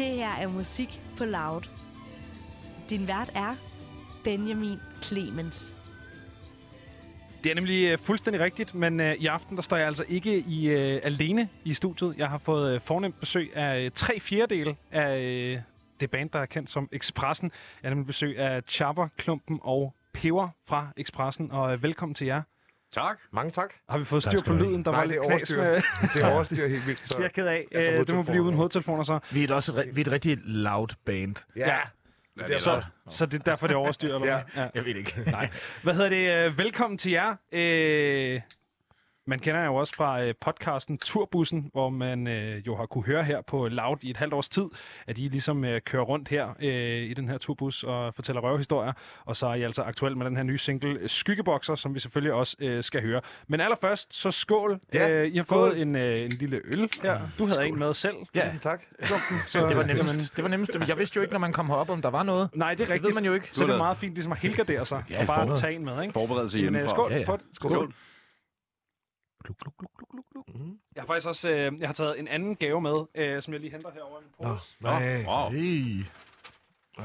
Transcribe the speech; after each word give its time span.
Det 0.00 0.08
her 0.08 0.30
er 0.30 0.48
musik 0.48 1.00
på 1.18 1.24
Loud. 1.24 1.68
Din 2.90 3.08
vært 3.08 3.30
er 3.34 3.54
Benjamin 4.24 4.78
Clemens. 5.02 5.74
Det 7.44 7.50
er 7.50 7.54
nemlig 7.54 7.84
øh, 7.84 7.98
fuldstændig 7.98 8.40
rigtigt, 8.40 8.74
men 8.74 9.00
øh, 9.00 9.14
i 9.14 9.26
aften 9.26 9.56
der 9.56 9.62
står 9.62 9.76
jeg 9.76 9.86
altså 9.86 10.04
ikke 10.08 10.38
i 10.38 10.68
øh, 10.68 11.00
alene 11.02 11.48
i 11.64 11.74
studiet. 11.74 12.14
Jeg 12.18 12.28
har 12.28 12.38
fået 12.38 12.74
øh, 12.74 12.80
fornemt 12.80 13.20
besøg 13.20 13.56
af 13.56 13.80
øh, 13.80 13.90
tre 13.94 14.20
fjerdedele 14.20 14.76
af 14.90 15.20
øh, 15.20 15.60
det 16.00 16.10
band, 16.10 16.30
der 16.30 16.38
er 16.38 16.46
kendt 16.46 16.70
som 16.70 16.88
Expressen. 16.92 17.50
Jeg 17.82 17.88
har 17.88 17.94
nemlig 17.94 18.06
besøg 18.06 18.38
af 18.38 18.62
Chopper, 18.68 19.08
Klumpen 19.16 19.58
og 19.62 19.94
Peber 20.12 20.48
fra 20.66 20.88
Expressen, 20.96 21.50
og 21.50 21.72
øh, 21.72 21.82
velkommen 21.82 22.14
til 22.14 22.26
jer. 22.26 22.42
Tak. 22.94 23.18
Mange 23.32 23.50
tak. 23.50 23.70
Har 23.90 23.98
vi 23.98 24.04
fået 24.04 24.22
styr 24.22 24.40
på 24.46 24.52
lyden? 24.52 24.84
Der 24.84 24.90
Nej, 24.90 25.00
var 25.00 25.06
det 25.06 25.10
lidt 25.10 25.22
knas 25.22 25.30
overstyr. 25.30 25.56
med... 25.62 25.74
Det 26.14 26.22
er 26.22 26.30
overstyr 26.32 26.68
helt 26.68 26.86
vildt. 26.86 27.06
Så. 27.06 27.14
Det 27.14 27.18
er 27.18 27.24
jeg 27.24 27.32
ked 27.32 27.46
af. 27.46 27.66
Jeg 27.72 27.88
Øh, 27.92 28.06
det 28.06 28.14
må 28.14 28.22
blive 28.22 28.42
uden 28.42 28.54
hovedtelefoner 28.56 29.02
så. 29.02 29.18
Vi 29.30 29.40
er 29.40 29.44
et 29.44 29.50
også 29.50 29.72
vi 29.92 30.00
er 30.00 30.04
et 30.04 30.12
rigtig 30.12 30.38
loud 30.44 30.88
band. 31.04 31.36
Ja. 31.56 31.68
Ja. 31.68 31.78
Det 32.46 32.54
er 32.54 32.58
så, 32.58 32.82
så 33.08 33.26
det 33.26 33.40
er 33.40 33.42
derfor, 33.44 33.66
det 33.66 33.74
er 33.74 33.78
overstyr, 33.78 34.14
eller 34.14 34.26
Ja. 34.26 34.62
Ja. 34.62 34.68
Jeg 34.74 34.84
ved 34.84 34.94
ikke. 34.94 35.22
Nej. 35.26 35.48
Hvad 35.82 35.94
hedder 35.94 36.08
det? 36.08 36.46
Øh, 36.46 36.58
Velkommen 36.58 36.98
til 36.98 37.12
jer. 37.12 37.34
Øh, 37.52 38.40
man 39.30 39.38
kender 39.38 39.60
jer 39.60 39.66
jo 39.66 39.74
også 39.74 39.94
fra 39.94 40.22
øh, 40.22 40.34
podcasten 40.40 40.98
Turbussen, 40.98 41.70
hvor 41.72 41.88
man 41.90 42.26
øh, 42.26 42.66
jo 42.66 42.76
har 42.76 42.86
kunne 42.86 43.04
høre 43.04 43.24
her 43.24 43.40
på 43.40 43.68
Loud 43.68 43.96
i 44.02 44.10
et 44.10 44.16
halvt 44.16 44.34
års 44.34 44.48
tid, 44.48 44.64
at 45.06 45.18
I 45.18 45.20
ligesom 45.20 45.64
øh, 45.64 45.80
kører 45.80 46.02
rundt 46.02 46.28
her 46.28 46.48
øh, 46.62 47.02
i 47.02 47.14
den 47.14 47.28
her 47.28 47.38
turbus 47.38 47.84
og 47.84 48.14
fortæller 48.14 48.42
røvehistorier. 48.42 48.92
Og 49.24 49.36
så 49.36 49.46
er 49.46 49.54
I 49.54 49.62
altså 49.62 49.82
aktuel 49.82 50.16
med 50.16 50.26
den 50.26 50.36
her 50.36 50.42
nye 50.42 50.58
single 50.58 51.08
Skyggebokser, 51.08 51.74
som 51.74 51.94
vi 51.94 52.00
selvfølgelig 52.00 52.32
også 52.32 52.56
øh, 52.60 52.82
skal 52.82 53.02
høre. 53.02 53.20
Men 53.48 53.60
allerførst, 53.60 54.14
så 54.14 54.30
skål. 54.30 54.80
Ja, 54.94 55.10
øh, 55.10 55.26
I 55.32 55.36
har 55.36 55.44
skål. 55.44 55.58
fået 55.70 55.80
en, 55.80 55.96
øh, 55.96 56.20
en 56.20 56.30
lille 56.30 56.60
øl 56.64 56.88
her. 57.02 57.18
Du 57.38 57.46
havde 57.46 57.66
en 57.66 57.78
med 57.78 57.94
selv. 57.94 58.14
Ja, 58.34 58.42
Tusind 58.44 58.60
tak. 58.60 58.82
Så, 59.46 59.66
det 59.68 59.76
var 59.76 59.82
nemmest. 59.84 60.36
Det 60.36 60.44
var 60.44 60.50
nemmest. 60.50 60.70
Jeg 60.88 60.98
vidste 60.98 61.16
jo 61.16 61.22
ikke, 61.22 61.32
når 61.32 61.40
man 61.40 61.52
kom 61.52 61.66
herop, 61.66 61.90
om 61.90 62.02
der 62.02 62.10
var 62.10 62.22
noget. 62.22 62.48
Nej, 62.54 62.70
det 62.74 62.80
er 62.80 62.84
Det 62.84 62.92
rigtigt. 62.94 63.06
ved 63.08 63.14
man 63.14 63.24
jo 63.24 63.34
ikke. 63.34 63.48
Så 63.52 63.66
det 63.66 63.72
er 63.72 63.76
meget 63.78 63.96
fint 63.96 64.14
ligesom 64.14 64.32
at 64.32 64.38
helgardere 64.38 64.86
sig 64.86 65.04
Ja, 65.10 65.20
og 65.20 65.26
bare 65.26 65.36
forbered. 65.40 65.58
tage 65.60 65.74
en 65.74 65.84
med, 65.84 66.02
ikke? 66.02 66.12
Forberedelse 66.12 66.56
Men, 66.58 66.66
øh, 66.66 66.72
hjemmefra. 66.72 66.94
skål 66.94 67.12
Ja, 67.12 67.18
ja. 67.18 67.26
på 67.26 67.36
det. 67.36 67.44
Skål. 67.52 67.92
Gluk, 69.44 69.56
gluk, 69.58 69.74
gluk, 69.78 69.90
gluk, 70.10 70.24
gluk. 70.32 70.48
Mhm. 70.48 70.78
Jeg 70.94 71.02
har 71.02 71.06
faktisk 71.06 71.28
også 71.28 71.50
øh, 71.50 71.72
jeg 71.80 71.88
har 71.88 71.92
taget 71.94 72.18
en 72.20 72.28
anden 72.28 72.56
gave 72.56 72.80
med, 72.80 72.96
øh, 73.14 73.42
som 73.42 73.52
jeg 73.52 73.60
lige 73.60 73.72
henter 73.72 73.90
herovre 73.94 74.20
i 74.20 74.24
min 74.24 74.48
Nå, 74.48 74.54
pose. 74.54 74.76
nej. 74.80 75.24
Wow. 75.28 75.50
Hey. 75.50 76.04
Ja, 76.98 77.04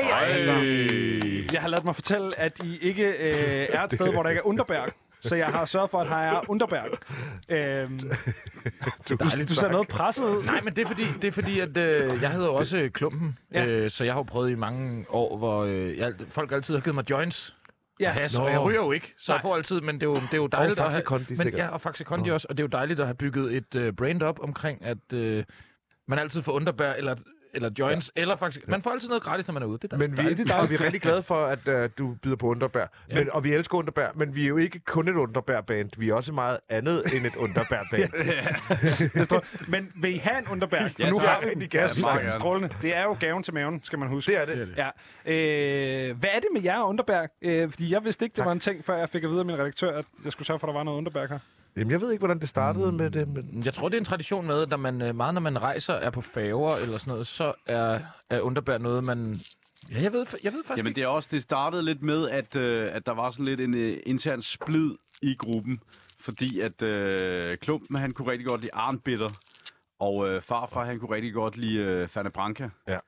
ja. 0.00 0.08
Ej. 0.08 1.52
Jeg 1.52 1.60
har 1.62 1.68
ladet 1.68 1.84
mig 1.84 1.94
fortælle, 1.94 2.38
at 2.38 2.62
I 2.64 2.78
ikke 2.78 3.04
øh, 3.08 3.68
er 3.72 3.82
et 3.82 3.92
sted, 3.92 4.12
hvor 4.12 4.22
der 4.22 4.30
ikke 4.30 4.38
er 4.40 4.46
underberg. 4.46 4.88
Så 5.20 5.36
jeg 5.36 5.46
har 5.46 5.64
sørget 5.66 5.90
for, 5.90 6.00
at 6.00 6.08
her 6.08 6.16
er 6.16 6.50
underberg. 6.50 6.98
Øhm, 7.48 7.98
du, 9.08 9.16
du 9.48 9.54
ser 9.54 9.68
noget 9.68 9.88
presset 9.88 10.24
ud. 10.24 10.44
Nej, 10.44 10.60
men 10.60 10.76
det 10.76 10.82
er 10.82 10.86
fordi, 10.86 11.04
det 11.22 11.28
er 11.28 11.32
fordi 11.32 11.60
at 11.60 11.76
øh, 11.76 12.22
jeg 12.22 12.30
hedder 12.30 12.46
jo 12.46 12.54
også 12.54 12.76
øh, 12.76 12.90
Klumpen, 12.90 13.38
Ja. 13.52 13.64
ja. 13.64 13.70
øh, 13.70 13.90
så 13.90 14.04
jeg 14.04 14.12
har 14.12 14.18
jo 14.18 14.22
prøvet 14.22 14.50
i 14.50 14.54
mange 14.54 15.06
år, 15.08 15.36
hvor 15.38 15.64
øh, 15.64 15.98
jeg, 15.98 16.14
folk 16.28 16.52
altid 16.52 16.74
har 16.74 16.80
givet 16.82 16.94
mig 16.94 17.10
joints. 17.10 17.54
Ja. 18.00 18.10
Has, 18.10 18.38
Nå. 18.38 18.44
og 18.44 18.50
jeg 18.50 18.60
ryger 18.60 18.80
jo 18.80 18.92
ikke, 18.92 19.14
så 19.18 19.32
Nej. 19.32 19.36
jeg 19.36 19.42
får 19.42 19.56
altid, 19.56 19.80
men 19.80 19.94
det 19.94 20.02
er 20.02 20.10
jo, 20.10 20.14
det 20.14 20.32
er 20.34 20.36
jo 20.36 20.46
dejligt 20.46 20.80
Og 20.80 20.86
at 20.86 20.92
have... 20.92 21.02
Kondi, 21.02 21.26
men, 21.28 21.38
sikkert. 21.38 21.58
ja, 21.58 21.68
og 21.68 21.80
Faxe 21.80 22.04
Kondi 22.04 22.28
Nå. 22.28 22.34
også, 22.34 22.46
og 22.50 22.56
det 22.56 22.62
er 22.62 22.64
jo 22.64 22.68
dejligt 22.78 23.00
at 23.00 23.06
have 23.06 23.14
bygget 23.14 23.56
et 23.56 23.74
øh, 23.76 23.92
brand 23.92 24.22
op 24.22 24.40
omkring, 24.40 24.84
at 24.84 25.12
øh, 25.14 25.44
man 26.08 26.18
altid 26.18 26.42
får 26.42 26.52
underbær 26.52 26.92
eller, 26.92 27.16
eller 27.54 27.70
joints, 27.78 28.12
ja. 28.16 28.20
eller 28.20 28.36
faktisk... 28.36 28.68
Man 28.68 28.82
får 28.82 28.90
altid 28.90 29.08
noget 29.08 29.22
gratis, 29.22 29.46
når 29.46 29.52
man 29.52 29.62
er 29.62 29.66
ude. 29.66 29.78
Det 29.82 29.92
er 29.92 29.96
Men 29.96 30.16
vi, 30.16 30.34
det 30.34 30.50
er 30.50 30.54
og 30.54 30.70
vi 30.70 30.74
er 30.74 30.80
rigtig 30.80 31.02
glade 31.02 31.22
for, 31.32 31.46
at 31.46 31.68
uh, 31.68 31.90
du 31.98 32.14
byder 32.22 32.36
på 32.36 32.46
underbær. 32.46 32.86
Ja. 33.10 33.14
Men, 33.14 33.30
og 33.32 33.44
vi 33.44 33.52
elsker 33.52 33.78
underbær, 33.78 34.08
men 34.14 34.34
vi 34.34 34.44
er 34.44 34.48
jo 34.48 34.56
ikke 34.56 34.78
kun 34.78 35.08
et 35.08 35.14
underbær-band. 35.14 35.90
Vi 35.98 36.08
er 36.08 36.14
også 36.14 36.32
meget 36.32 36.58
andet 36.68 37.02
end 37.16 37.26
et 37.26 37.36
underbær-band. 37.36 39.24
Står. 39.24 39.44
Men 39.68 39.92
vil 39.96 40.14
I 40.14 40.18
have 40.18 40.38
en 40.38 40.48
underberg? 40.48 40.90
For 40.90 41.02
Ja, 41.02 41.10
nu 41.10 41.18
har 41.18 41.42
vi 41.56 41.66
gas. 41.66 42.02
Ja. 42.02 42.30
Strålende. 42.30 42.68
Det 42.82 42.96
er 42.96 43.02
jo 43.02 43.16
gaven 43.20 43.42
til 43.42 43.54
maven, 43.54 43.80
skal 43.84 43.98
man 43.98 44.08
huske. 44.08 44.32
Det 44.32 44.40
er 44.40 44.44
det. 44.44 44.74
Ja. 44.76 44.88
Øh, 45.32 46.16
hvad 46.18 46.30
er 46.34 46.38
det 46.38 46.48
med 46.52 46.62
jer 46.62 46.78
og 46.78 46.88
Underberg? 46.88 47.28
Øh, 47.42 47.70
fordi 47.70 47.92
jeg 47.92 48.04
vidste 48.04 48.24
ikke, 48.24 48.32
det 48.32 48.36
Tak. 48.36 48.46
var 48.46 48.52
en 48.52 48.60
ting, 48.60 48.84
før 48.84 48.96
jeg 48.96 49.08
fik 49.08 49.24
at 49.24 49.30
vide 49.30 49.40
af 49.40 49.46
min 49.46 49.58
redaktør, 49.58 49.98
at 49.98 50.04
jeg 50.24 50.32
skulle 50.32 50.46
sørge 50.46 50.60
for, 50.60 50.66
at 50.66 50.68
der 50.68 50.78
var 50.78 50.82
noget 50.84 50.98
Underberg 50.98 51.28
her. 51.28 51.38
Jamen, 51.76 51.90
jeg 51.90 52.00
ved 52.00 52.10
ikke, 52.12 52.20
hvordan 52.20 52.40
det 52.40 52.48
startede 52.48 52.92
med 52.92 53.10
det, 53.10 53.28
men... 53.28 53.62
Jeg 53.64 53.74
tror, 53.74 53.88
det 53.88 53.96
er 53.96 54.00
en 54.00 54.04
tradition 54.04 54.46
med, 54.46 54.62
at 54.62 54.68
når 54.68 54.76
man, 54.76 55.02
øh, 55.02 55.16
meget 55.16 55.34
når 55.34 55.40
man 55.40 55.62
rejser, 55.62 55.94
er 55.94 56.10
på 56.10 56.20
færger 56.20 56.76
eller 56.76 56.98
sådan 56.98 57.10
noget, 57.10 57.26
så 57.26 57.52
er, 57.66 58.00
er 58.30 58.40
underbær 58.40 58.78
noget, 58.78 59.04
man... 59.04 59.40
Ja, 59.90 60.02
jeg 60.02 60.12
ved, 60.12 60.26
jeg 60.42 60.52
ved 60.52 60.64
faktisk 60.64 60.76
Jamen 60.76 60.94
det 60.94 61.02
er 61.02 61.06
også, 61.06 61.28
det 61.32 61.42
startede 61.42 61.82
lidt 61.82 62.02
med, 62.02 62.30
at, 62.30 62.56
øh, 62.56 62.88
at 62.92 63.06
der 63.06 63.12
var 63.12 63.30
sådan 63.30 63.44
lidt 63.44 63.60
en 63.60 63.74
øh, 63.74 63.96
intern 64.06 64.42
splid 64.42 64.90
i 65.22 65.34
gruppen. 65.34 65.80
Fordi 66.20 66.60
at 66.60 66.82
øh, 66.82 67.56
Klumpen, 67.56 67.96
han 67.96 68.12
kunne 68.12 68.30
rigtig 68.30 68.46
godt 68.46 68.60
lide 68.60 68.74
Arnbitter. 68.74 69.30
Og 70.04 70.28
øh, 70.28 70.42
farfar, 70.42 70.84
han 70.84 70.98
kunne 70.98 71.14
rigtig 71.14 71.32
godt 71.32 71.56
lide 71.56 71.78
øh, 71.78 72.08
Fane 72.08 72.30
Branca. 72.30 72.70
Ja. 72.88 72.98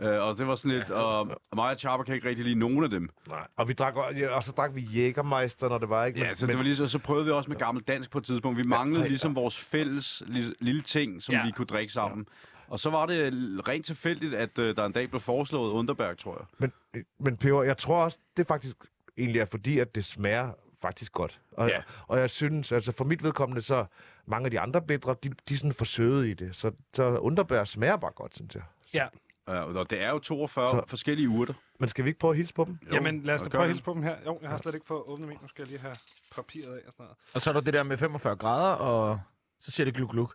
Øh, 0.00 0.22
og 0.22 0.38
det 0.38 0.46
var 0.46 0.56
sådan 0.56 0.78
lidt, 0.78 0.90
og 0.90 1.26
mig 1.54 1.70
og 1.70 1.78
Chapa 1.78 2.02
kan 2.02 2.14
ikke 2.14 2.28
rigtig 2.28 2.44
lide 2.44 2.58
nogen 2.58 2.84
af 2.84 2.90
dem. 2.90 3.10
Nej. 3.28 3.46
Og, 3.56 3.68
vi 3.68 3.72
drak, 3.72 3.94
ja, 4.16 4.28
og 4.28 4.44
så 4.44 4.52
drak 4.52 4.74
vi 4.74 4.80
Jägermeister, 4.80 5.68
når 5.68 5.78
det 5.78 5.88
var, 5.88 6.04
ikke? 6.04 6.20
Ja, 6.20 6.34
så, 6.34 6.46
det 6.46 6.56
var 6.56 6.62
lige, 6.62 6.76
så, 6.76 6.88
så 6.88 6.98
prøvede 6.98 7.24
vi 7.24 7.30
også 7.30 7.50
med 7.50 7.58
gammel 7.58 7.82
dansk 7.84 8.10
på 8.10 8.18
et 8.18 8.24
tidspunkt. 8.24 8.58
Vi 8.58 8.62
manglede 8.62 9.02
ja. 9.02 9.08
ligesom 9.08 9.34
vores 9.34 9.58
fælles 9.58 10.22
lille, 10.26 10.54
lille 10.60 10.82
ting, 10.82 11.22
som 11.22 11.32
Ja. 11.32 11.38
ja. 11.38 11.46
vi 11.46 11.50
kunne 11.50 11.66
drikke 11.66 11.92
sammen. 11.92 12.28
Og 12.68 12.80
så 12.80 12.90
var 12.90 13.06
det 13.06 13.32
rent 13.68 13.86
tilfældigt, 13.86 14.34
at 14.34 14.58
øh, 14.58 14.76
der 14.76 14.86
en 14.86 14.92
dag 14.92 15.10
blev 15.10 15.20
foreslået 15.20 15.72
Underberg, 15.72 16.18
tror 16.18 16.36
jeg. 16.38 16.70
Men, 16.94 17.04
men 17.18 17.36
Peber, 17.36 17.62
jeg 17.62 17.78
tror 17.78 18.04
også, 18.04 18.18
det 18.36 18.46
faktisk 18.46 18.76
egentlig 19.18 19.40
er 19.40 19.44
fordi, 19.44 19.78
at 19.78 19.94
det 19.94 20.04
smager 20.04 20.50
faktisk 20.82 21.12
godt. 21.12 21.40
Og, 21.52 21.68
Ja. 21.68 21.80
og 22.06 22.18
jeg 22.18 22.30
synes, 22.30 22.72
altså 22.72 22.92
for 22.92 23.04
mit 23.04 23.22
vedkommende, 23.22 23.62
så 23.62 23.84
mange 24.26 24.44
af 24.44 24.50
de 24.50 24.60
andre 24.60 24.82
bedre, 24.82 25.16
de, 25.22 25.28
de 25.48 25.54
er 25.54 25.58
sådan 25.58 25.72
for 25.72 25.84
søde 25.84 26.30
i 26.30 26.34
det. 26.34 26.56
Så, 26.56 26.70
så 26.94 27.02
underbær 27.04 27.64
smager 27.64 27.96
bare 27.96 28.10
godt, 28.12 28.36
synes 28.36 28.54
jeg. 28.54 28.62
Ja. 28.94 29.06
Ja, 29.48 29.60
og 29.62 29.90
det 29.90 30.02
er 30.02 30.10
jo 30.10 30.18
42 30.18 30.68
Så- 30.70 30.76
så... 30.76 30.82
forskellige 30.88 31.28
urter. 31.28 31.54
Men 31.80 31.88
skal 31.88 32.04
vi 32.04 32.10
ikke 32.10 32.20
prøve 32.20 32.30
at 32.30 32.36
hilse 32.36 32.54
på 32.54 32.64
dem? 32.64 32.78
Jo, 32.90 32.94
Jamen, 32.94 33.22
lad 33.22 33.34
os 33.34 33.42
da 33.42 33.48
prøve 33.48 33.62
at 33.62 33.68
hilse 33.68 33.84
på 33.84 33.92
dem 33.94 34.02
her. 34.02 34.14
Jo, 34.26 34.38
jeg 34.42 34.50
har 34.50 34.56
slet 34.56 34.74
ikke 34.74 34.86
fået 34.86 35.02
åbnet 35.06 35.28
min. 35.28 35.38
Nu 35.42 35.48
skal 35.48 35.62
jeg 35.62 35.68
lige 35.68 35.80
have 35.80 35.94
papiret 36.36 36.72
af 36.74 36.80
og 36.86 36.92
sådan 36.92 37.04
noget. 37.04 37.16
Og 37.34 37.40
så 37.40 37.50
er 37.50 37.54
der 37.54 37.60
det 37.60 37.74
der 37.74 37.82
med 37.82 37.96
45 37.98 38.36
grader, 38.36 38.72
og 38.74 39.20
så 39.60 39.70
siger 39.70 39.84
det 39.84 39.94
gluk 39.94 40.10
gluk. 40.10 40.34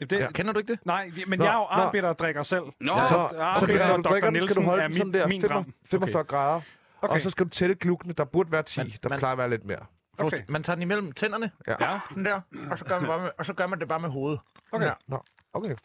Det, 0.00 0.12
Ja. 0.12 0.30
Kender 0.32 0.52
du 0.52 0.58
ikke 0.58 0.72
det? 0.72 0.86
Nej, 0.86 1.10
men 1.26 1.38
Nå, 1.38 1.44
jeg 1.44 1.52
er 1.52 1.56
jo 1.56 1.60
nå. 1.62 1.66
arnbitter 1.70 2.08
og 2.08 2.18
drikker 2.18 2.42
selv. 2.42 2.62
Nå. 2.80 2.92
Så, 3.08 3.08
så 3.60 3.66
det, 3.66 3.76
når 3.76 3.84
og 3.84 3.96
du 3.98 4.02
Dr. 4.02 4.10
drikker 4.10 4.30
den, 4.30 4.40
skal 4.40 4.56
du 4.56 4.60
Nielsen 4.60 4.64
holde 4.64 4.82
er 4.82 4.86
den 4.86 4.96
sådan 4.96 5.10
min- 5.12 5.20
der 5.20 5.26
min 5.28 5.40
45, 5.40 5.54
dram. 5.62 5.72
45 5.90 6.24
grader. 6.24 6.60
Okay. 7.02 7.14
Og 7.14 7.20
så 7.20 7.30
skal 7.30 7.44
du 7.46 7.50
tælle 7.50 7.74
glukkene. 7.74 8.12
Der 8.12 8.24
burde 8.24 8.52
være 8.52 8.62
10. 8.62 8.80
Men- 8.80 8.90
der 9.02 9.08
men- 9.08 9.18
plejer 9.18 9.32
at 9.32 9.38
være 9.38 9.50
lidt 9.50 9.64
mere. 9.64 9.86
Okay. 10.18 10.42
Man 10.48 10.62
tager 10.62 10.74
den 10.74 10.82
imellem 10.82 11.12
tænderne, 11.12 11.50
Ja. 11.66 11.92
Ja, 11.92 12.00
den 12.14 12.24
der, 12.24 12.40
og 12.70 12.78
så 12.78 12.84
gør 12.84 12.98
man, 13.00 13.08
bare 13.08 13.20
med, 13.20 13.30
og 13.38 13.46
så 13.46 13.52
gør 13.52 13.66
man 13.66 13.80
det 13.80 13.88
bare 13.88 14.00
med 14.00 14.08
hovedet. 14.08 14.40
okay. 14.72 14.86
Ja. 14.86 14.92
Nå, 15.06 15.22
okay. 15.52 15.76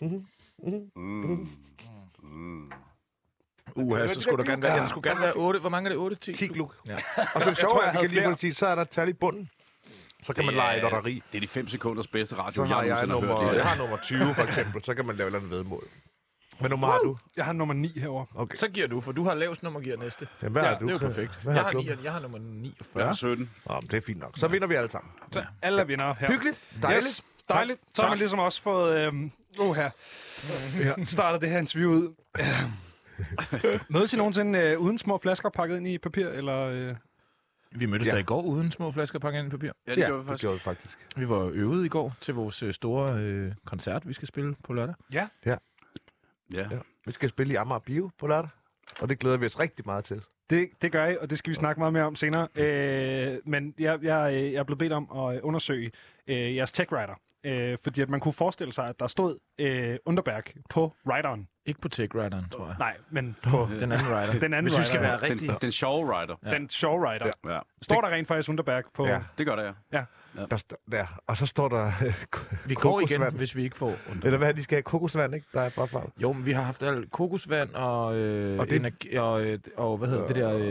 Mm. 0.00 0.26
Mm. 0.96 2.72
Uh, 3.76 4.08
så 4.08 4.20
skulle 4.20 4.44
der 4.44 4.50
gerne 4.50 4.62
være, 4.62 4.74
ja, 4.74 4.80
der 4.80 4.86
skulle 4.88 5.10
gerne 5.10 5.20
være 5.20 5.32
8. 5.36 5.60
Hvor 5.60 5.68
mange 5.70 5.88
er 5.88 5.92
det? 5.92 5.98
8? 5.98 6.16
10? 6.16 6.34
10 6.34 6.46
gluk. 6.46 6.76
Ja. 6.86 6.94
Og 6.94 7.00
så 7.16 7.38
er 7.40 7.44
det 7.44 7.56
sjovt, 7.56 7.70
tror, 7.72 7.80
at 7.82 7.94
jeg 7.94 8.10
vi 8.10 8.14
kan 8.14 8.24
lige 8.28 8.38
sige, 8.38 8.54
så 8.54 8.66
er 8.66 8.74
der 8.74 8.82
et 8.82 8.90
tal 8.90 9.08
i 9.08 9.12
bunden. 9.12 9.50
Så 10.24 10.32
kan 10.32 10.44
man 10.44 10.54
lege 10.54 10.80
lotteri. 10.80 11.22
Det 11.32 11.38
er 11.38 11.40
de 11.40 11.48
5 11.48 11.68
sekunders 11.68 12.06
bedste 12.06 12.36
radio, 12.36 12.52
Så 12.52 12.64
har 12.64 12.82
jeg, 12.82 12.88
nogensinde 13.06 13.12
nummer, 13.28 13.44
hørt. 13.44 13.56
jeg 13.56 13.64
har 13.66 13.76
nummer 13.76 13.96
20 13.96 14.34
for 14.34 14.42
eksempel, 14.42 14.84
så 14.84 14.94
kan 14.94 15.06
man 15.06 15.16
lave 15.16 15.26
et 15.26 15.28
eller 15.28 15.38
andet 15.38 15.50
vedmål. 15.58 15.84
Hvad 16.60 16.70
nummer 16.70 16.86
har 16.86 16.98
du? 16.98 17.16
Jeg 17.36 17.44
har 17.44 17.52
nummer 17.52 17.74
9 17.74 17.98
herovre. 18.00 18.26
Okay. 18.34 18.56
Så 18.56 18.68
giver 18.68 18.86
du, 18.86 19.00
for 19.00 19.12
du 19.12 19.24
har 19.24 19.34
lavest 19.34 19.62
nummer, 19.62 19.80
giver 19.80 19.96
næste. 19.96 20.28
Jamen, 20.42 20.52
hvad 20.52 20.62
Ja, 20.62 20.68
har 20.68 20.78
du? 20.78 20.84
Det 20.86 20.90
er 20.90 20.98
jo 21.02 21.06
perfekt. 21.08 21.40
Hvad 21.42 21.54
Jeg 21.54 21.62
har 21.62 21.64
har, 21.64 21.72
du? 21.72 21.78
9, 21.78 21.90
jeg 22.04 22.12
har 22.12 22.20
nummer 22.20 22.38
49. 22.38 23.00
Jeg 23.00 23.06
har 23.06 23.14
17. 23.14 23.50
Nå, 23.66 23.74
men 23.80 23.90
det 23.90 23.96
er 23.96 24.00
fint 24.00 24.18
nok. 24.20 24.34
Så 24.38 24.48
vinder 24.48 24.66
vi 24.68 24.74
alle 24.74 24.90
sammen. 24.90 25.12
Så 25.32 25.44
alle 25.62 25.80
er 25.80 25.84
vinder 25.84 26.14
her. 26.14 26.30
Hyggeligt. 26.32 26.60
Dejligt. 26.82 27.04
Yes, 27.06 27.22
dejligt. 27.48 27.80
Så 27.94 28.02
har 28.02 28.08
man 28.08 28.18
ligesom 28.18 28.38
også 28.38 28.62
fået... 28.62 28.98
Øhm, 28.98 29.30
oh, 29.58 29.76
her. 29.76 29.90
Ja. 30.80 31.04
Starter 31.04 31.38
det 31.38 31.50
her 31.50 31.58
interview 31.58 31.90
ud. 31.90 32.14
Mødes 33.90 34.12
I 34.12 34.16
nogensinde 34.16 34.58
øh, 34.58 34.78
uden 34.78 34.98
små 34.98 35.18
flasker 35.18 35.48
pakket 35.48 35.76
ind 35.76 35.88
i 35.88 35.98
papir? 35.98 36.26
Eller, 36.28 36.58
øh? 36.58 36.94
Vi 37.74 37.86
mødtes 37.86 38.06
Ja. 38.06 38.10
ja. 38.10 38.14
der 38.14 38.20
i 38.20 38.24
går 38.24 38.42
uden 38.42 38.70
små 38.70 38.92
flasker 38.92 39.18
pakket 39.18 39.38
ind 39.38 39.48
i 39.48 39.50
papir. 39.50 39.70
Ja, 39.86 39.94
det 39.94 40.00
Ja, 40.00 40.06
gjorde 40.06 40.12
vi 40.12 40.18
det 40.20 40.26
faktisk. 40.28 40.40
gjorde 40.42 40.54
vi 40.54 40.60
faktisk. 40.60 40.98
Vi 41.16 41.28
var 41.28 41.50
øvet 41.54 41.84
i 41.84 41.88
går 41.88 42.14
til 42.20 42.34
vores 42.34 42.62
øh, 42.62 42.72
store 42.72 43.18
øh, 43.18 43.52
koncert, 43.64 44.08
vi 44.08 44.12
skal 44.12 44.28
spille 44.28 44.54
på 44.64 44.72
lørdag. 44.72 44.94
Ja. 45.12 45.28
Ja. 45.46 45.56
Ja. 46.52 46.66
Vi 47.06 47.12
skal 47.12 47.28
spille 47.28 47.52
i 47.52 47.56
Amager 47.56 47.78
Bio 47.78 48.10
på 48.18 48.26
lørdag, 48.26 48.50
og 49.00 49.08
det 49.08 49.18
glæder 49.18 49.36
vi 49.36 49.46
os 49.46 49.60
rigtig 49.60 49.86
meget 49.86 50.04
til. 50.04 50.22
Det, 50.50 50.68
det 50.82 50.92
gør 50.92 51.06
I, 51.06 51.16
og 51.20 51.30
det 51.30 51.38
skal 51.38 51.50
vi 51.50 51.54
snakke 51.54 51.80
meget 51.80 51.92
mere 51.92 52.02
om 52.04 52.16
senere. 52.16 52.48
Øh, 52.54 53.38
men 53.44 53.74
jeg, 53.78 53.98
jeg, 54.02 54.34
øh, 54.34 54.52
jeg 54.52 54.58
er 54.58 54.62
blevet 54.64 54.78
bedt 54.78 54.92
om 54.92 55.08
at 55.30 55.40
undersøge 55.40 55.90
øh, 56.26 56.56
jeres 56.56 56.72
tech 56.72 56.92
writer. 56.92 57.14
Øh, 57.44 57.78
fordi 57.84 58.00
at 58.00 58.08
man 58.08 58.20
kunne 58.20 58.32
forestille 58.32 58.72
sig, 58.72 58.88
at 58.88 59.00
der 59.00 59.06
stod 59.06 59.38
øh, 59.58 59.96
Underberg 60.06 60.42
på 60.70 60.92
writeren. 61.06 61.48
Ikke 61.66 61.80
på 61.80 61.88
Tech 61.88 62.14
Rideren, 62.14 62.44
tror 62.50 62.66
jeg. 62.66 62.76
Nej, 62.78 62.96
men 63.10 63.36
på 63.42 63.68
Den 63.80 63.92
anden 63.92 64.08
rider. 64.08 64.32
den 64.32 64.54
anden 64.54 64.64
Hvis 64.64 64.78
vi 64.78 64.84
skal 64.84 65.00
være 65.00 65.16
rigtig... 65.22 65.48
Den, 65.48 65.56
den 65.60 65.72
sjove 65.72 66.20
rider. 66.20 66.34
Ja. 66.44 66.50
Den 66.50 66.68
show 66.70 66.98
writer. 67.06 67.30
Ja. 67.44 67.52
Ja, 67.52 67.58
Står 67.82 68.00
der 68.00 68.08
rent 68.10 68.28
faktisk 68.28 68.48
Underberg 68.50 68.84
på... 68.94 69.06
Ja. 69.06 69.20
det 69.38 69.46
gør 69.46 69.56
det, 69.56 69.74
ja. 69.92 70.04
Der, 70.50 70.56
st- 70.56 70.84
der. 70.92 71.06
Og 71.26 71.36
så 71.36 71.46
står 71.46 71.68
der 71.68 71.86
øh, 72.06 72.14
Vi 72.66 72.74
går 72.74 73.00
igen, 73.00 73.22
hvis 73.36 73.56
vi 73.56 73.64
ikke 73.64 73.76
får 73.76 73.96
under. 74.10 74.24
Eller 74.26 74.38
hvad, 74.38 74.54
de 74.54 74.62
skal 74.62 74.76
have 74.76 74.82
kokosvand, 74.82 75.34
ikke? 75.34 75.46
Der 75.54 75.60
er 75.60 75.70
bare 75.76 75.88
farvet. 75.88 76.10
Jo, 76.22 76.32
men 76.32 76.46
vi 76.46 76.52
har 76.52 76.62
haft 76.62 76.82
alt 76.82 77.10
kokosvand 77.10 77.74
og, 77.74 78.16
øh, 78.16 78.54
Og 78.54 78.60
og, 78.60 78.66
det- 78.70 78.76
energi, 78.76 79.14
og, 79.16 79.44
øh, 79.44 79.58
og 79.76 79.96
hvad 79.96 80.08
hedder 80.08 80.26
det 80.26 80.36
der, 80.36 80.54
øh, 80.56 80.62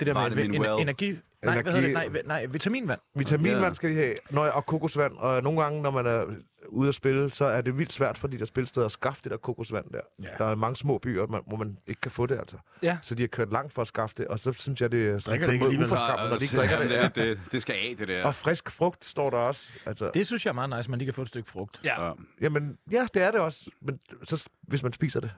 det 0.00 0.06
der 0.06 0.14
med 0.14 0.30
Vitamin 0.36 0.54
ener- 0.62 0.70
well. 0.70 0.82
energi, 0.82 1.18
Nej, 1.42 1.62
hvad 1.62 1.72
hedder 1.72 1.80
det? 1.80 1.90
Energi- 1.90 1.92
Nej, 1.92 2.08
vi- 2.22 2.28
nej, 2.28 2.46
vitaminvand. 2.46 3.00
Vitaminvand 3.14 3.64
Ja. 3.64 3.74
skal 3.74 3.90
de 3.90 3.94
have, 3.94 4.14
Nå, 4.30 4.40
og 4.46 4.66
kokosvand. 4.66 5.12
Og 5.16 5.42
nogle 5.42 5.62
gange, 5.62 5.82
når 5.82 5.90
man 5.90 6.06
er 6.06 6.24
ude 6.68 6.88
at 6.88 6.94
spille, 6.94 7.30
så 7.30 7.44
er 7.44 7.60
det 7.60 7.78
vildt 7.78 7.92
svært 7.92 8.18
for 8.18 8.28
de 8.28 8.38
der 8.38 8.44
spilsteder 8.44 8.86
at 8.86 8.92
skaffe 8.92 9.20
det 9.24 9.30
der 9.30 9.36
kokosvand 9.36 9.90
der. 9.92 10.00
Ja. 10.22 10.28
Der 10.38 10.44
er 10.44 10.54
mange 10.54 10.76
små 10.76 10.98
byer, 10.98 11.26
man, 11.26 11.42
hvor 11.46 11.56
man 11.56 11.78
ikke 11.86 12.00
kan 12.00 12.10
få 12.10 12.26
det, 12.26 12.38
altså. 12.38 12.56
Ja. 12.82 12.98
Så 13.02 13.14
de 13.14 13.22
har 13.22 13.28
kørt 13.28 13.50
langt 13.52 13.72
for 13.72 13.82
at 13.82 13.88
skaffe 13.88 14.14
det, 14.18 14.26
og 14.26 14.38
så 14.38 14.52
synes 14.52 14.80
jeg, 14.80 14.92
det 14.92 15.08
er 15.08 15.18
sådan 15.18 15.40
på 15.40 15.46
det 15.46 15.54
en 15.54 15.60
måde 15.60 15.78
uforskammet, 15.84 16.30
når 16.30 16.36
de 16.36 16.44
ikke 16.44 16.56
drikker 16.56 16.78
det. 16.78 16.90
Jamen, 16.90 17.10
det, 17.14 17.40
det, 17.52 17.62
skal 17.62 17.72
af, 17.74 17.94
det 17.98 18.08
der. 18.08 18.24
Og 18.24 18.34
frisk 18.34 18.70
frugt 18.70 19.04
står 19.04 19.30
der 19.30 19.38
også. 19.38 19.70
Altså, 19.86 20.10
Det 20.14 20.26
synes 20.26 20.44
jeg 20.44 20.50
er 20.50 20.54
meget 20.54 20.70
nice, 20.78 20.90
man 20.90 20.98
lige 20.98 21.06
kan 21.06 21.14
få 21.14 21.22
et 21.22 21.28
stykke 21.28 21.50
frugt. 21.50 21.80
Ja. 21.84 22.06
Ja. 22.06 22.12
Jamen, 22.40 22.78
ja, 22.90 23.06
det 23.14 23.22
er 23.22 23.30
det 23.30 23.40
også. 23.40 23.70
Men 23.80 24.00
så, 24.24 24.48
hvis 24.62 24.82
man 24.82 24.92
spiser 24.92 25.20
det. 25.20 25.30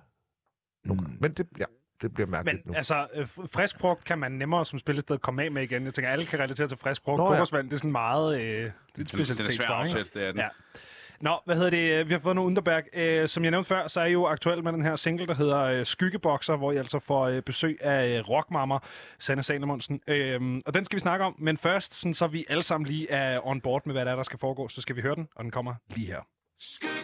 Nogle 0.84 1.02
Mm. 1.02 1.16
Men 1.20 1.32
det, 1.32 1.46
ja, 1.58 1.64
det 2.02 2.14
bliver 2.14 2.26
Men 2.26 2.30
mærkeligt 2.30 2.66
nu. 2.66 2.74
altså, 2.74 3.06
øh, 3.14 3.26
frisk 3.52 3.78
frugt 3.78 4.04
kan 4.04 4.18
man 4.18 4.32
nemmere 4.32 4.64
som 4.64 4.78
spillested 4.78 5.18
komme 5.18 5.42
af 5.42 5.50
med 5.50 5.62
igen. 5.62 5.84
Jeg 5.84 5.94
tænker, 5.94 6.10
alle 6.10 6.26
kan 6.26 6.38
relatere 6.38 6.68
til 6.68 6.78
frisk 6.78 7.04
frugt. 7.04 7.18
Nå, 7.18 7.24
ja. 7.24 7.30
Kokosvand, 7.30 7.66
det 7.70 7.74
er 7.74 7.78
sådan 7.78 7.92
meget... 7.92 8.40
Øh, 8.40 8.42
det 8.42 8.44
er 8.44 8.64
et 8.66 8.72
Den, 8.96 8.96
den 8.96 9.00
er 9.00 9.06
svær 9.10 9.20
at 9.20 9.26
specialitetsvare, 9.26 9.86
ikke? 9.86 9.98
afsætte, 9.98 10.18
det 10.18 10.28
er 10.28 10.32
den. 10.32 10.40
Ja. 10.40 10.48
Nå, 11.20 11.38
hvad 11.44 11.56
hedder 11.56 11.70
det? 11.70 12.08
Vi 12.08 12.12
har 12.12 12.20
fået 12.20 12.36
nogle 12.36 12.46
Underberg. 12.46 12.82
Øh, 12.92 13.28
som 13.28 13.44
jeg 13.44 13.50
nævnte 13.50 13.68
før, 13.68 13.88
så 13.88 14.00
er 14.00 14.04
I 14.04 14.12
jo 14.12 14.26
aktuelt 14.26 14.64
med 14.64 14.72
den 14.72 14.84
her 14.84 14.96
single, 14.96 15.26
der 15.26 15.34
hedder 15.34 15.58
øh, 15.58 15.86
Skyggebokser, 15.86 16.56
hvor 16.56 16.72
I 16.72 16.76
altså 16.76 16.98
får 16.98 17.28
øh, 17.28 17.42
besøg 17.42 17.78
af 17.80 18.18
øh, 18.18 18.28
rockmammer 18.28 18.78
Sanne 19.18 19.42
Salomonsen. 19.42 20.00
Øh, 20.06 20.60
og 20.66 20.74
den 20.74 20.84
skal 20.84 20.96
vi 20.96 21.00
snakke 21.00 21.24
om, 21.24 21.34
men 21.38 21.58
først, 21.58 21.94
sådan, 22.00 22.14
så 22.14 22.26
vi 22.26 22.44
alle 22.48 22.62
sammen 22.62 22.86
lige 22.86 23.10
er 23.10 23.46
on 23.46 23.60
board 23.60 23.82
med, 23.86 23.94
hvad 23.94 24.04
der 24.04 24.12
er, 24.12 24.16
der 24.16 24.22
skal 24.22 24.38
foregå, 24.38 24.68
så 24.68 24.80
skal 24.80 24.96
vi 24.96 25.00
høre 25.00 25.14
den, 25.14 25.28
og 25.36 25.44
den 25.44 25.50
kommer 25.50 25.74
lige 25.94 26.06
her. 26.06 26.20
Jeg 26.82 27.01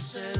ikke 0.00 0.39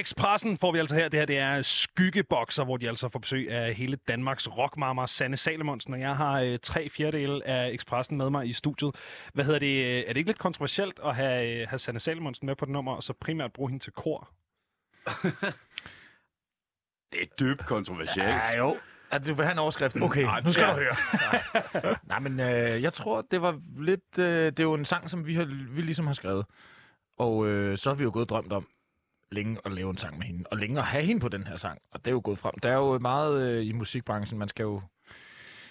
Expressen 0.00 0.56
får 0.56 0.72
vi 0.72 0.78
altså 0.78 0.94
her. 0.94 1.08
Det 1.08 1.20
her 1.20 1.26
det 1.26 1.38
er 1.38 1.62
skyggebokser, 1.62 2.64
hvor 2.64 2.76
de 2.76 2.88
altså 2.88 3.08
får 3.08 3.18
besøg 3.18 3.50
af 3.50 3.74
hele 3.74 3.96
Danmarks 3.96 4.48
rockmammer 4.48 5.06
Sanne 5.06 5.36
Salomonsen. 5.36 5.94
Og 5.94 6.00
jeg 6.00 6.16
har 6.16 6.40
øh, 6.40 6.58
tre 6.62 6.88
fjerdedele 6.88 7.46
af 7.46 7.70
Expressen 7.70 8.16
med 8.16 8.30
mig 8.30 8.46
i 8.48 8.52
studiet. 8.52 8.94
Hvad 9.34 9.44
hedder 9.44 9.58
det? 9.58 9.84
øh, 9.84 9.98
Er 10.06 10.08
det 10.08 10.16
ikke 10.16 10.28
lidt 10.28 10.38
kontroversielt 10.38 11.00
at 11.04 11.16
have, 11.16 11.60
øh, 11.62 11.68
have 11.68 11.78
Sanne 11.78 12.00
Salomonsen 12.00 12.46
med 12.46 12.56
på 12.56 12.64
det 12.64 12.72
nummer, 12.72 12.92
og 12.92 13.02
så 13.02 13.12
primært 13.12 13.52
bruge 13.52 13.70
hende 13.70 13.84
til 13.84 13.92
kor? 13.92 14.30
Det 17.12 17.22
er 17.22 17.26
dybt 17.40 17.66
kontroversielt. 17.66 18.28
Ja, 18.28 18.56
jo. 18.58 18.76
At 19.10 19.26
du 19.26 19.34
vil 19.34 19.44
have 19.44 19.52
en 19.52 19.58
overskrift. 19.58 19.96
Okay, 20.02 20.22
Nej, 20.22 20.40
nu 20.40 20.52
skal 20.52 20.62
ja. 20.64 20.70
du 20.70 20.78
høre. 20.78 20.96
Nej, 21.82 21.96
Nej 22.06 22.18
men 22.18 22.40
øh, 22.40 22.82
jeg 22.82 22.92
tror, 22.92 23.22
det 23.30 23.42
var 23.42 23.60
lidt... 23.78 24.18
Øh, 24.18 24.46
det 24.46 24.60
er 24.60 24.62
jo 24.64 24.74
en 24.74 24.84
sang, 24.84 25.10
som 25.10 25.26
vi, 25.26 25.34
har, 25.34 25.44
vi 25.74 25.82
ligesom 25.82 26.06
har 26.06 26.14
skrevet. 26.14 26.46
Og 27.18 27.46
øh, 27.46 27.78
så 27.78 27.90
har 27.90 27.94
vi 27.94 28.02
jo 28.04 28.10
gået 28.12 28.22
og 28.22 28.28
drømt 28.28 28.52
om 28.52 28.66
længe 29.32 29.58
at 29.64 29.72
lave 29.72 29.90
en 29.90 29.96
sang 29.96 30.18
med 30.18 30.26
hende. 30.26 30.44
Og 30.50 30.56
længe 30.56 30.78
at 30.78 30.84
have 30.84 31.04
hende 31.04 31.20
på 31.20 31.28
den 31.28 31.46
her 31.46 31.56
sang. 31.56 31.78
Og 31.90 32.00
det 32.04 32.06
er 32.10 32.12
jo 32.14 32.20
gået 32.24 32.38
frem. 32.38 32.54
Der 32.62 32.68
er 32.70 32.74
jo 32.76 32.98
meget 32.98 33.42
øh, 33.42 33.66
i 33.66 33.72
musikbranchen. 33.72 34.38
Man 34.38 34.48
skal 34.48 34.62
jo 34.62 34.82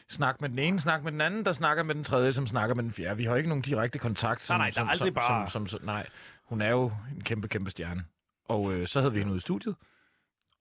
snakke 0.09 0.37
med 0.41 0.49
den 0.49 0.59
ene, 0.59 0.79
snakke 0.79 1.03
med 1.03 1.11
den 1.11 1.21
anden, 1.21 1.45
der 1.45 1.53
snakker 1.53 1.83
med 1.83 1.95
den 1.95 2.03
tredje, 2.03 2.33
som 2.33 2.47
snakker 2.47 2.75
med 2.75 2.83
den 2.83 2.91
fjerde. 2.93 3.17
Vi 3.17 3.25
har 3.25 3.35
ikke 3.35 3.49
nogen 3.49 3.61
direkte 3.61 3.99
kontakt. 3.99 4.41
Som, 4.43 4.53
Nej, 4.57 4.57
nej, 4.57 4.69
der 4.75 4.81
er 4.81 4.83
som, 4.83 4.89
aldrig 4.89 5.07
som, 5.07 5.13
bare- 5.13 5.49
Som, 5.49 5.67
som, 5.67 5.79
som, 5.79 5.85
nej, 5.85 6.07
hun 6.45 6.61
er 6.61 6.69
jo 6.69 6.91
en 7.15 7.23
kæmpe, 7.23 7.47
kæmpe 7.47 7.71
stjerne. 7.71 8.03
Og 8.45 8.73
øh, 8.73 8.87
så 8.87 8.99
havde 8.99 9.13
vi 9.13 9.19
hende 9.19 9.31
ude 9.31 9.37
i 9.37 9.41
studiet. 9.41 9.75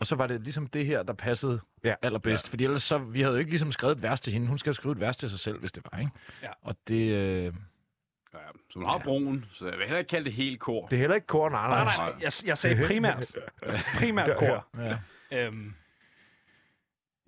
Og 0.00 0.07
så 0.07 0.17
var 0.17 0.26
det 0.26 0.40
ligesom 0.40 0.67
det 0.67 0.87
her, 0.87 1.02
der 1.02 1.12
passede 1.12 1.61
ja. 1.85 1.95
allerbedst. 2.02 2.47
Ja. 2.47 2.50
Fordi 2.50 2.64
ellers 2.64 2.83
så, 2.83 2.99
vi 2.99 3.21
havde 3.21 3.33
jo 3.35 3.38
ikke 3.38 3.50
ligesom 3.50 3.73
skrevet 3.73 3.97
et 3.97 4.02
vers 4.02 4.21
til 4.21 4.33
hende. 4.33 4.47
Hun 4.47 4.59
skal 4.59 4.71
jo 4.71 4.75
skrive 4.75 4.93
et 4.93 5.00
vers 5.00 5.17
til 5.17 5.31
sig 5.31 5.38
selv, 5.40 5.59
hvis 5.61 5.73
det 5.73 5.83
var, 5.93 5.99
ikke? 5.99 6.12
Ja. 6.43 6.49
Og 6.62 6.76
det... 6.88 7.12
Øh, 7.14 7.55
Ja, 8.35 8.38
så 8.70 8.78
hun 8.78 8.85
har 8.88 8.99
broen, 8.99 9.44
så 9.52 9.64
jeg 9.68 9.78
vil 9.78 9.87
heller 9.87 9.99
ikke 9.99 10.08
kalde 10.08 10.25
det 10.25 10.32
helt 10.32 10.61
kor. 10.61 10.87
Det 10.87 10.97
er 10.97 11.00
heller 11.00 11.14
ikke 11.14 11.26
kor, 11.26 11.49
nej, 11.49 11.68
Nej, 11.68 11.85
nej. 11.85 11.92
nej. 11.99 12.14
Jeg, 12.20 12.32
jeg 12.47 12.58
sagde 12.58 12.87
primært. 12.87 13.37
primært 13.99 14.37
kor. 14.38 14.66
ja. 14.78 14.99
Øhm, 15.32 15.75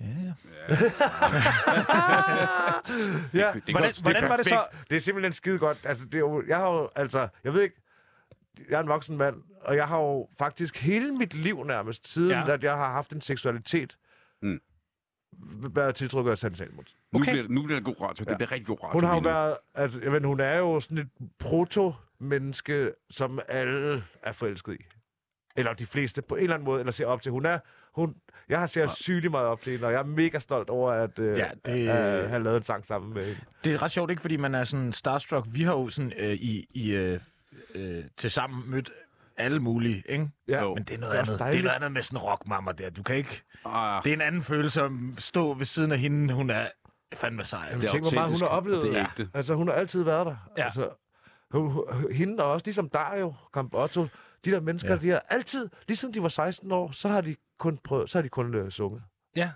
Ja, 0.00 0.07
ja. 0.07 0.33
ja. 3.35 3.52
det 3.52 3.62
er 3.69 3.71
Hvordan, 3.71 3.83
godt. 3.83 4.00
hvordan 4.02 4.28
var 4.28 4.37
det 4.37 4.47
så? 4.47 4.66
Det 4.90 4.97
er 4.97 5.00
simpelthen 5.00 5.33
skide 5.33 5.59
godt. 5.59 5.78
Altså, 5.85 6.04
det 6.04 6.14
er 6.14 6.19
jo, 6.19 6.45
jeg 6.49 6.57
har 6.57 6.71
jo, 6.71 6.90
altså, 6.97 7.28
jeg 7.45 7.54
ved 7.54 7.62
ikke, 7.62 7.76
jeg 8.71 8.76
er 8.76 8.80
en 8.80 8.88
voksen 8.88 9.16
mand, 9.16 9.42
og 9.61 9.76
jeg 9.76 9.88
har 9.88 9.99
jo 9.99 10.28
faktisk 10.38 10.76
hele 10.83 11.12
mit 11.12 11.35
liv 11.35 11.64
nærmest, 11.64 12.09
siden 12.09 12.30
Ja. 12.30 12.47
ja. 12.47 12.52
at 12.52 12.64
jeg 12.64 12.73
har 12.76 12.92
haft 12.92 13.12
en 13.12 13.21
seksualitet, 13.21 13.97
Mm. 14.42 14.61
Været 15.75 15.94
tiltrukket 15.94 16.30
af 16.30 16.38
Sanne 16.38 16.56
Salmons. 16.56 16.96
Nu, 17.12 17.20
Okay. 17.20 17.32
bliver, 17.32 17.49
nu 17.49 17.62
bliver 17.62 17.78
det 17.80 17.84
god 17.84 18.00
radio. 18.00 18.25
Det 18.25 18.30
Ja. 18.30 18.37
bliver 18.37 18.52
rigtig 18.52 18.66
god 18.66 18.78
radio. 18.82 18.92
Hun 18.92 19.04
har 19.04 19.14
jo 19.14 19.20
nu. 19.20 19.28
været, 19.28 19.56
altså, 19.75 20.00
jeg 20.02 20.12
ved, 20.12 20.20
hun 20.20 20.40
er 20.40 20.56
jo 20.58 20.80
sådan 20.80 20.99
et 20.99 21.08
proto-menneske, 21.38 22.92
som 23.10 23.40
alle 23.49 24.04
er 24.22 24.32
forelsket 24.32 24.72
i. 24.75 24.84
Eller 25.56 25.72
de 25.72 25.87
fleste 25.87 26.22
på 26.22 26.34
en 26.37 26.42
eller 26.42 26.54
anden 26.54 26.64
måde, 26.64 26.80
eller 26.80 26.92
ser 26.92 27.06
op 27.06 27.22
til. 27.22 27.32
Hun 27.32 27.46
er, 27.46 27.58
hun, 27.94 28.16
jeg 28.49 28.58
har 28.58 28.66
set 28.66 28.90
sygeligt 28.90 29.30
meget 29.30 29.46
op 29.46 29.60
til 29.62 29.70
hende, 29.72 29.87
og 29.87 29.92
jeg 29.92 29.99
er 29.99 30.04
mega 30.04 30.38
stolt 30.38 30.70
over 30.70 30.92
at 30.92 31.18
øh, 31.18 31.38
Ja, 31.38 31.50
det- 31.66 31.88
at 31.88 32.28
have 32.28 32.42
lavet 32.42 32.56
en 32.56 32.62
sang 32.62 32.84
sammen 32.87 33.14
med 33.14 33.25
hende. 33.26 33.40
Det 33.64 33.72
er 33.75 33.82
ret 33.82 33.90
sjovt, 33.90 34.10
ikke? 34.10 34.20
Fordi 34.22 34.37
man 34.37 34.54
er 34.54 34.64
sådan 34.64 34.92
starstruck. 34.92 35.46
Vi 35.50 35.62
har 35.62 35.72
jo 35.72 35.88
sådan 35.88 36.12
øh, 36.16 36.32
i, 36.32 36.66
i 36.70 36.90
øh, 36.90 37.20
øh, 37.75 38.04
til 38.16 38.30
sammen 38.30 38.70
mødt 38.70 38.90
alle 39.40 39.61
mulige, 39.61 40.02
ikke? 40.09 40.30
Ja, 40.49 40.62
Jo. 40.62 40.75
Men 40.75 40.85
det 40.85 40.94
er 40.94 40.99
noget 40.99 41.12
Det 41.12 41.18
er 41.18 41.23
andet. 41.23 41.28
Det 41.28 41.35
er 41.40 41.44
dejligt. 41.44 41.64
noget 41.64 41.76
andet 41.76 41.92
med 41.92 42.02
sådan 42.02 42.16
en 42.16 42.23
rockmamma 42.23 42.73
der. 42.73 42.90
Du 42.90 43.02
kan 43.02 43.16
ikke... 43.16 43.42
Ah, 43.64 44.04
Det 44.04 44.11
er 44.11 44.14
en 44.14 44.20
anden 44.20 44.42
følelse 44.42 44.82
at 44.82 44.90
stå 45.18 45.54
ved 45.54 45.66
siden 45.66 45.92
af 45.92 45.99
hende. 45.99 46.35
Hun 46.35 46.50
er 46.50 46.66
fandme 47.14 47.44
sej. 47.44 47.66
Jamen, 47.70 47.80
Det 47.80 47.87
er 47.88 47.92
tænk, 47.92 48.04
hvor 48.04 48.12
meget 48.12 48.30
hun 48.30 48.40
har 48.40 48.47
og 48.47 48.56
oplevet. 48.56 48.82
det 48.82 48.97
er 48.97 49.00
ægte. 49.04 49.28
Altså, 49.35 49.54
hun 49.54 49.68
har 49.68 49.75
altid 49.75 50.02
været 50.02 50.26
der. 50.26 50.37
Ja. 50.59 50.64
Altså, 50.64 50.88
hun, 51.50 51.85
hende 52.12 52.44
og 52.44 52.52
også, 52.52 52.66
ligesom 52.66 52.88
Dario, 52.88 53.35
Campotto, 53.54 54.06
de 54.44 54.50
der 54.50 54.61
mennesker, 54.61 54.90
Ja. 54.90 54.97
de 54.97 55.09
har 55.09 55.23
altid, 55.28 55.68
lige 55.88 55.97
siden 55.97 56.14
de 56.14 56.23
var 56.23 56.28
16 56.28 56.73
år, 56.73 56.90
så 56.92 57.09
har 57.09 57.20
de 57.20 57.37
kun 57.59 57.78
prøvet, 57.85 58.11
så 58.11 58.18
har 58.18 58.23
de 58.23 58.28
kun 58.28 58.54
øh, 58.54 58.70
sunget. 58.70 59.02
Ja. 59.37 59.50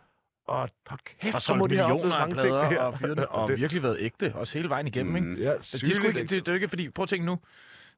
Og 0.49 0.69
hold 0.87 1.01
kæft, 1.21 1.35
Og 1.35 1.43
så 1.43 1.55
må 1.55 1.67
de 1.67 1.77
have 1.77 1.87
oplevet 1.93 2.09
mange 2.09 2.35
ting. 2.37 2.57
her. 2.69 2.79
og, 2.81 2.99
den, 3.01 3.19
og 3.31 3.49
det, 3.49 3.59
virkelig 3.61 3.83
været 3.83 3.97
ægte. 4.01 4.33
Også 4.35 4.59
hele 4.59 4.69
vejen 4.69 4.87
igennem, 4.87 5.17
ikke? 5.17 5.29
Mm. 5.29 5.37
ja, 5.37 5.53
De 5.57 5.63
skulle 5.95 6.09
ikke, 6.09 6.21
det, 6.21 6.31
det 6.31 6.49
er 6.49 6.55
ikke 6.55 6.69
fordi, 6.69 6.91
prøv 6.91 7.03
at 7.03 7.09
tænke 7.09 7.27
nu, 7.27 7.39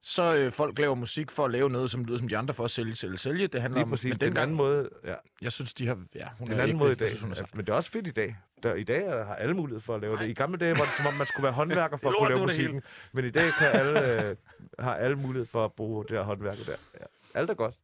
så 0.00 0.35
øh, 0.35 0.53
folk 0.53 0.79
laver 0.79 0.95
musik 0.95 1.31
for 1.31 1.45
at 1.45 1.50
lave 1.50 1.71
noget, 1.71 1.91
som 1.91 2.05
lyder 2.05 2.19
som 2.19 2.29
de 2.29 2.37
andre 2.37 2.55
for 2.55 2.65
at 2.65 2.71
sælge, 2.71 2.97
sælge, 2.97 3.19
sælge. 3.19 3.47
Det 3.47 3.61
handler 3.62 3.79
Lige 3.79 3.85
om, 3.85 3.91
præcis. 3.91 4.05
men 4.05 4.12
Det 4.12 4.23
er 4.23 4.26
en 4.26 4.31
dengang, 4.31 4.43
anden 4.43 4.57
måde. 4.57 4.88
Ja, 5.05 5.15
jeg 5.43 5.53
synes, 5.53 5.75
de 5.75 5.87
har, 5.87 5.99
ja, 6.15 6.29
hun 6.38 6.47
det 6.47 6.53
er 6.53 6.57
en 6.57 6.62
anden 6.62 6.76
måde 6.79 6.88
i 6.88 6.91
Jeg 6.91 6.99
dag. 6.99 7.09
Synes, 7.09 7.21
hun 7.21 7.33
er 7.33 7.43
men 7.55 7.67
det 7.67 7.73
er 7.73 7.76
også 7.76 7.91
fedt 7.91 8.07
i 8.07 8.11
dag. 8.11 8.37
Der, 8.62 8.75
I 8.75 8.83
dag 8.85 9.05
er- 9.07 9.25
har 9.25 9.35
alle 9.35 9.55
mulighed 9.55 9.81
for 9.81 9.95
at 9.95 10.00
lave 10.00 10.15
Nej. 10.15 10.23
det. 10.23 10.31
I 10.31 10.35
gamle 10.35 10.59
dage 10.59 10.71
var 10.79 10.85
det 10.85 10.93
som 10.97 11.07
om, 11.07 11.15
man 11.15 11.26
skulle 11.26 11.45
være 11.45 11.53
håndværker 11.53 11.97
for 11.97 12.09
at 12.09 12.15
kunne 12.19 12.29
lave 12.29 12.43
musikken. 12.47 12.83
Men 13.12 13.25
i 13.25 13.31
dag 13.31 13.53
kan 13.59 13.67
alle, 13.73 14.23
øh, 14.29 14.37
har 14.79 14.95
alle 14.95 15.17
mulighed 15.17 15.47
for 15.47 15.65
at 15.65 15.73
bruge 15.73 16.05
det 16.05 16.11
her 16.17 16.23
håndværker 16.23 16.65
der. 16.65 16.76
Ja. 17.00 17.05
Alt 17.41 17.50
er 17.50 17.55
godt. 17.55 17.75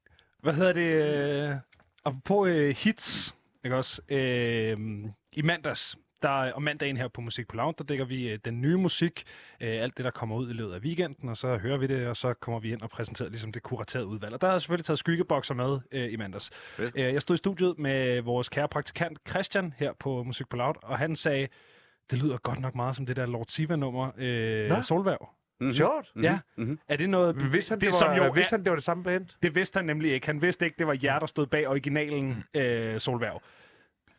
Hvad 0.40 0.54
hedder 0.54 0.73
det? 0.73 1.50
Øh, 1.50 1.57
apropos 2.04 2.49
øh, 2.49 2.76
hits, 2.78 3.35
ikke 3.64 3.76
også? 3.76 4.02
Øh, 4.09 4.76
I 5.33 5.42
mandags, 5.42 5.97
der, 6.23 6.52
om 6.52 6.62
mandagen 6.62 6.97
her 6.97 7.09
på 7.09 7.21
Musik 7.21 7.49
på 7.49 7.57
Lounge, 7.57 7.75
der 7.79 7.85
dækker 7.85 8.05
vi 8.05 8.31
øh, 8.31 8.38
den 8.45 8.61
nye 8.61 8.76
musik, 8.76 9.25
øh, 9.61 9.83
alt 9.83 9.97
det, 9.97 10.05
der 10.05 10.11
kommer 10.11 10.37
ud 10.37 10.50
i 10.50 10.52
løbet 10.52 10.73
af 10.73 10.81
weekenden, 10.81 11.29
og 11.29 11.37
så 11.37 11.57
hører 11.57 11.76
vi 11.76 11.87
det, 11.87 12.07
og 12.07 12.17
så 12.17 12.35
kommer 12.35 12.61
vi 12.61 12.73
ind 12.73 12.83
og 12.83 12.91
præsenterer 12.91 13.29
ligesom 13.29 13.52
det 13.52 13.62
kuraterede 13.62 14.07
udvalg. 14.07 14.35
Og 14.35 14.41
der 14.41 14.47
har 14.47 14.55
jeg 14.55 14.61
selvfølgelig 14.61 14.85
taget 14.85 14.99
skyggebokser 14.99 15.55
med 15.55 15.79
øh, 15.93 16.12
i 16.12 16.17
mandags. 16.17 16.50
Fedt. 16.76 16.93
Øh, 16.97 17.12
jeg 17.12 17.23
stod 17.23 17.35
i 17.35 17.38
studiet 17.38 17.79
med 17.79 18.21
vores 18.21 18.49
kære 18.49 18.69
praktikant 18.69 19.19
Christian 19.29 19.75
her 19.76 19.93
på 19.93 20.23
Musik 20.23 20.49
på 20.49 20.57
Loud, 20.57 20.75
og 20.83 20.99
han 20.99 21.17
sagde, 21.17 21.49
det 22.11 22.23
lyder 22.23 22.37
godt 22.37 22.61
nok 22.61 22.75
meget 22.75 22.97
som 22.97 23.07
det 23.07 23.17
der 23.17 23.26
Lord 23.26 23.47
Siva-nummer, 23.49 24.11
øh. 24.19 24.83
Solværv. 24.83 25.29
Mhm. 25.62 25.73
Sjovt. 25.73 26.12
Mhm. 26.14 26.25
Ja. 26.25 26.38
Mhm. 26.57 26.79
Er 26.88 26.97
det 26.97 27.11
noget... 27.11 27.52
Vidste 27.52 27.73
han, 27.73 27.81
det, 27.81 27.87
det, 27.87 27.93
det, 27.93 27.95
som 27.95 28.09
var, 28.11 28.17
jo 28.17 28.33
vidste 28.33 28.52
han, 28.52 28.64
det 28.64 28.71
var 28.71 28.76
det 28.76 28.85
samme 28.85 29.05
band? 29.05 29.26
det 29.43 29.55
vidste 29.55 29.76
han 29.76 29.85
nemlig 29.85 30.12
ikke. 30.12 30.26
Han 30.26 30.43
vidste 30.43 30.64
ikke, 30.64 30.76
det 30.79 30.87
var 30.87 30.99
jer, 31.02 31.19
der 31.19 31.26
stod 31.26 31.47
bag 31.47 31.69
originalen 31.69 32.45
øh, 32.55 33.00
Solværv. 33.00 33.43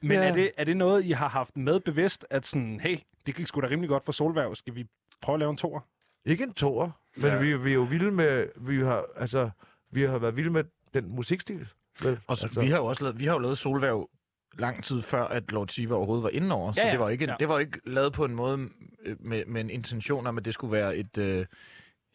Men 0.03 0.11
Ja. 0.11 0.23
er, 0.27 0.33
det, 0.33 0.51
er 0.57 0.63
det 0.63 0.77
noget, 0.77 1.05
I 1.05 1.11
har 1.11 1.27
haft 1.29 1.57
med 1.57 1.79
bevidst, 1.79 2.25
at 2.29 2.45
sådan, 2.45 2.79
hey, 2.79 2.97
det 3.25 3.35
gik 3.35 3.47
sgu 3.47 3.61
da 3.61 3.67
rimelig 3.67 3.89
godt 3.89 4.05
for 4.05 4.11
Solværv. 4.11 4.55
Skal 4.55 4.75
vi 4.75 4.85
prøve 5.21 5.33
at 5.33 5.39
lave 5.39 5.49
en 5.49 5.57
toer? 5.57 5.79
Ikke 6.25 6.43
en 6.43 6.53
toer, 6.53 6.89
men 7.15 7.25
Ja. 7.25 7.37
vi, 7.41 7.57
vi 7.57 7.69
er 7.69 7.73
jo 7.73 7.83
vilde 7.83 8.11
med, 8.11 8.47
vi 8.55 8.79
har, 8.79 9.05
altså, 9.15 9.49
vi 9.91 10.01
har 10.03 10.17
været 10.17 10.35
vilde 10.35 10.49
med 10.49 10.63
den 10.93 11.15
musikstil. 11.15 11.67
Vel? 12.01 12.19
Og 12.27 12.37
så, 12.37 12.45
altså, 12.45 12.61
vi 12.61 12.69
har 12.69 12.77
jo 12.77 12.85
også 12.85 13.03
lavet, 13.03 13.19
vi 13.19 13.25
har 13.25 13.33
jo 13.33 13.39
lavet 13.39 13.57
Solværv 13.57 14.09
lang 14.57 14.83
tid 14.83 15.01
før, 15.01 15.23
at 15.27 15.51
Lord 15.51 15.67
Siva 15.67 15.95
overhovedet 15.95 16.23
var 16.23 16.29
inde 16.29 16.55
over. 16.55 16.71
Så 16.71 16.81
Ja, 16.81 16.85
ja. 16.85 16.91
det 16.91 16.99
var 16.99 17.09
ikke, 17.09 17.25
Ja. 17.25 17.35
det 17.39 17.47
var 17.49 17.59
ikke 17.59 17.79
lavet 17.85 18.13
på 18.13 18.25
en 18.25 18.35
måde 18.35 18.69
øh, 19.05 19.15
med, 19.19 19.45
med 19.45 19.61
en 19.61 19.69
intention 19.69 20.27
om, 20.27 20.37
at 20.37 20.45
det 20.45 20.53
skulle 20.53 20.71
være 20.71 20.95
et 20.97 21.17
øh, 21.17 21.45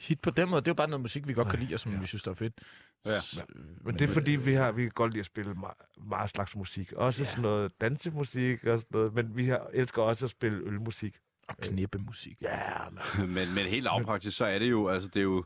hit 0.00 0.20
på 0.20 0.30
den 0.30 0.48
måde. 0.48 0.60
Det 0.60 0.68
er 0.68 0.70
jo 0.70 0.74
bare 0.74 0.88
noget 0.88 1.00
musik, 1.02 1.28
vi 1.28 1.32
godt 1.32 1.48
kan 1.48 1.58
lide, 1.58 1.74
og 1.74 1.80
som 1.80 1.92
ja. 1.92 1.98
vi 1.98 2.06
synes, 2.06 2.22
der 2.22 2.30
er 2.30 2.34
fedt. 2.34 2.54
Ja. 3.06 3.20
Men 3.80 3.94
det 3.98 4.02
er 4.10 4.12
fordi, 4.12 4.30
vi, 4.30 4.54
har, 4.54 4.72
vi 4.72 4.82
kan 4.82 4.90
godt 4.94 5.12
lide 5.12 5.20
at 5.20 5.26
spille 5.26 5.54
meget, 5.54 5.76
meget 6.08 6.30
slags 6.30 6.56
musik. 6.56 6.92
Også 6.92 7.22
Ja. 7.22 7.26
sådan 7.28 7.42
noget 7.42 7.80
dansemusik 7.80 8.64
og 8.64 8.78
sådan 8.78 8.88
noget. 8.92 9.14
Men 9.14 9.36
vi 9.36 9.46
har, 9.48 9.66
elsker 9.72 10.02
også 10.02 10.24
at 10.26 10.30
spille 10.30 10.58
ølmusik. 10.64 11.16
Og 11.48 11.56
knippemusik. 11.56 12.42
Ja, 12.42 12.68
man. 12.90 13.28
men, 13.34 13.54
men 13.54 13.64
helt 13.66 13.84
lavpraktisk, 13.84 14.36
så 14.36 14.44
er 14.44 14.58
det 14.58 14.70
jo, 14.70 14.88
altså 14.88 15.08
det 15.08 15.20
er 15.20 15.24
jo, 15.24 15.44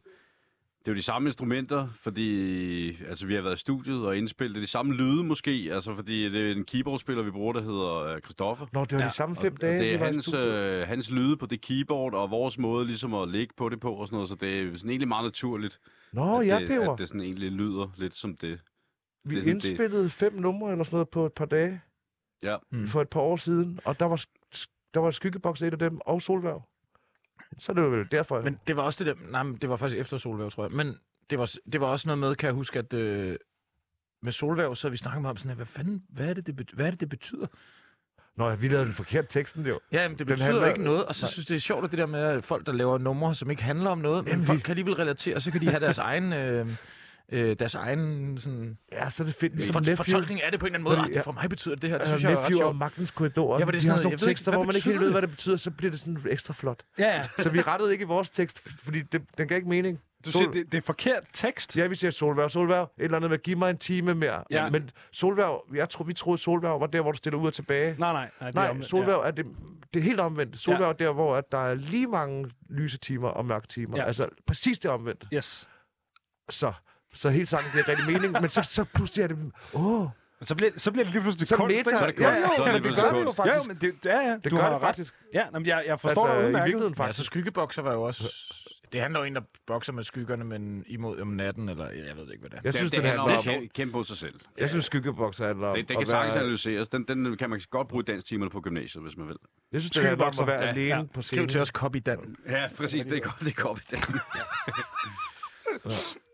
det 0.85 0.89
er 0.89 0.93
jo 0.93 0.97
de 0.97 1.03
samme 1.03 1.29
instrumenter, 1.29 1.89
fordi 2.01 3.03
altså, 3.05 3.27
vi 3.27 3.35
har 3.35 3.43
været 3.43 3.55
i 3.55 3.59
studiet 3.61 4.07
og 4.07 4.17
indspillet. 4.17 4.55
Det 4.55 4.61
er 4.61 4.65
de 4.67 4.71
samme 4.71 4.95
lyde 4.95 5.25
måske, 5.25 5.69
altså 5.73 5.95
fordi 5.95 6.29
det 6.31 6.49
er 6.49 6.53
en 6.53 6.65
keyboardspiller, 6.65 7.23
vi 7.23 7.31
bruger, 7.31 7.53
der 7.53 7.61
hedder 7.61 7.95
øh, 8.15 8.21
Christoffer. 8.21 8.67
Nå, 8.73 8.85
det 8.85 8.93
var 8.93 9.01
Ja, 9.03 9.09
de 9.09 9.15
samme 9.15 9.37
Og- 9.37 9.43
fem 9.43 9.53
og 9.55 9.61
dage, 9.61 9.73
det 9.79 9.81
vi 9.89 9.95
er 9.95 9.99
var 9.99 10.07
i 10.07 10.13
hans, 10.13 10.35
øh, 10.35 10.89
hans 10.89 11.11
lyde 11.11 11.37
på 11.37 11.47
det 11.47 11.61
keyboard, 11.61 12.15
og 12.15 12.31
vores 12.31 12.59
måde 12.59 12.87
ligesom 12.87 13.15
at 13.15 13.29
ligge 13.29 13.55
på 13.57 13.69
det 13.69 13.81
på 13.81 13.93
og 13.95 14.07
sådan 14.07 14.17
noget, 14.17 14.29
så 14.29 14.35
det 14.35 14.61
er 14.61 14.77
sådan 14.77 14.91
egentlig 14.91 15.09
meget 15.09 15.25
naturligt, 15.25 15.79
Nå, 16.13 16.41
at, 16.41 16.47
ja, 16.47 16.59
det, 16.59 16.69
Peber. 16.69 16.93
at 16.93 16.99
det 16.99 17.09
sådan 17.09 17.21
egentlig 17.21 17.53
lyder 17.53 17.89
lidt 17.97 18.15
som 18.15 18.37
det. 18.37 18.61
Vi 19.25 19.35
det 19.35 19.43
sådan, 19.43 19.57
det- 19.61 19.65
indspillede 19.69 20.11
fem 20.11 20.33
numre 20.35 20.71
eller 20.73 20.85
sådan 20.85 20.97
noget 20.97 21.09
på 21.09 21.27
et 21.27 21.33
par 21.33 21.45
dage 21.47 21.81
Ja. 22.43 22.57
Mm. 22.73 22.87
for 22.87 23.01
et 23.03 23.09
par 23.09 23.21
år 23.21 23.37
siden. 23.37 23.81
Og 23.85 24.01
der 24.01 24.07
var, 24.07 24.25
der 24.95 25.01
var 25.01 25.11
Skyggeboks 25.11 25.63
et 25.63 25.73
af 25.73 25.79
dem, 25.79 25.99
og 26.01 26.23
Solværv. 26.23 26.63
Så 27.59 27.73
er 27.73 27.75
det 27.75 27.83
jo 27.83 27.87
vel 27.89 28.07
derfor. 28.11 28.41
Men 28.43 28.59
det 28.67 28.77
var 28.77 28.83
også 28.83 29.05
det 29.05 29.17
der... 29.17 29.31
Nej, 29.31 29.43
men 29.43 29.57
det 29.57 29.69
var 29.71 29.77
faktisk 29.77 30.01
efter 30.01 30.19
Solværv, 30.19 30.51
tror 30.51 30.65
jeg. 30.65 30.73
Men 30.73 30.95
det 31.31 31.39
var, 31.39 31.53
det 31.73 31.81
var 31.81 31.87
også 31.87 32.09
noget 32.09 32.19
med, 32.19 32.35
kan 32.35 32.47
jeg 32.47 32.55
huske, 32.55 32.79
at 32.79 32.95
øh, 32.95 33.37
med 34.23 34.33
Solværv, 34.33 34.75
så 34.77 34.89
vi 34.89 34.97
snakket 34.97 35.27
om 35.27 35.37
sådan, 35.37 35.49
her, 35.49 35.57
hvad 35.57 35.67
fanden, 35.67 36.03
hvad 36.09 36.29
er 36.29 36.35
det, 36.35 36.47
det, 36.47 36.71
hvad 36.73 36.87
er 36.87 36.91
det, 36.91 37.01
det 37.01 37.09
betyder? 37.09 37.47
Nå, 38.37 38.55
vi 38.55 38.69
lavede 38.69 38.87
den 38.87 38.95
forkerte 38.95 39.29
teksten 39.31 39.67
jo. 39.67 39.81
Ja, 39.93 40.09
men 40.09 40.19
det 40.19 40.27
betyder 40.27 40.45
handler- 40.47 40.69
ikke 40.69 40.83
noget, 40.85 41.05
og 41.05 41.15
så 41.15 41.25
Nej. 41.27 41.31
synes 41.31 41.47
det 41.47 41.55
er 41.55 41.59
sjovt, 41.61 41.85
at 41.85 41.91
det 41.91 41.99
der 41.99 42.07
med 42.07 42.21
at 42.21 42.45
folk, 42.45 42.67
der 42.67 42.73
laver 42.73 42.99
numre, 42.99 43.35
som 43.35 43.51
ikke 43.51 43.63
handler 43.63 43.91
om 43.91 43.99
noget, 43.99 44.25
men 44.25 44.33
Nemlig. 44.33 44.47
folk 44.47 44.63
kan 44.63 44.71
alligevel 44.73 44.95
relatere, 44.95 45.35
og 45.37 45.43
så 45.43 45.51
kan 45.51 45.61
de 45.61 45.69
have 45.69 45.81
deres 45.81 45.99
egen... 46.09 46.33
Øh, 46.33 46.69
øh, 47.29 47.57
deres 47.59 47.75
egen 47.75 48.39
sådan, 48.39 48.79
Ja, 48.93 49.11
så 49.11 49.23
er 49.23 49.25
det 49.27 49.35
fedt. 49.35 49.73
for, 49.73 49.81
Nephew, 49.81 49.97
fortolkning 49.97 50.43
af 50.43 50.51
det 50.51 50.61
på 50.61 50.67
en 50.67 50.75
eller 50.75 50.91
anden 50.91 51.03
måde. 51.03 51.09
Ah, 51.11 51.15
det 51.15 51.25
for 51.25 51.33
mig 51.33 51.51
betyder 51.51 51.75
det 51.75 51.91
her. 51.91 51.99
Det 51.99 52.05
uh, 52.05 52.09
synes 52.09 52.23
jeg 52.25 52.33
er 52.33 52.37
ret 52.37 52.43
Nephew 52.43 52.59
og 52.59 52.71
sjovt. 52.71 52.79
Magtens 52.79 53.11
Korridor. 53.11 53.59
Ja, 53.59 53.65
det 53.65 53.69
er 53.69 53.73
de 53.73 53.81
sådan 53.81 53.91
har 53.91 53.97
sådan 53.99 54.11
jeg 54.11 54.15
nogle 54.17 54.21
ved 54.21 54.29
ikke, 54.29 54.39
tekster, 54.39 54.51
hvad 54.53 54.59
hvor 54.59 54.65
man 54.67 54.75
ikke 54.77 54.89
helt 54.89 55.01
ved, 55.01 55.11
hvad 55.11 55.23
det 55.23 55.31
betyder, 55.31 55.57
så 55.57 55.71
bliver 55.71 55.91
det 55.91 56.01
sådan 56.01 56.19
ekstra 56.31 56.55
flot. 56.55 56.83
Ja, 56.99 57.17
ja. 57.17 57.23
Så 57.39 57.51
vi 57.51 57.61
rettede 57.61 57.93
ikke 57.93 58.03
i 58.03 58.07
vores 58.07 58.31
tekst, 58.31 58.63
fordi 58.83 59.03
det, 59.03 59.23
den 59.39 59.49
gav 59.49 59.57
ikke 59.57 59.69
mening. 59.69 60.01
Du 60.25 60.31
Sol- 60.31 60.39
siger, 60.39 60.51
det, 60.51 60.73
det 60.73 60.79
er 60.79 60.83
forkert 60.83 61.23
tekst. 61.35 61.77
Ja, 61.77 61.87
vi 61.87 61.95
siger 61.95 62.11
Solværv, 62.11 62.51
Solværv. 62.51 62.83
Et 62.99 63.05
eller 63.05 63.17
andet 63.17 63.31
med, 63.31 63.39
giv 63.39 63.57
mig 63.57 63.71
en 63.71 63.79
time 63.79 64.15
mere. 64.15 64.45
Ja. 64.51 64.71
Men 64.71 64.91
Solværv, 65.13 65.65
jeg 65.75 65.89
tror, 65.89 66.05
vi 66.05 66.13
troede, 66.15 66.39
Solværv 66.39 66.81
var 66.81 66.87
der, 66.87 67.01
hvor 67.01 67.13
du 67.13 67.17
stiller 67.19 67.39
ud 67.39 67.47
og 67.47 67.55
tilbage. 67.55 67.95
Nej, 67.99 68.13
nej. 68.13 68.31
Nej, 68.41 68.51
det 68.51 68.57
er 68.57 68.61
Nej, 68.61 68.71
omvendt, 68.71 68.89
Solværv 68.89 69.21
er 69.21 69.31
det, 69.31 69.47
det 69.95 70.01
er 70.01 70.05
helt 70.05 70.21
omvendt. 70.21 70.59
Solværv 70.59 70.83
Ja. 70.83 70.89
er 70.89 70.93
der, 70.93 71.13
hvor 71.13 71.37
at 71.37 71.53
der 71.53 71.59
er 71.59 71.75
lige 71.75 72.07
mange 72.07 72.51
lyse 72.71 72.99
timer 72.99 73.29
og 73.29 73.47
mørke 73.47 73.67
timer. 73.67 73.97
Ja. 73.97 74.05
Altså 74.05 74.29
præcis 74.47 74.79
det 74.79 74.91
omvendt. 74.91 75.27
Ja. 75.33 75.37
Yes. 75.37 75.69
Så, 76.51 76.73
så 77.15 77.31
hele 77.31 77.47
sangen 77.47 77.73
giver 77.73 77.89
rigtig 77.89 78.07
mening, 78.07 78.33
men 78.33 78.49
så, 78.49 78.63
så 78.63 78.85
pludselig 78.85 79.23
er 79.23 79.27
det... 79.27 79.53
Åh, 79.75 80.01
Men 80.39 80.47
så 80.47 80.55
bliver, 80.55 80.71
så 80.77 80.91
bliver 80.93 81.05
det 81.05 81.13
lige 81.13 81.23
pludselig 81.23 81.49
så 81.49 81.57
kunst, 81.57 81.69
meta. 81.77 81.79
ikke? 81.79 81.91
Så 81.91 81.97
er 81.97 82.07
det 82.11 82.21
ja, 82.21 82.35
kunst. 82.41 82.57
Så 82.57 82.63
ja, 82.63 82.69
er 82.69 82.73
det 82.73 82.83
men 82.83 82.93
det 82.93 83.03
gør 83.03 83.11
det 83.11 83.13
jo. 83.13 83.17
Ja, 83.19 83.23
jo, 83.25 83.33
faktisk. 83.33 83.69
men 83.69 83.77
det, 83.77 83.95
ja, 84.05 84.21
ja, 84.29 84.37
Det 84.45 84.51
du 84.51 84.57
gør 84.57 84.63
har 84.63 84.71
det 84.71 84.77
ret. 84.77 84.83
faktisk. 84.83 85.15
Ja, 85.35 85.45
nå, 85.53 85.59
men 85.59 85.67
jeg, 85.67 85.85
jeg 85.87 86.01
forstår 86.01 86.27
altså, 86.27 86.37
det 86.39 86.43
i 86.43 86.47
udmærket. 86.47 86.65
virkeligheden 86.67 86.95
Ja, 86.99 87.03
faktisk. 87.05 87.17
så 87.19 87.25
skyggebokser 87.25 87.83
var 87.83 87.93
jo 87.93 88.03
også... 88.03 88.33
Det 88.93 89.01
handler 89.01 89.21
jo 89.21 89.25
en, 89.27 89.35
der 89.35 89.41
bokser 89.67 89.93
med 89.93 90.05
skyggerne, 90.05 90.45
men 90.45 90.85
imod 90.87 91.21
om 91.21 91.29
natten, 91.29 91.69
eller 91.69 91.85
jeg 91.91 92.17
ved 92.17 92.31
ikke, 92.33 92.41
hvad 92.41 92.51
det 92.51 92.57
er. 92.57 92.61
Jeg 92.65 92.75
synes, 92.75 92.91
det, 92.91 92.97
det 92.97 93.03
det 93.05 93.19
handler 93.19 93.53
om... 93.59 93.63
at 93.65 93.73
kæmpe 93.73 93.93
på 93.93 94.05
sig 94.05 94.17
selv. 94.17 94.35
Jeg 94.59 94.69
synes, 94.69 94.85
skyggebokser 94.85 95.47
handler 95.47 95.69
om... 95.69 95.77
Det, 95.77 95.89
det 95.89 95.97
kan 95.99 96.07
sagtens 96.07 96.35
være- 96.35 96.43
analyseres. 96.43 96.89
Den, 96.89 97.05
den 97.09 97.37
kan 97.37 97.51
man 97.51 97.61
godt 97.71 97.89
bruge 97.89 98.01
i 98.03 98.05
danstimerne 98.05 98.51
på 98.51 98.61
gymnasiet, 98.61 99.03
hvis 99.05 99.17
man 99.17 99.29
vil. 99.29 99.37
Jeg 99.73 99.81
synes, 99.81 99.91
det 99.93 100.05
handler 100.05 100.25
om 100.27 100.33
at 100.41 100.47
være 100.47 100.63
Ja, 100.63 100.69
alene 100.69 100.97
ja. 100.97 101.03
på 101.03 101.23
Skriv 101.23 101.23
scenen. 101.23 101.49
til 101.49 101.61
os, 101.61 101.69
Copy 101.69 101.97
Dan. 102.07 102.37
Ja, 102.49 102.69
præcis. 102.77 103.05
Det 103.05 103.17
er 103.17 103.21
godt, 103.21 103.41
det 103.41 103.49
er 103.59 103.63
godt. 103.63 103.83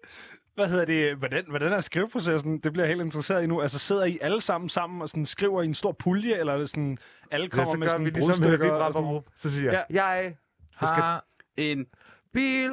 Hvad 0.59 0.69
hedder 0.69 0.85
det? 0.85 1.17
Hvordan, 1.17 1.45
hvordan 1.49 1.73
er 1.73 1.81
skriveprocessen? 1.81 2.59
Det 2.59 2.73
bliver 2.73 2.85
jeg 2.87 2.95
helt 2.97 3.05
interesseret 3.05 3.43
i 3.43 3.47
nu. 3.47 3.61
Altså 3.61 3.79
sidder 3.79 4.05
I 4.05 4.19
alle 4.23 4.41
sammen 4.41 4.69
sammen 4.69 5.03
og 5.03 5.09
sådan 5.09 5.27
skriver 5.27 5.63
i 5.63 5.65
en 5.65 5.75
stor 5.75 5.93
pulje, 5.93 6.35
eller 6.39 6.53
er 6.53 6.59
det 6.59 6.69
sådan, 6.71 6.99
alle 7.31 7.45
Ja, 7.45 7.49
kommer 7.49 7.73
så 7.73 7.79
med 7.79 7.89
sådan 7.89 8.05
vi 8.05 8.11
ligesom 8.11 8.29
brudstykker? 8.43 8.73
og 8.73 8.93
sådan- 8.93 9.21
Så 9.37 9.51
siger 9.51 9.73
jeg, 9.73 9.85
jeg, 9.91 10.37
så 10.73 10.87
skal 10.87 11.03
Har 11.03 11.25
En, 11.57 11.87
bil 12.33 12.71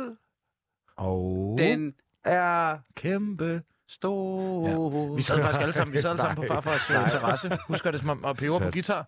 og 0.97 1.55
den 1.57 1.93
er... 2.23 2.77
kæmpe 2.95 3.61
stor... 3.87 5.15
Vi 5.15 5.21
sad 5.21 5.41
faktisk 5.41 5.61
alle 5.61 5.73
sammen, 5.73 5.93
vi 5.93 5.97
sad 6.01 6.09
alle 6.09 6.21
sammen 6.21 6.35
på 6.35 6.43
farfars 6.53 6.89
øh, 6.89 7.09
terrasse. 7.11 7.57
Husker 7.67 7.91
det 7.91 7.99
som 7.99 8.09
om 8.09 8.25
at 8.25 8.37
peber 8.37 8.59
på 8.59 8.71
guitar? 8.71 9.07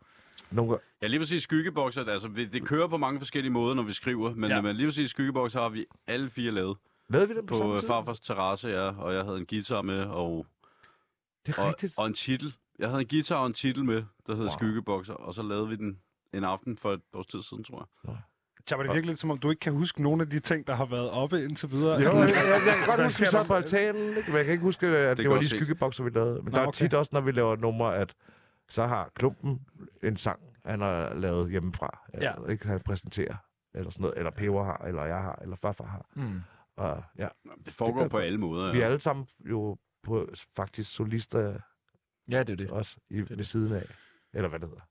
Nogle 0.52 0.78
Ja, 1.02 1.08
lige 1.08 1.20
præcis 1.20 1.44
skyggebokser. 1.44 2.06
Altså, 2.06 2.28
vi- 2.28 2.46
det 2.46 2.66
kører 2.68 2.88
på 2.88 2.98
mange 2.98 3.20
forskellige 3.20 3.52
måder, 3.54 3.76
når 3.76 3.84
vi 3.84 3.94
skriver. 3.94 4.34
Men, 4.36 4.50
Ja. 4.50 4.56
ja. 4.56 4.62
men 4.62 4.76
lige 4.76 4.88
præcis 4.88 5.10
skyggebokser 5.10 5.62
har 5.62 5.70
vi 5.70 5.86
alle 6.08 6.30
fire 6.30 6.52
lavet. 6.52 6.78
Lavede 7.10 7.28
vi 7.28 7.36
dem 7.36 7.46
på, 7.46 7.54
På 7.54 7.58
samme 7.58 7.74
øh, 7.74 7.80
tid? 7.80 7.88
farfars 7.88 8.20
terrasse, 8.20 8.68
ja. 8.68 8.98
Og 9.02 9.14
jeg 9.14 9.24
havde 9.24 9.38
en 9.38 9.46
guitar 9.46 9.82
med, 9.82 10.00
og, 10.04 10.46
Det 11.46 11.58
er 11.58 11.62
og, 11.62 11.68
rigtigt. 11.68 11.94
og 11.98 12.08
en 12.08 12.14
titel 12.14 12.56
Jeg 12.80 12.90
havde 12.90 13.02
en 13.02 13.08
guitar 13.08 13.36
og 13.36 13.48
en 13.48 13.54
titel 13.54 13.86
med, 13.86 14.04
der 14.28 14.36
hed 14.36 14.44
Wow. 14.44 14.52
Skyggebokser, 14.52 15.14
og 15.14 15.34
så 15.34 15.42
lavede 15.44 15.68
vi 15.70 15.76
den 15.76 16.00
en 16.34 16.44
aften 16.44 16.78
for 16.78 16.94
et 16.94 17.02
års 17.14 17.28
tid 17.28 17.42
siden, 17.42 17.64
tror 17.64 17.90
jeg. 18.06 18.18
Tjabba, 18.66 18.84
det 18.84 18.90
virkelig 18.94 19.08
lidt 19.12 19.20
som 19.20 19.32
om, 19.32 19.38
du 19.38 19.50
ikke 19.50 19.60
kan 19.60 19.74
huske 19.74 20.04
nogle 20.04 20.22
af 20.22 20.30
de 20.30 20.40
ting, 20.40 20.68
der 20.68 20.76
har 20.76 20.86
været 20.86 21.10
oppe 21.10 21.44
indtil 21.44 21.72
videre. 21.72 22.02
Jo, 22.02 22.18
jeg, 22.18 22.30
jeg, 22.30 22.62
jeg 22.66 22.76
kan 22.78 22.86
godt 22.86 22.96
Hvad 22.96 23.06
huske, 23.06 23.20
vi 23.20 23.26
sad 23.26 23.40
der? 23.40 23.46
på 23.48 23.54
altanen, 23.54 24.18
ikke? 24.18 24.30
men 24.30 24.36
jeg 24.38 24.46
kan 24.46 24.52
ikke 24.52 24.64
huske, 24.64 24.88
at 24.88 25.18
det, 25.18 25.24
det 25.24 25.32
var 25.32 25.40
de 25.40 25.50
skyggebokser, 25.50 26.04
vi 26.04 26.10
lavede. 26.10 26.34
Men 26.44 26.44
Nå, 26.44 26.52
der 26.52 26.64
er 26.64 26.68
okay. 26.68 26.78
tit 26.78 26.94
også, 26.94 27.10
når 27.14 27.22
vi 27.22 27.32
laver 27.32 27.56
numre, 27.56 27.96
at 27.96 28.16
så 28.70 28.88
har 28.88 29.10
klumpen 29.16 29.62
en 30.04 30.18
sang, 30.18 30.40
han 30.66 30.82
har 30.82 31.14
lavet 31.14 31.52
hjemmefra. 31.52 32.00
Ja. 32.22 32.34
Eller, 32.34 32.50
ikke 32.50 32.68
han 32.68 32.80
præsenterer, 32.80 33.36
eller 33.74 33.90
sådan 33.92 34.02
noget. 34.02 34.18
Eller 34.18 34.32
Peber 34.32 34.64
har, 34.64 34.78
eller 34.88 35.06
jeg 35.06 35.18
har, 35.22 35.40
eller 35.42 35.56
farfar 35.56 35.86
har. 35.86 36.06
Mm. 36.14 36.42
Og 36.78 37.04
ja, 37.18 37.28
Det 37.66 37.74
foregår 37.74 38.00
kan 38.02 38.10
på 38.10 38.18
alle 38.18 38.38
måder. 38.38 38.72
vi 38.72 38.82
er 38.82 38.86
alle 38.86 39.00
sammen 39.00 39.28
jo 39.50 39.78
på, 40.04 40.30
faktisk 40.56 40.92
solister 40.96 41.60
Ja, 42.32 42.40
det 42.44 42.50
er 42.50 42.56
det. 42.56 42.70
også 42.72 42.98
i, 43.10 43.20
ved 43.22 43.44
siden 43.44 43.74
af. 43.74 43.86
Eller 44.34 44.50
hvad 44.50 44.60
det 44.60 44.70
hedder. 44.70 44.82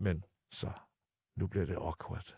Men 0.00 0.24
så, 0.52 0.70
nu 1.36 1.46
bliver 1.46 1.66
det 1.66 1.74
awkward. 1.76 2.36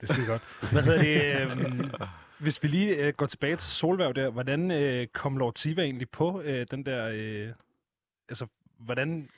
Det 0.00 0.08
skide 0.08 0.26
godt. 0.26 0.42
Hvad 0.72 0.82
hedder 0.82 1.02
det? 1.02 1.50
øhm, 1.50 1.90
hvis 2.38 2.62
vi 2.62 2.68
lige 2.68 2.96
øh, 2.96 3.14
går 3.14 3.26
tilbage 3.26 3.56
til 3.56 3.70
Solværv 3.70 4.12
der, 4.14 4.30
hvordan 4.30 4.70
øh, 4.70 5.06
kom 5.06 5.36
Lord 5.36 5.52
Siva 5.56 5.82
egentlig 5.82 6.10
på 6.10 6.40
øh, 6.42 6.66
den 6.70 6.86
der... 6.86 7.08
Øh, 7.14 7.52
altså, 8.28 8.46
hvordan 8.78 9.28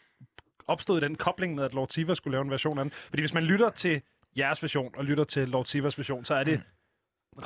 opstod 0.67 1.01
den 1.01 1.15
kobling 1.15 1.55
med, 1.55 1.65
at 1.65 1.75
Lord 1.75 1.89
Siva 1.89 2.15
skulle 2.15 2.33
lave 2.33 2.43
en 2.45 2.51
version 2.51 2.79
af 2.79 2.85
den? 2.85 2.91
Fordi 2.93 3.23
hvis 3.23 3.35
man 3.35 3.45
lytter 3.45 3.71
til 3.71 4.03
jeres 4.39 4.63
version 4.63 4.95
og 4.97 5.05
lytter 5.05 5.25
til 5.25 5.49
Lord 5.49 5.65
Sivas 5.65 5.99
version, 5.99 6.25
så 6.25 6.35
er 6.35 6.45
det 6.45 6.63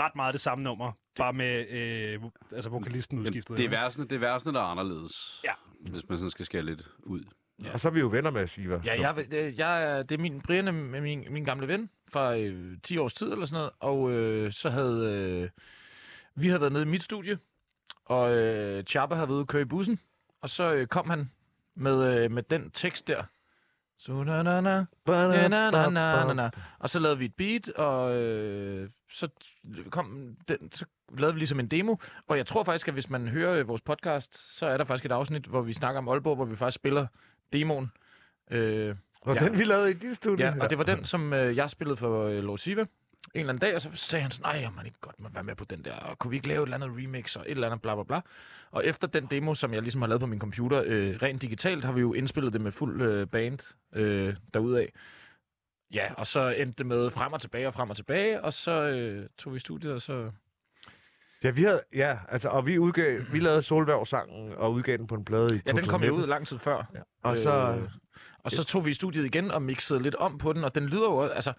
ret 0.01 0.17
meget 0.17 0.33
det 0.33 0.41
samme 0.41 0.65
nummer, 0.65 0.93
bare 1.17 1.33
med 1.33 1.69
øh, 1.71 2.21
altså 2.53 2.71
vokalisten 2.71 3.19
udskiftet. 3.19 3.57
det, 3.57 3.65
er 3.65 3.69
versene, 3.71 4.05
det 4.05 4.13
er 4.17 4.19
versene, 4.19 4.53
der 4.53 4.61
er 4.61 4.65
anderledes. 4.65 5.41
Ja. 5.45 5.53
Hvis 5.81 6.09
man 6.09 6.19
sådan 6.19 6.31
skal 6.31 6.47
skære 6.47 6.63
lidt 6.63 6.83
ud. 7.03 7.25
Ja. 7.65 7.73
Og 7.73 7.81
så 7.81 7.89
er 7.89 7.93
vi 7.93 8.01
jo 8.01 8.07
venner 8.09 8.31
med 8.31 8.47
Siva. 8.47 8.81
Ja, 8.85 9.01
jeg, 9.01 9.27
jeg, 9.59 9.83
er- 9.85 10.03
det 10.03 10.15
er 10.19 10.23
min, 10.23 10.41
Brian 10.41 10.69
er 10.69 10.73
min, 10.73 11.27
min, 11.31 11.45
gamle 11.45 11.69
ven 11.69 11.91
fra 12.09 12.37
øh, 12.37 12.77
10 12.83 12.99
års 12.99 13.15
tid 13.15 13.33
eller 13.33 13.47
sådan 13.47 13.57
noget, 13.59 13.71
og 13.81 14.11
øh, 14.11 14.53
så 14.53 14.71
havde 14.71 15.13
øh, 15.45 15.51
vi 16.35 16.47
havde 16.47 16.61
været 16.61 16.73
nede 16.73 16.85
i 16.85 16.89
mit 16.89 17.03
studie, 17.03 17.39
og 18.05 18.37
øh, 18.37 18.85
Chapper 18.85 19.17
havde 19.17 19.29
været 19.29 19.35
ude 19.37 19.41
at 19.43 19.49
køre 19.49 19.63
i 19.63 19.65
bussen, 19.65 20.01
og 20.41 20.51
så 20.51 20.73
øh, 20.73 20.87
kom 20.87 21.11
han 21.11 21.31
med, 21.75 22.25
øh, 22.25 22.31
med 22.31 22.43
den 22.43 22.71
tekst 22.71 23.09
der. 23.09 23.25
Så 24.05 24.25
na 24.25 24.43
na 24.43 24.61
na, 24.61 24.85
na 25.07 25.49
na 25.49 25.71
na 25.71 25.89
na 25.91 26.25
na 26.27 26.33
na. 26.35 26.51
Og 26.79 26.91
så 26.91 26.99
lavede 26.99 27.19
vi 27.19 27.25
et 27.25 27.35
beat, 27.35 27.69
og 27.69 28.15
øh, 28.17 28.89
så 29.11 29.29
kom 29.91 30.37
den, 30.49 30.73
så 30.73 30.85
lavede 31.19 31.35
vi 31.35 31.41
ligesom 31.41 31.61
en 31.61 31.67
demo. 31.69 31.97
Og 32.29 32.37
jeg 32.37 32.47
tror 32.47 32.65
faktisk, 32.65 32.89
at 32.89 32.95
hvis 32.95 33.11
man 33.11 33.29
hører 33.29 33.59
øh, 33.59 33.69
vores 33.69 33.81
podcast, 33.81 34.57
så 34.59 34.67
er 34.67 34.77
der 34.77 34.85
faktisk 34.85 35.05
et 35.07 35.13
afsnit, 35.13 35.45
hvor 35.47 35.61
vi 35.63 35.73
snakker 35.73 35.99
om 35.99 36.09
Aalborg, 36.09 36.37
hvor 36.37 36.45
vi 36.45 36.57
faktisk 36.57 36.75
spiller 36.75 37.07
demoen. 37.53 37.93
Øh, 38.51 38.95
Og 39.21 39.35
Ja. 39.35 39.45
den 39.45 39.59
vi 39.59 39.65
lavede 39.65 39.91
i 39.91 39.95
dit 39.95 40.17
studie. 40.17 40.47
Ja, 40.47 40.55
og 40.61 40.71
det 40.71 40.79
var 40.79 40.85
den, 40.85 41.05
som 41.05 41.33
øh, 41.33 41.57
jeg 41.57 41.71
spillede 41.71 41.97
for 41.97 42.25
øh, 42.27 42.45
Lord 42.45 42.59
Siva 42.59 42.85
en 43.35 43.41
eller 43.41 43.53
anden 43.53 43.61
dag, 43.61 43.75
og 43.75 43.83
så 43.83 43.89
sagde 43.95 44.23
han 44.23 44.31
sådan, 44.31 44.63
nej, 44.63 44.71
man 44.77 44.87
ikke 44.87 44.99
godt 45.01 45.21
må 45.21 45.29
være 45.29 45.45
med 45.45 45.55
på 45.55 45.65
den 45.65 45.85
der, 45.85 45.95
og 45.95 46.19
kunne 46.19 46.31
vi 46.31 46.37
ikke 46.37 46.49
lave 46.49 46.63
et 46.63 46.67
eller 46.67 46.77
andet 46.77 47.05
remix 47.05 47.37
og 47.37 47.43
et 47.47 47.51
eller 47.51 47.67
andet 47.67 47.83
bla 47.83 47.95
bla 47.95 48.05
bla. 48.05 48.21
Og 48.71 48.87
efter 48.87 49.09
den 49.09 49.27
demo, 49.27 49.55
som 49.55 49.75
jeg 49.75 49.83
ligesom 49.83 50.03
har 50.03 50.09
lavet 50.09 50.21
på 50.21 50.27
min 50.27 50.39
computer, 50.41 50.83
øh, 50.87 51.17
rent 51.23 51.43
digitalt, 51.43 51.85
har 51.85 51.93
vi 51.93 52.01
jo 52.01 52.13
indspillet 52.13 52.53
det 52.53 52.61
med 52.61 52.73
fuld 52.73 53.03
øh, 53.03 53.27
band 53.27 53.59
øh, 53.95 54.37
derudaf. 54.55 54.93
Ja, 55.95 56.15
og 56.17 56.27
så 56.27 56.49
endte 56.49 56.79
det 56.79 56.87
med 56.87 57.11
frem 57.11 57.33
og 57.33 57.41
tilbage 57.41 57.67
og 57.67 57.75
frem 57.75 57.91
og 57.91 57.97
tilbage, 57.97 58.45
og 58.45 58.53
så 58.53 58.71
øh, 58.73 59.27
tog 59.39 59.55
vi 59.55 59.59
studiet, 59.59 59.93
og 59.93 60.01
så... 60.01 60.31
Ja, 61.45 61.51
vi 61.51 61.63
havde, 61.63 61.83
ja, 61.95 62.19
altså, 62.29 62.49
og 62.49 62.67
vi 62.67 62.79
udgav, 62.79 63.21
vi 63.33 63.41
lavede 63.41 63.63
Solværv-sangen 63.63 64.53
og 64.53 64.73
udgav 64.73 64.97
den 64.97 65.07
på 65.07 65.15
en 65.15 65.25
plade 65.25 65.57
i 65.57 65.61
Ja, 65.67 65.73
den 65.73 65.87
kom 65.87 66.03
jo 66.03 66.09
2019. 66.09 66.23
ud 66.23 66.27
lang 66.27 66.47
tid 66.47 66.59
før. 66.59 66.91
Ja. 66.95 67.01
Og 67.23 67.39
så, 67.39 67.51
Øh, 67.53 67.89
og 68.39 68.51
så 68.51 68.65
tog 68.65 68.85
vi 68.85 68.91
i 68.91 68.95
studiet 68.95 69.25
igen 69.25 69.51
og 69.51 69.63
mixede 69.63 70.03
lidt 70.03 70.15
om 70.15 70.39
på 70.39 70.53
den, 70.53 70.65
og 70.65 70.75
den 70.75 70.87
lyder 70.87 71.03
jo, 71.11 71.23
altså, 71.23 71.53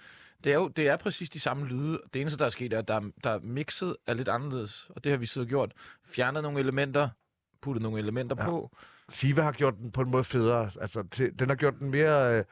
det 0.43 0.51
er 0.51 0.55
jo 0.55 0.67
det 0.67 0.88
er 0.88 0.97
præcis 0.97 1.29
de 1.29 1.39
samme 1.39 1.65
lyde. 1.67 2.00
Det 2.13 2.21
eneste, 2.21 2.39
der 2.39 2.45
er 2.45 2.50
sket, 2.50 2.73
er, 2.73 2.79
at 2.79 2.88
der, 2.88 3.01
der 3.23 3.29
er 3.29 3.39
mixet 3.43 3.95
er 4.07 4.13
lidt 4.13 4.29
anderledes, 4.29 4.88
og 4.95 5.03
det 5.03 5.12
har 5.12 5.17
vi 5.17 5.25
så 5.25 5.45
gjort. 5.45 5.71
Fjernet 6.05 6.43
nogle 6.43 6.59
elementer, 6.59 7.09
puttet 7.62 7.81
nogle 7.83 8.00
elementer 8.00 8.35
Ja. 8.39 8.45
på. 8.45 8.75
Siva 9.09 9.41
har 9.41 9.51
gjort 9.51 9.77
den 9.77 9.91
på 9.91 10.01
en 10.01 10.09
måde 10.12 10.23
federe. 10.23 10.69
Altså, 10.81 11.03
til, 11.12 11.39
den 11.39 11.49
har 11.49 11.56
gjort 11.56 11.73
den 11.79 11.91
mere 11.91 12.38
øh, 12.38 12.43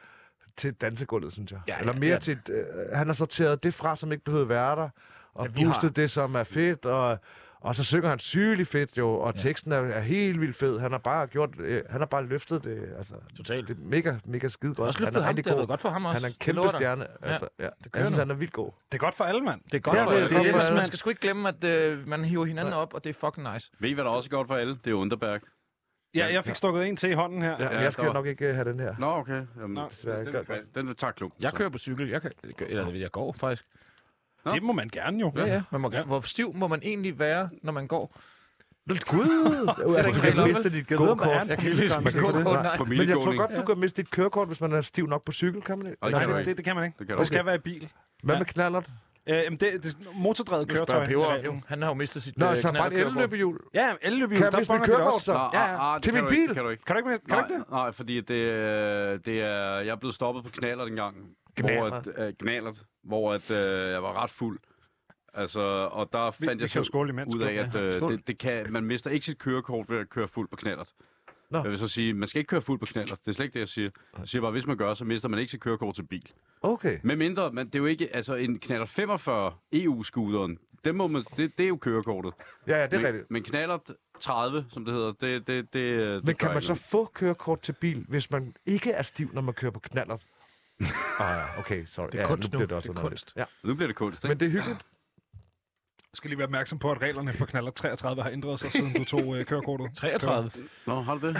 til 0.56 0.74
dansegulvet, 0.74 1.32
synes 1.32 1.52
jeg. 1.52 1.60
Ja, 1.68 1.78
Eller 1.78 1.92
mere 1.92 2.12
ja. 2.12 2.18
til... 2.18 2.38
Øh, 2.50 2.64
han 2.94 3.06
har 3.06 3.14
sorteret 3.14 3.62
det 3.62 3.74
fra, 3.74 3.96
som 3.96 4.12
ikke 4.12 4.24
behøvede 4.24 4.48
være 4.48 4.76
der, 4.76 4.88
og 5.34 5.46
Ja, 5.46 5.52
boostet 5.64 5.82
har- 5.82 5.94
det, 5.94 6.10
som 6.10 6.34
er 6.34 6.44
fedt, 6.44 6.86
og, 6.86 7.18
og 7.62 7.76
så 7.76 7.84
synger 7.84 8.08
han 8.08 8.18
sygeligt 8.18 8.68
fedt 8.68 8.98
jo, 8.98 9.10
og 9.14 9.32
Ja. 9.32 9.38
teksten 9.38 9.72
er, 9.72 9.78
er 9.78 10.00
helt 10.00 10.40
vildt 10.40 10.56
fed. 10.56 10.78
Han 10.78 10.90
har 10.90 10.98
bare 10.98 11.26
gjort... 11.26 11.50
Øh, 11.58 11.82
han 11.90 12.00
har 12.00 12.06
bare 12.06 12.26
løftet 12.26 12.64
det, 12.64 12.88
altså... 12.98 13.14
Totalt. 13.36 13.68
Det 13.68 13.76
er 13.76 13.80
mega, 13.82 14.14
mega 14.24 14.48
skide 14.48 14.74
godt. 14.74 14.86
Også 14.88 14.98
han 14.98 15.04
løftet 15.04 15.20
er 15.20 15.24
ham, 15.26 15.36
det 15.36 15.46
har 15.46 15.66
godt 15.66 15.80
for 15.80 15.88
ham 15.88 16.04
også. 16.06 16.14
Han 16.18 16.24
er 16.24 16.26
en 16.26 16.32
Det 16.32 16.38
kæmpe 16.38 16.68
stjerne. 16.68 17.06
Altså, 17.22 17.48
ja. 17.58 17.62
kører 17.62 17.70
Jeg 17.94 18.04
synes, 18.06 18.18
han 18.18 18.30
er 18.30 18.34
vildt 18.34 18.52
god. 18.52 18.70
Det 18.92 18.98
er 18.98 18.98
godt 18.98 19.14
for 19.14 19.24
alle, 19.24 19.40
mand. 19.40 19.60
Det 19.64 19.74
er 19.74 19.78
godt 19.78 19.96
Ja, 19.96 20.04
for, 20.04 20.10
det 20.10 20.18
er 20.18 20.20
det, 20.22 20.30
det, 20.30 20.36
er, 20.36 20.52
det, 20.52 20.62
alle. 20.62 20.76
man 20.76 20.86
skal 20.86 20.98
sgu 20.98 21.10
ikke 21.10 21.20
glemme, 21.20 21.48
at 21.48 21.64
øh, 21.64 22.08
man 22.08 22.24
hiver 22.24 22.44
hinanden 22.44 22.74
op, 22.74 22.94
og 22.94 23.04
det 23.04 23.10
er 23.10 23.14
fucking 23.14 23.52
nice. 23.54 23.70
Ved 23.78 23.90
I, 23.90 23.92
hvad 23.92 24.04
der 24.04 24.10
også 24.10 24.26
er 24.28 24.36
godt 24.36 24.46
for 24.46 24.54
alle? 24.54 24.78
Det 24.84 24.90
er 24.90 24.94
Underberg. 24.94 25.40
Ja, 26.14 26.26
jeg 26.32 26.44
fik 26.44 26.54
stukket 26.54 26.86
en 26.88 26.96
til 26.96 27.10
i 27.10 27.12
hånden 27.14 27.42
her. 27.42 27.50
Ja, 27.50 27.58
men 27.58 27.68
Ja, 27.72 27.80
jeg 27.80 27.92
skal 27.92 28.12
nok 28.12 28.26
ikke 28.26 28.48
øh, 28.48 28.54
have 28.54 28.70
den 28.72 28.80
her. 28.80 28.94
Nå, 28.98 29.06
okay. 29.06 29.42
Jamen, 29.60 29.74
Nå, 29.74 29.88
desværre 29.90 30.24
den, 30.24 30.34
den, 30.74 30.86
den 30.86 30.94
tager 30.94 31.10
klumpen. 31.12 31.42
Jeg 31.42 31.52
kører 31.52 31.68
på 31.68 31.78
cykel, 31.78 32.08
jeg 32.08 32.22
kan, 32.22 32.30
eller 32.68 32.92
jeg 32.92 33.10
går 33.10 33.32
faktisk. 33.32 33.64
Det 34.44 34.62
må 34.62 34.72
man 34.72 34.88
gerne 34.88 35.20
jo. 35.20 35.32
Ja, 35.36 35.44
ja. 35.46 35.62
Man 35.70 35.80
må, 35.80 35.90
gerne- 35.90 36.06
Hvor 36.06 36.20
stiv 36.20 36.54
må 36.54 36.68
man 36.68 36.80
egentlig 36.82 37.18
være, 37.18 37.50
når 37.62 37.72
man 37.72 37.86
går? 37.86 38.20
Gud! 38.88 39.66
der 39.76 39.96
altså, 39.96 40.08
ikke 40.08 40.20
regler 40.20 40.46
miste 40.46 40.70
dit 40.70 40.90
er 40.90 41.40
en 41.42 41.48
Jeg 41.48 41.58
kan 41.58 41.72
ikke 41.72 41.88
det. 42.32 42.44
Nej. 42.44 42.76
På 42.76 42.84
Men 42.84 42.98
jeg 43.08 43.16
tror 43.16 43.36
godt, 43.36 43.50
du 43.56 43.62
kan 43.62 43.78
miste 43.80 44.02
dit 44.02 44.10
kørekort, 44.10 44.48
hvis 44.48 44.60
man 44.60 44.72
er 44.72 44.80
stiv 44.80 45.06
nok 45.06 45.24
på 45.24 45.32
cykel, 45.32 45.62
kan 45.62 45.78
man 45.78 45.86
ikke? 45.86 45.98
Det 46.02 46.12
Nej, 46.12 46.26
det, 46.26 46.46
det, 46.46 46.56
det 46.56 46.64
kan 46.64 46.76
man 46.76 46.84
ikke. 46.84 46.98
Det 46.98 47.18
Det 47.18 47.26
skal 47.26 47.46
være 47.46 47.54
i 47.54 47.58
bil. 47.58 47.88
Hvad 48.22 48.38
med 48.38 48.46
knallert? 48.46 48.90
Øh, 49.26 49.50
det, 49.50 49.60
det 49.60 49.84
er 49.86 50.18
motordrevet 50.18 50.68
køretøj. 50.68 51.06
Peber 51.06 51.26
er 51.26 51.42
jo. 51.44 51.60
Han 51.66 51.82
har 51.82 51.88
jo 51.88 51.94
mistet 51.94 52.22
sit 52.22 52.38
Nå, 52.38 52.50
øh, 52.50 52.56
så 52.56 52.72
bare 52.72 52.94
et 52.94 53.00
elløbehjul. 53.06 53.58
Ja, 53.74 53.92
elløbehjul. 54.02 54.36
Kan 54.36 54.44
jeg 54.44 54.52
der 54.52 54.58
miste 54.58 54.72
mit 54.72 54.82
kørekort 54.84 55.14
også. 55.14 55.24
så? 55.24 55.32
Nå, 55.32 55.38
Ja, 55.38 55.60
ja. 55.60 55.74
ah, 55.74 55.80
ah, 55.94 55.96
det 55.96 56.02
Til 56.04 56.14
min 56.14 56.24
bil? 56.28 56.54
Kan 56.54 56.64
du 56.64 56.68
ikke. 56.70 56.84
Kan 56.84 56.96
du 56.96 57.10
ikke, 57.10 57.24
kan 57.26 57.28
du 57.28 57.34
Nej, 57.34 57.44
ikke 57.44 57.54
det? 57.58 57.70
nej, 57.70 57.92
fordi 57.92 58.20
det, 58.20 58.34
øh, 58.34 59.20
det 59.24 59.42
er, 59.42 59.80
jeg 59.80 60.00
blev 60.00 60.12
stoppet 60.12 60.44
på 60.44 60.50
knaller 60.50 60.84
en 60.84 60.96
gang. 60.96 61.16
Hvor 61.60 61.68
Knallert. 61.68 62.06
at, 62.06 62.26
øh, 62.28 62.34
knallert, 62.40 62.82
hvor 63.04 63.32
at, 63.32 63.50
øh, 63.50 63.90
jeg 63.90 64.02
var 64.02 64.22
ret 64.22 64.30
fuld. 64.30 64.58
Altså, 65.34 65.60
og 65.92 66.08
der 66.12 66.30
Vi, 66.38 66.46
fandt 66.46 66.58
vi 66.60 66.62
jeg 66.62 66.76
jo 66.76 66.84
så 66.84 67.26
ud 67.28 67.40
af, 67.40 67.52
at 67.54 68.02
øh, 68.02 68.08
det, 68.08 68.26
det 68.26 68.38
kan, 68.38 68.72
man 68.72 68.84
mister 68.84 69.10
ikke 69.10 69.26
sit 69.26 69.38
kørekort 69.38 69.90
ved 69.90 69.98
at 69.98 70.10
køre 70.10 70.28
fuld 70.28 70.48
på 70.48 70.56
knallert. 70.56 70.92
Nå. 71.52 71.62
Jeg 71.62 71.70
vil 71.70 71.78
så 71.78 71.88
sige, 71.88 72.14
man 72.14 72.28
skal 72.28 72.38
ikke 72.38 72.48
køre 72.48 72.62
fuld 72.62 72.78
på 72.78 72.86
knallert. 72.86 73.18
Det 73.24 73.30
er 73.30 73.32
slet 73.32 73.44
ikke 73.44 73.54
det, 73.54 73.60
jeg 73.60 73.68
siger. 73.68 73.90
Jeg 74.18 74.28
siger 74.28 74.42
bare, 74.42 74.50
hvis 74.50 74.66
man 74.66 74.76
gør, 74.76 74.94
så 74.94 75.04
mister 75.04 75.28
man 75.28 75.40
ikke 75.40 75.50
sit 75.50 75.60
kørekort 75.60 75.94
til 75.94 76.02
bil. 76.02 76.30
Okay. 76.62 76.98
Men 77.02 77.18
mindre, 77.18 77.52
man, 77.52 77.66
det 77.66 77.74
er 77.74 77.78
jo 77.78 77.86
ikke, 77.86 78.16
altså 78.16 78.34
en 78.34 78.58
knallert 78.58 78.88
45 78.88 79.52
EU-scooteren, 79.72 80.58
det, 80.84 80.94
må 80.94 81.06
man, 81.06 81.24
det, 81.36 81.58
det 81.58 81.64
er 81.64 81.68
jo 81.68 81.76
kørekortet. 81.76 82.32
Ja, 82.66 82.76
ja, 82.76 82.86
det 82.86 82.92
er 82.92 82.98
men, 82.98 83.06
rigtigt. 83.06 83.30
Men 83.30 83.42
knallert 83.42 83.80
30, 84.20 84.66
som 84.70 84.84
det 84.84 84.94
hedder, 84.94 85.12
det, 85.12 85.46
det, 85.46 85.46
det, 85.46 85.72
det 85.72 86.24
Men 86.24 86.34
kan 86.34 86.48
man 86.48 86.56
ikke 86.56 86.66
så 86.66 86.74
få 86.74 87.10
kørekort 87.14 87.60
til 87.60 87.72
bil, 87.72 88.04
hvis 88.08 88.30
man 88.30 88.54
ikke 88.66 88.92
er 88.92 89.02
stiv, 89.02 89.30
når 89.32 89.42
man 89.42 89.54
kører 89.54 89.72
på 89.72 89.80
knallert? 89.80 90.22
ah, 90.80 90.86
ja, 91.20 91.58
okay, 91.58 91.84
sorry. 91.86 92.06
Det 92.06 92.14
er 92.14 92.20
ja, 92.20 92.26
kunst 92.26 92.52
nu. 92.52 92.58
Bliver 92.58 92.66
det 92.66 92.76
også 92.76 92.92
Det 92.92 92.98
er 92.98 93.02
kunst. 93.02 93.32
Ja. 93.36 93.44
Nu 93.64 93.74
bliver 93.74 93.86
det 93.86 93.96
kunst, 93.96 94.24
ikke? 94.24 94.28
Men 94.28 94.40
det 94.40 94.46
er 94.46 94.50
hyggeligt. 94.50 94.86
Jeg 96.12 96.16
skal 96.16 96.28
lige 96.28 96.38
være 96.38 96.46
opmærksom 96.46 96.78
på, 96.78 96.90
at 96.90 97.02
reglerne 97.02 97.32
for 97.32 97.46
knaller 97.46 97.70
33 97.70 98.22
har 98.22 98.30
ændret 98.30 98.60
sig, 98.60 98.72
siden 98.72 98.92
du 98.92 99.04
tog 99.04 99.36
øh, 99.36 99.44
kørekortet. 99.44 99.96
33. 99.96 100.50
Nå, 100.86 101.00
har 101.00 101.14
du 101.14 101.26
det? 101.28 101.36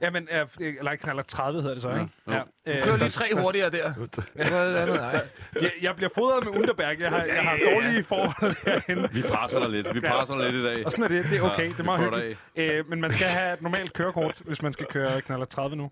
Ja, 0.00 0.10
men 0.10 0.28
øh, 0.32 0.46
eller 0.78 0.92
ikke 0.92 1.02
knaller 1.02 1.22
30 1.22 1.60
hedder 1.62 1.74
det 1.74 1.82
så, 1.82 1.88
ikke? 1.90 2.08
Jo. 2.28 2.32
Ja. 2.32 2.40
Øh, 2.66 2.82
Kører 2.84 2.96
lige 2.96 3.08
tre 3.08 3.34
hurtigere 3.42 3.70
der. 3.70 3.94
Det 3.94 4.26
var 4.52 4.64
det 4.64 4.76
andet, 4.76 4.96
nej. 4.96 5.26
jeg, 5.62 5.72
jeg 5.82 5.96
bliver 5.96 6.10
fodret 6.14 6.44
med 6.44 6.52
Underberg. 6.58 7.00
Jeg 7.00 7.10
har, 7.10 7.24
jeg 7.24 7.42
har 7.42 7.58
dårlige 7.74 8.04
forhold 8.04 8.56
herinde. 8.66 9.08
Vi 9.12 9.22
presser 9.22 9.58
dig 9.60 9.70
lidt. 9.70 9.94
Vi 9.94 10.00
presser 10.00 10.34
dig 10.34 10.50
lidt 10.52 10.62
i 10.62 10.64
dag. 10.74 10.86
Og 10.86 10.92
sådan 10.92 11.04
er 11.04 11.08
det. 11.08 11.24
Det 11.30 11.38
er 11.38 11.42
okay. 11.42 11.68
Det 11.70 11.80
er 11.80 11.84
meget 11.84 12.00
hyggeligt. 12.00 12.38
Øh, 12.56 12.88
men 12.88 13.00
man 13.00 13.12
skal 13.12 13.26
have 13.26 13.52
et 13.54 13.62
normalt 13.62 13.92
kørekort, 13.92 14.42
hvis 14.44 14.62
man 14.62 14.72
skal 14.72 14.86
køre 14.86 15.20
knaller 15.20 15.46
30 15.46 15.76
nu. 15.76 15.90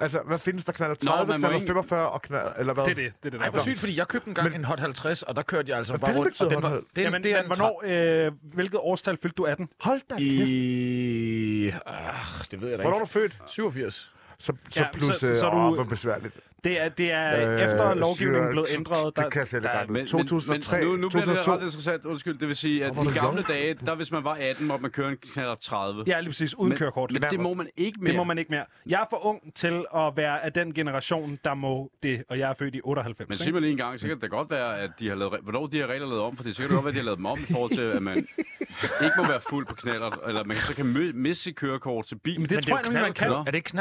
Altså, 0.00 0.20
hvad 0.26 0.38
findes 0.38 0.64
der? 0.64 0.72
Knaller 0.72 0.96
Nå, 1.02 1.10
30, 1.10 1.28
man 1.32 1.40
må 1.40 1.46
knaller 1.46 1.56
ikke- 1.56 1.66
45 1.66 2.10
og 2.10 2.22
knaller... 2.22 2.52
Eller 2.52 2.74
hvad? 2.74 2.84
Det 2.84 2.90
er 2.90 2.94
det. 2.94 3.12
Det 3.22 3.26
er 3.26 3.30
det, 3.30 3.40
Ej, 3.40 3.50
hvor 3.50 3.58
er. 3.58 3.62
sygt, 3.62 3.78
fordi 3.78 3.98
jeg 3.98 4.08
købte 4.08 4.28
en 4.28 4.34
gang 4.34 4.54
en 4.54 4.64
Hot 4.64 4.80
50, 4.80 5.22
og 5.22 5.36
der 5.36 5.42
kørte 5.42 5.70
jeg 5.70 5.78
altså 5.78 5.92
Hvad 5.92 6.00
bare 6.00 6.16
rundt. 6.18 6.40
Og 6.40 6.50
den 6.50 6.62
var, 6.62 6.80
det, 6.96 7.02
Jamen, 7.02 7.22
det 7.22 7.30
er 7.32 7.36
men 7.36 7.44
en 7.44 7.46
hvornår, 7.46 7.82
øh, 8.26 8.32
hvilket 8.54 8.80
årstal 8.80 9.18
fyldte 9.22 9.34
du 9.36 9.44
18? 9.44 9.68
Hold 9.80 10.00
da 10.10 10.14
kæft. 10.14 10.22
I... 10.22 11.66
Øh, 11.66 11.72
det 12.50 12.60
ved 12.60 12.68
jeg 12.68 12.78
da 12.78 12.82
Hvornår 12.82 12.96
er 12.98 13.00
ikke. 13.00 13.00
du 13.00 13.06
født? 13.06 13.38
87. 13.46 14.12
Så, 14.40 14.52
så 14.70 14.80
Ja, 14.80 14.86
plus... 14.92 15.04
så- 15.04 15.34
Så, 15.34 15.46
er 15.46 15.50
du... 15.68 15.74
hvor 15.74 15.84
besværligt. 15.84 16.40
Det 16.64 16.80
er, 16.80 16.88
det 16.88 17.12
er 17.12 17.52
Øh, 17.54 17.60
efter 17.60 17.94
lovgivningen 17.94 18.50
blev 18.50 18.64
ændret. 18.76 19.16
Det 19.16 19.32
kan 19.32 19.40
jeg 19.40 19.48
slet 19.48 19.58
ikke 19.58 19.68
der-. 19.68 19.86
Men, 19.88 20.06
2003, 20.06 20.78
men, 20.78 20.86
nu, 20.88 20.96
nu 20.96 21.08
bliver 21.08 21.24
det 21.24 21.34
2002. 21.36 21.52
ret 21.52 21.62
interessant. 21.62 22.04
Undskyld, 22.04 22.38
det 22.38 22.48
vil 22.48 22.56
sige, 22.56 22.84
at 22.84 22.92
i 23.04 23.08
gamle 23.14 23.42
dage, 23.42 23.74
der 23.74 23.94
hvis 23.94 24.12
man 24.12 24.24
var 24.24 24.34
18, 24.40 24.66
måtte 24.66 24.82
man 24.82 24.90
køre 24.90 25.10
en 25.10 25.16
knaller 25.16 25.54
30. 25.54 26.04
Ja, 26.06 26.20
lige 26.20 26.28
præcis. 26.30 26.54
Uden 26.54 26.68
men, 26.68 26.78
kørekort. 26.78 27.10
Men 27.12 27.22
det 27.22 27.40
må 27.40 27.54
man 27.54 27.68
ikke 27.76 27.98
mere. 28.00 28.08
Det 28.08 28.16
må 28.16 28.24
man 28.24 28.38
ikke 28.38 28.50
mere. 28.50 28.64
Jeg 28.86 29.00
er 29.00 29.04
for 29.10 29.26
ung 29.26 29.54
til 29.54 29.84
at 29.96 30.12
være 30.16 30.44
af 30.44 30.52
den 30.52 30.74
generation, 30.74 31.38
der 31.44 31.54
må 31.54 31.90
det, 32.02 32.22
og 32.28 32.38
jeg 32.38 32.50
er 32.50 32.54
født 32.58 32.74
i 32.74 32.80
98. 32.84 33.28
Men 33.28 33.36
sig 33.36 33.52
mig 33.52 33.60
lige 33.62 33.70
en 33.70 33.76
gang, 33.76 34.00
så 34.00 34.06
kan 34.08 34.20
det 34.20 34.30
godt 34.30 34.50
være, 34.50 34.78
at 34.78 34.90
de 34.98 35.08
har 35.08 35.16
lavet... 35.16 35.34
Hvornår 35.42 35.66
de 35.66 35.76
her 35.76 35.86
regler 35.86 36.06
lavet 36.06 36.22
om? 36.22 36.36
For 36.36 36.42
det 36.42 36.50
er 36.50 36.54
sikkert 36.54 36.74
godt 36.74 36.84
være, 36.84 36.90
at 36.90 36.94
de 36.94 36.98
har 37.00 37.04
lavet 37.04 37.18
dem 37.18 37.26
om 37.26 37.38
i 37.48 37.52
forhold 37.52 37.70
til, 37.70 37.80
at 37.80 38.02
man 38.02 38.16
ikke 39.04 39.14
må 39.16 39.26
være 39.26 39.40
fuld 39.50 39.66
på 39.66 39.74
knaller, 39.74 40.10
eller 40.28 40.44
man 40.44 40.56
så 40.56 40.74
kan 40.74 40.86
mø- 40.96 41.12
miste 41.14 41.42
sit 41.44 41.56
kørekort 41.56 42.06
til 42.06 42.14
bil. 42.18 42.40
Men 42.40 42.48
det 42.48 42.56
Men 42.56 42.62
tror 42.62 42.76
jeg 42.76 42.82
nemlig, 42.84 43.02
man 43.02 43.12
kan. 43.12 43.30
Er 43.30 43.44
det 43.44 43.54
ikke 43.54 43.76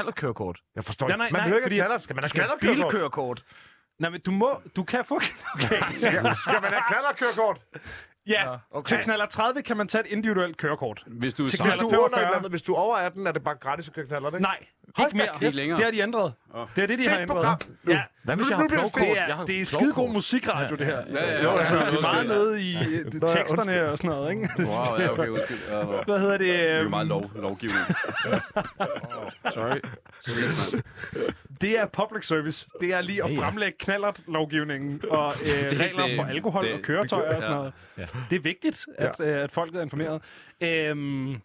knallertkørekort? 0.54 0.60
Jeg 0.76 0.84
forstår 0.86 1.08
Nej, 1.08 1.16
ikke. 1.16 1.18
nej, 1.18 1.32
Man 1.32 1.40
nej, 1.40 1.48
behøver 1.48 1.66
ikke 1.66 1.76
knaller. 1.76 1.98
Skal 1.98 2.16
man 2.16 2.24
have 2.24 2.30
Skal 2.30 2.50
bilkørekort? 2.62 3.44
Nej, 4.00 4.10
men 4.10 4.22
du 4.22 4.32
må... 4.32 4.62
Du 4.76 4.84
kan 4.84 5.06
få... 5.06 5.16
Okay. 5.56 5.82
Skal, 6.04 6.12
skal 6.36 6.62
man 6.62 6.72
have 6.72 6.84
knallerkørekort? 6.90 7.60
Ja, 8.28 8.46
Nå, 8.46 8.58
okay. 8.72 8.88
til 8.88 9.04
knaller 9.04 9.26
30 9.26 9.62
kan 9.62 9.78
man 9.78 9.88
tage 9.88 10.06
et 10.06 10.12
individuelt 10.12 10.58
kørekort. 10.58 11.04
Hvis 11.08 11.34
du 11.34 11.44
er 11.44 11.48
Til 11.50 11.64
Hvis 11.64 11.74
du 11.74 11.90
er 11.90 11.98
under 11.98 12.06
et 12.06 12.12
45. 12.12 12.22
eller 12.26 12.38
andet, 12.38 12.52
hvis 12.52 12.62
du 12.62 12.74
er 12.74 12.78
over 12.80 12.96
18, 12.96 13.28
er 13.28 13.32
det 13.32 13.44
bare 13.44 13.56
gratis 13.56 13.88
at 13.88 13.94
køre 13.94 14.06
knaller, 14.06 14.28
ikke? 14.30 14.42
Nej, 14.42 14.66
Hold 15.00 15.08
ikke 15.10 15.18
mere. 15.18 15.28
kæft. 15.34 15.42
Ikke 15.44 15.56
længere. 15.58 15.78
Det 15.78 15.86
har 15.86 15.92
de 15.92 16.00
ændret. 16.00 16.34
Det 16.76 16.84
er 16.84 16.88
det, 16.88 17.00
de 17.00 17.04
har 17.04 17.12
Fedt 17.12 17.22
ændret. 17.22 17.36
program. 17.38 17.58
Nu. 17.84 17.92
Ja, 17.94 18.02
Hvad 18.24 18.36
hvis 18.36 18.46
Nu- 18.46 18.50
jeg 18.50 18.58
har 18.58 18.68
bliver 18.68 18.84
det 18.84 18.92
plovkort? 18.94 19.02
det 19.02 19.16
Jeg 19.22 19.30
er, 19.30 19.36
har 19.36 19.46
det 19.46 19.62
er 19.62 19.66
skide 19.66 19.80
god 19.86 19.94
plovkort. 19.94 20.14
musikradio, 20.14 20.76
det 20.76 20.86
her. 20.86 20.98
Ja, 21.12 21.32
ja, 21.32 21.44
Jo, 21.44 21.50
ja, 21.52 21.58
altså, 21.60 21.78
ja, 21.80 21.86
det 21.86 21.98
er 21.98 22.02
meget 22.02 22.28
nede 22.28 22.62
i 22.62 22.76
øh, 22.78 23.12
teksterne 23.28 23.86
og 23.92 23.98
sådan 23.98 24.10
noget, 24.10 24.32
ikke? 24.32 24.50
Wow, 24.60 25.00
ja, 25.00 25.12
okay, 25.12 25.28
undskyld. 25.36 25.58
Hvad 26.06 26.20
hedder 26.20 26.38
det? 26.38 26.48
Det 26.48 26.70
er 26.70 26.76
jo 26.78 26.82
øhm, 26.82 26.90
meget 26.90 27.08
lov, 27.08 27.32
lovgivning. 27.36 27.86
Sorry. 29.56 29.80
Det 31.62 31.80
er 31.80 31.86
public 31.86 32.26
service. 32.28 32.68
Det 32.82 32.94
er 32.94 33.02
lige 33.02 33.24
at 33.24 33.30
fremlægge 33.40 33.78
knallert 33.80 34.20
lovgivningen 34.28 35.02
og 35.10 35.34
øh, 35.42 35.70
Det- 35.70 35.80
regler 35.80 36.08
det- 36.08 36.16
for 36.16 36.24
alkohol 36.24 36.66
det- 36.66 36.74
og 36.74 36.80
køretøjer 36.82 37.36
og 37.36 37.44
sådan 37.44 37.58
noget. 37.58 37.74
Det 38.30 38.36
er 38.36 38.40
vigtigt, 38.40 38.86
at, 38.98 39.20
øh, 39.20 39.44
at 39.44 39.52
folket 39.52 39.78
er 39.78 39.82
informeret. 39.82 40.22
Øhm, 40.62 41.36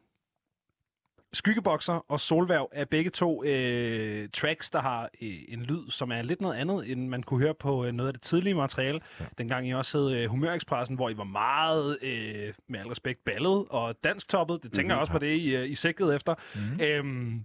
Skyggebokser 1.34 1.92
og 2.08 2.20
Solværv 2.20 2.68
er 2.72 2.84
begge 2.84 3.10
to 3.10 3.44
øh, 3.44 4.28
tracks, 4.32 4.70
der 4.70 4.80
har 4.80 5.02
øh, 5.22 5.38
en 5.48 5.62
lyd, 5.62 5.90
som 5.90 6.10
er 6.12 6.22
lidt 6.22 6.40
noget 6.40 6.54
andet, 6.56 6.90
end 6.90 7.08
man 7.08 7.22
kunne 7.22 7.40
høre 7.40 7.54
på 7.54 7.84
øh, 7.84 7.92
noget 7.92 8.08
af 8.08 8.14
det 8.14 8.22
tidlige 8.22 8.54
materiale. 8.54 9.00
Ja. 9.20 9.24
Dengang 9.38 9.68
I 9.68 9.74
også 9.74 9.98
hed 9.98 10.12
øh, 10.16 10.28
Humørekspressen, 10.30 10.96
hvor 10.96 11.10
I 11.10 11.16
var 11.16 11.24
meget, 11.24 11.98
øh, 12.02 12.54
med 12.68 12.80
al 12.80 12.86
respekt, 12.86 13.24
ballet 13.24 13.64
og 13.70 14.04
dansktoppet. 14.04 14.62
Det 14.62 14.72
tænker 14.72 14.82
mm-hmm. 14.82 14.90
jeg 14.90 14.98
også 14.98 15.12
var 15.12 15.18
det, 15.18 15.36
I, 15.36 15.56
øh, 15.56 15.70
I 15.70 15.74
sigtede 15.74 16.14
efter. 16.14 16.34
Mm-hmm. 16.54 16.80
Øhm, 16.80 17.44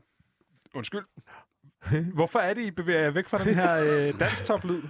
undskyld. 0.73 1.03
Hvorfor 2.13 2.39
er 2.39 2.53
det, 2.53 2.61
I 2.61 2.71
bevæger 2.71 3.01
jer 3.01 3.09
væk 3.09 3.27
fra 3.27 3.43
den 3.43 3.53
her 3.55 3.75
øh, 4.07 4.13
dansktop-lyd? 4.19 4.81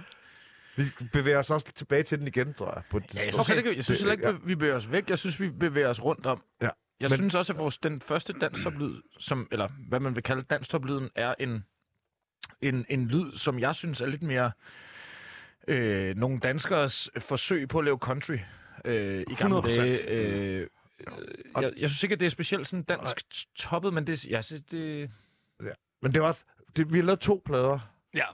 Vi 0.76 0.84
bevæger 1.12 1.38
os 1.38 1.50
også 1.50 1.72
tilbage 1.74 2.02
til 2.02 2.18
den 2.18 2.26
igen, 2.26 2.54
tror 2.54 2.72
jeg. 2.74 2.82
På 2.90 2.96
et 2.96 3.14
Ja, 3.14 3.24
jeg 3.24 3.32
synes, 3.34 3.50
okay. 3.50 3.58
ikke, 3.58 3.76
jeg 3.76 3.84
synes 3.84 4.00
Det- 4.00 4.10
heller 4.10 4.28
ikke, 4.32 4.46
vi 4.46 4.54
bevæger 4.54 4.74
os 4.76 4.92
væk. 4.92 5.10
Jeg 5.10 5.18
synes, 5.18 5.40
vi 5.40 5.48
bevæger 5.50 5.88
os 5.88 6.04
rundt 6.04 6.26
om. 6.26 6.42
Ja. 6.62 6.68
Jeg 7.00 7.10
Men- 7.10 7.16
synes 7.16 7.34
også, 7.34 7.52
at 7.52 7.58
vores, 7.58 7.78
den 7.78 8.00
første 8.00 8.32
danstoplyd, 8.32 9.00
som, 9.18 9.48
eller 9.52 9.68
hvad 9.88 10.00
man 10.00 10.14
vil 10.14 10.22
kalde 10.22 10.42
danstoplyden, 10.42 11.10
er 11.14 11.34
en, 11.38 11.64
en, 12.60 12.86
en 12.88 13.08
lyd, 13.08 13.32
som 13.32 13.58
jeg 13.58 13.74
synes 13.74 14.00
er 14.00 14.06
lidt 14.06 14.22
mere 14.22 14.52
øh, 15.68 16.16
nogle 16.16 16.38
danskers 16.40 17.08
forsøg 17.18 17.68
på 17.68 17.78
at 17.78 17.84
lave 17.84 17.98
country 17.98 18.36
øh, 18.84 19.24
i 19.30 19.34
gamle 19.34 19.58
100%. 19.58 19.68
dage. 19.80 20.08
Øh, 20.10 20.66
jeg, 21.60 21.72
jeg 21.76 21.88
synes 21.88 22.02
ikke, 22.02 22.12
at 22.12 22.20
det 22.20 22.26
er 22.26 22.30
specielt 22.30 22.68
sådan 22.68 22.82
dansk 22.82 23.16
toppet, 23.54 23.94
men 23.94 24.06
det, 24.06 24.24
jeg 24.24 24.44
synes, 24.44 24.62
det, 24.70 25.10
Men 26.02 26.14
det 26.14 26.22
var 26.22 26.28
også... 26.28 26.44
Det, 26.76 26.92
vi 26.92 26.98
har 26.98 27.04
lavet 27.04 27.20
to 27.20 27.42
plader. 27.44 27.78
Ja. 28.14 28.24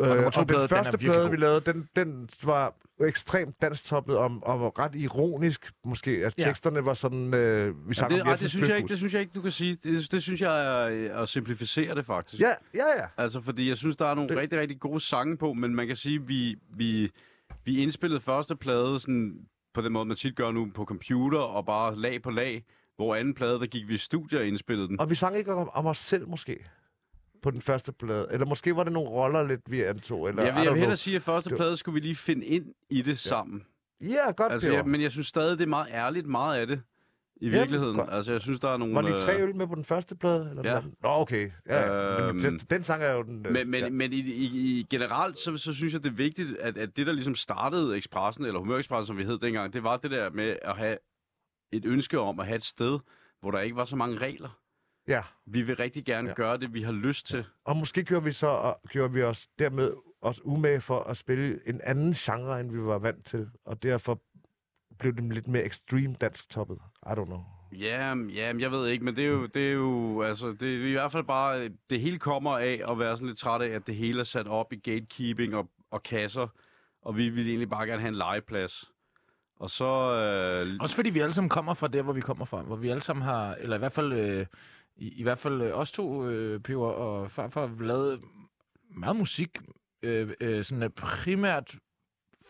Øh, 0.00 0.08
nummer 0.08 0.30
to 0.30 0.40
og 0.40 0.46
plade, 0.46 0.60
den 0.62 0.64
er 0.64 0.82
første 0.82 0.98
plade, 0.98 1.22
god. 1.22 1.30
vi 1.30 1.36
lavede, 1.36 1.60
den, 1.60 1.88
den 1.96 2.28
var 2.44 2.74
ekstremt 3.00 3.62
danstoppet 3.62 4.16
om, 4.16 4.44
om 4.44 4.60
ret 4.62 4.94
ironisk, 4.94 5.72
måske. 5.84 6.10
At 6.10 6.38
Ja. 6.38 6.42
teksterne 6.44 6.84
var 6.84 6.94
sådan... 6.94 7.34
Øh, 7.34 7.68
vi 7.76 7.82
Ja, 7.88 7.92
sang 7.92 8.10
det, 8.10 8.22
om 8.22 8.28
ej, 8.28 8.36
det, 8.36 8.50
synes 8.50 8.68
jeg 8.68 8.76
ikke, 8.76 8.88
det 8.88 8.98
synes 8.98 9.12
jeg 9.12 9.20
ikke, 9.20 9.32
du 9.34 9.40
kan 9.42 9.50
sige. 9.50 9.78
Det, 9.84 10.12
det 10.12 10.22
synes 10.22 10.40
jeg 10.40 10.64
er 10.66 11.14
at 11.22 11.28
simplificere 11.28 11.94
det, 11.94 12.06
faktisk. 12.06 12.40
Ja, 12.42 12.52
ja, 12.74 12.86
ja. 13.00 13.06
Altså, 13.16 13.40
fordi 13.40 13.68
jeg 13.68 13.76
synes, 13.76 13.96
der 13.96 14.06
er 14.06 14.14
nogle 14.14 14.28
Det- 14.28 14.36
det... 14.36 14.42
rigtig, 14.42 14.58
rigtig 14.60 14.80
gode 14.80 15.00
sange 15.00 15.36
på, 15.36 15.52
men 15.52 15.74
man 15.74 15.86
kan 15.86 15.96
sige, 15.96 16.22
vi, 16.26 16.56
vi, 16.76 17.10
vi 17.64 17.78
indspillede 17.82 18.20
første 18.20 18.56
plade 18.56 19.00
sådan, 19.00 19.38
på 19.74 19.80
den 19.80 19.92
måde, 19.92 20.04
man 20.04 20.16
tit 20.16 20.36
gør 20.36 20.50
nu 20.50 20.70
på 20.74 20.84
computer, 20.84 21.38
og 21.38 21.66
bare 21.66 21.96
lag 21.96 22.22
på 22.22 22.30
lag, 22.30 22.64
hvor 22.96 23.14
anden 23.16 23.34
plade, 23.34 23.60
der 23.60 23.66
gik 23.66 23.88
vi 23.88 23.94
i 23.94 23.96
studier 23.96 24.38
og 24.40 24.46
indspillede 24.46 24.88
den. 24.88 25.00
Og 25.00 25.10
vi 25.10 25.14
sang 25.14 25.36
ikke 25.36 25.54
om, 25.54 25.68
om 25.72 25.86
os 25.86 25.98
selv, 25.98 26.28
måske. 26.28 26.64
På 27.44 27.50
den 27.50 27.60
første 27.62 27.92
plade. 27.92 28.26
Eller 28.30 28.46
måske 28.46 28.76
var 28.76 28.84
det 28.84 28.92
nogle 28.92 29.10
roller 29.10 29.42
lidt, 29.42 29.60
vi 29.70 29.82
antog. 29.82 30.28
Eller, 30.28 30.42
Jeg 30.42 30.54
vil, 30.54 30.62
jeg 30.62 30.72
vil 30.72 30.78
hellere 30.78 30.96
sige, 30.96 31.16
at 31.16 31.22
første 31.22 31.50
plade 31.56 31.76
skulle 31.76 31.94
vi 31.94 32.00
lige 32.00 32.16
finde 32.16 32.46
ind 32.46 32.74
i 32.90 33.02
det 33.02 33.18
sammen. 33.18 33.64
Ja, 34.00 34.30
godt, 34.36 34.52
Altså, 34.52 34.72
jeg, 34.72 34.84
men 34.86 35.00
jeg 35.02 35.10
synes 35.10 35.26
stadig, 35.26 35.58
det 35.58 35.64
er 35.64 35.68
meget 35.68 35.86
ærligt, 35.90 36.26
meget 36.26 36.58
af 36.60 36.66
det. 36.66 36.82
I 37.36 37.44
Jamen, 37.46 37.58
virkeligheden. 37.58 37.96
godt. 37.96 38.08
Altså, 38.12 38.32
jeg 38.32 38.40
synes, 38.40 38.60
der 38.60 38.68
er 38.68 38.76
nogle... 38.76 38.94
Var 38.94 39.02
de 39.02 39.16
tre 39.18 39.36
øh, 39.40 39.48
øl 39.48 39.56
med 39.56 39.66
på 39.66 39.74
den 39.74 39.84
første 39.84 40.16
plade? 40.16 40.46
Eller 40.50 40.62
Ja. 40.70 40.76
anden? 40.76 40.94
Nå, 41.02 41.08
okay. 41.08 41.50
Ja, 41.66 41.80
ja. 42.16 42.18
Men 42.20 42.28
Øhm, 42.28 42.40
den, 42.40 42.58
den 42.70 42.82
sang 42.82 43.02
er 43.02 43.12
jo 43.12 43.22
den... 43.22 43.46
øh, 43.46 43.52
Men, 43.52 43.70
men, 43.70 43.80
ja. 43.80 43.86
ja. 43.86 43.90
men 43.92 44.12
i, 44.12 44.16
i, 44.16 44.44
i 44.78 44.86
generelt, 44.90 45.38
så, 45.38 45.56
så 45.56 45.74
synes 45.74 45.92
jeg, 45.92 46.04
det 46.04 46.10
er 46.10 46.14
vigtigt, 46.14 46.56
at, 46.58 46.76
at 46.78 46.96
det, 46.96 47.06
der 47.06 47.12
ligesom 47.12 47.34
startede 47.34 47.96
Expressen, 47.96 48.44
eller 48.44 48.58
Humørekspressen, 48.60 49.06
som 49.06 49.18
vi 49.18 49.24
hed 49.24 49.38
dengang, 49.38 49.72
det 49.72 49.82
var 49.82 49.96
det 49.96 50.10
der 50.10 50.30
med 50.30 50.56
at 50.62 50.76
have 50.76 50.98
et 51.72 51.84
ønske 51.84 52.20
om 52.20 52.40
at 52.40 52.46
have 52.46 52.56
et 52.56 52.64
sted, 52.64 52.98
hvor 53.40 53.50
der 53.50 53.60
ikke 53.60 53.76
var 53.76 53.84
så 53.84 53.96
mange 53.96 54.18
regler. 54.18 54.58
Ja, 55.08 55.22
Vi 55.46 55.62
vil 55.62 55.76
rigtig 55.76 56.04
gerne 56.04 56.28
Ja. 56.28 56.34
gøre 56.34 56.56
det, 56.58 56.74
vi 56.74 56.82
har 56.82 56.92
lyst 56.92 57.26
til. 57.26 57.44
og 57.64 57.76
måske 57.76 58.04
gjorde 58.04 58.24
vi 58.24 58.32
så 58.32 58.46
og 58.46 58.80
gjorde 58.88 59.12
vi 59.12 59.22
os 59.22 59.46
dermed 59.58 59.92
også 60.22 60.40
umage 60.44 60.80
for 60.80 61.00
at 61.02 61.16
spille 61.16 61.60
en 61.66 61.80
anden 61.84 62.12
genre, 62.12 62.60
end 62.60 62.70
vi 62.72 62.82
var 62.82 62.98
vant 62.98 63.24
til. 63.26 63.48
Og 63.64 63.82
derfor 63.82 64.20
blev 64.98 65.12
det 65.14 65.34
lidt 65.34 65.48
mere 65.48 65.64
extreme 65.64 66.14
dansk 66.14 66.48
toppet. 66.50 66.78
I 67.06 67.08
don't 67.10 67.24
know. 67.24 67.40
Ja, 67.72 68.14
ja, 68.34 68.52
jeg 68.58 68.70
ved 68.70 68.88
ikke, 68.88 69.04
men 69.04 69.16
det 69.16 69.24
er 69.24 69.28
jo, 69.28 69.46
det 69.46 69.68
er 69.68 69.72
jo 69.72 70.22
altså, 70.22 70.56
det 70.60 70.74
er 70.82 70.88
i 70.88 70.92
hvert 70.92 71.12
fald 71.12 71.24
bare, 71.24 71.68
det 71.90 72.00
hele 72.00 72.18
kommer 72.18 72.58
af 72.58 72.80
at 72.88 72.98
være 72.98 73.16
sådan 73.16 73.28
lidt 73.28 73.38
træt 73.38 73.62
af, 73.62 73.68
at 73.68 73.86
det 73.86 73.94
hele 73.94 74.20
er 74.20 74.24
sat 74.24 74.46
op 74.46 74.72
i 74.72 74.76
gatekeeping 74.76 75.54
og, 75.56 75.70
og 75.90 76.02
kasser, 76.02 76.46
og 77.02 77.16
vi 77.16 77.28
vil 77.28 77.46
egentlig 77.48 77.70
bare 77.70 77.86
gerne 77.86 78.00
have 78.00 78.08
en 78.08 78.14
legeplads. 78.14 78.90
Og 79.56 79.70
så... 79.70 79.84
Øh, 80.64 80.76
Også 80.80 80.96
fordi 80.96 81.10
vi 81.10 81.20
alle 81.20 81.32
sammen 81.34 81.48
kommer 81.48 81.74
fra 81.74 81.88
der, 81.88 82.02
hvor 82.02 82.12
vi 82.12 82.20
kommer 82.20 82.44
fra. 82.44 82.62
Hvor 82.62 82.76
vi 82.76 82.88
alle 82.88 83.02
sammen 83.02 83.22
har, 83.22 83.54
eller 83.54 83.76
i 83.76 83.78
hvert 83.78 83.92
fald, 83.92 84.12
øh, 84.12 84.46
i, 84.96 85.20
i 85.20 85.22
hvert 85.22 85.38
fald 85.38 85.62
øh, 85.62 85.78
os 85.78 85.92
to, 85.92 86.28
øh, 86.28 86.60
Peber 86.60 86.86
og 86.86 87.30
farfar, 87.30 87.66
har 87.66 87.84
lavet 87.84 88.20
meget 88.96 89.16
musik, 89.16 89.48
øh, 90.02 90.30
øh, 90.40 90.64
sådan 90.64 90.82
øh, 90.82 90.90
primært 90.90 91.74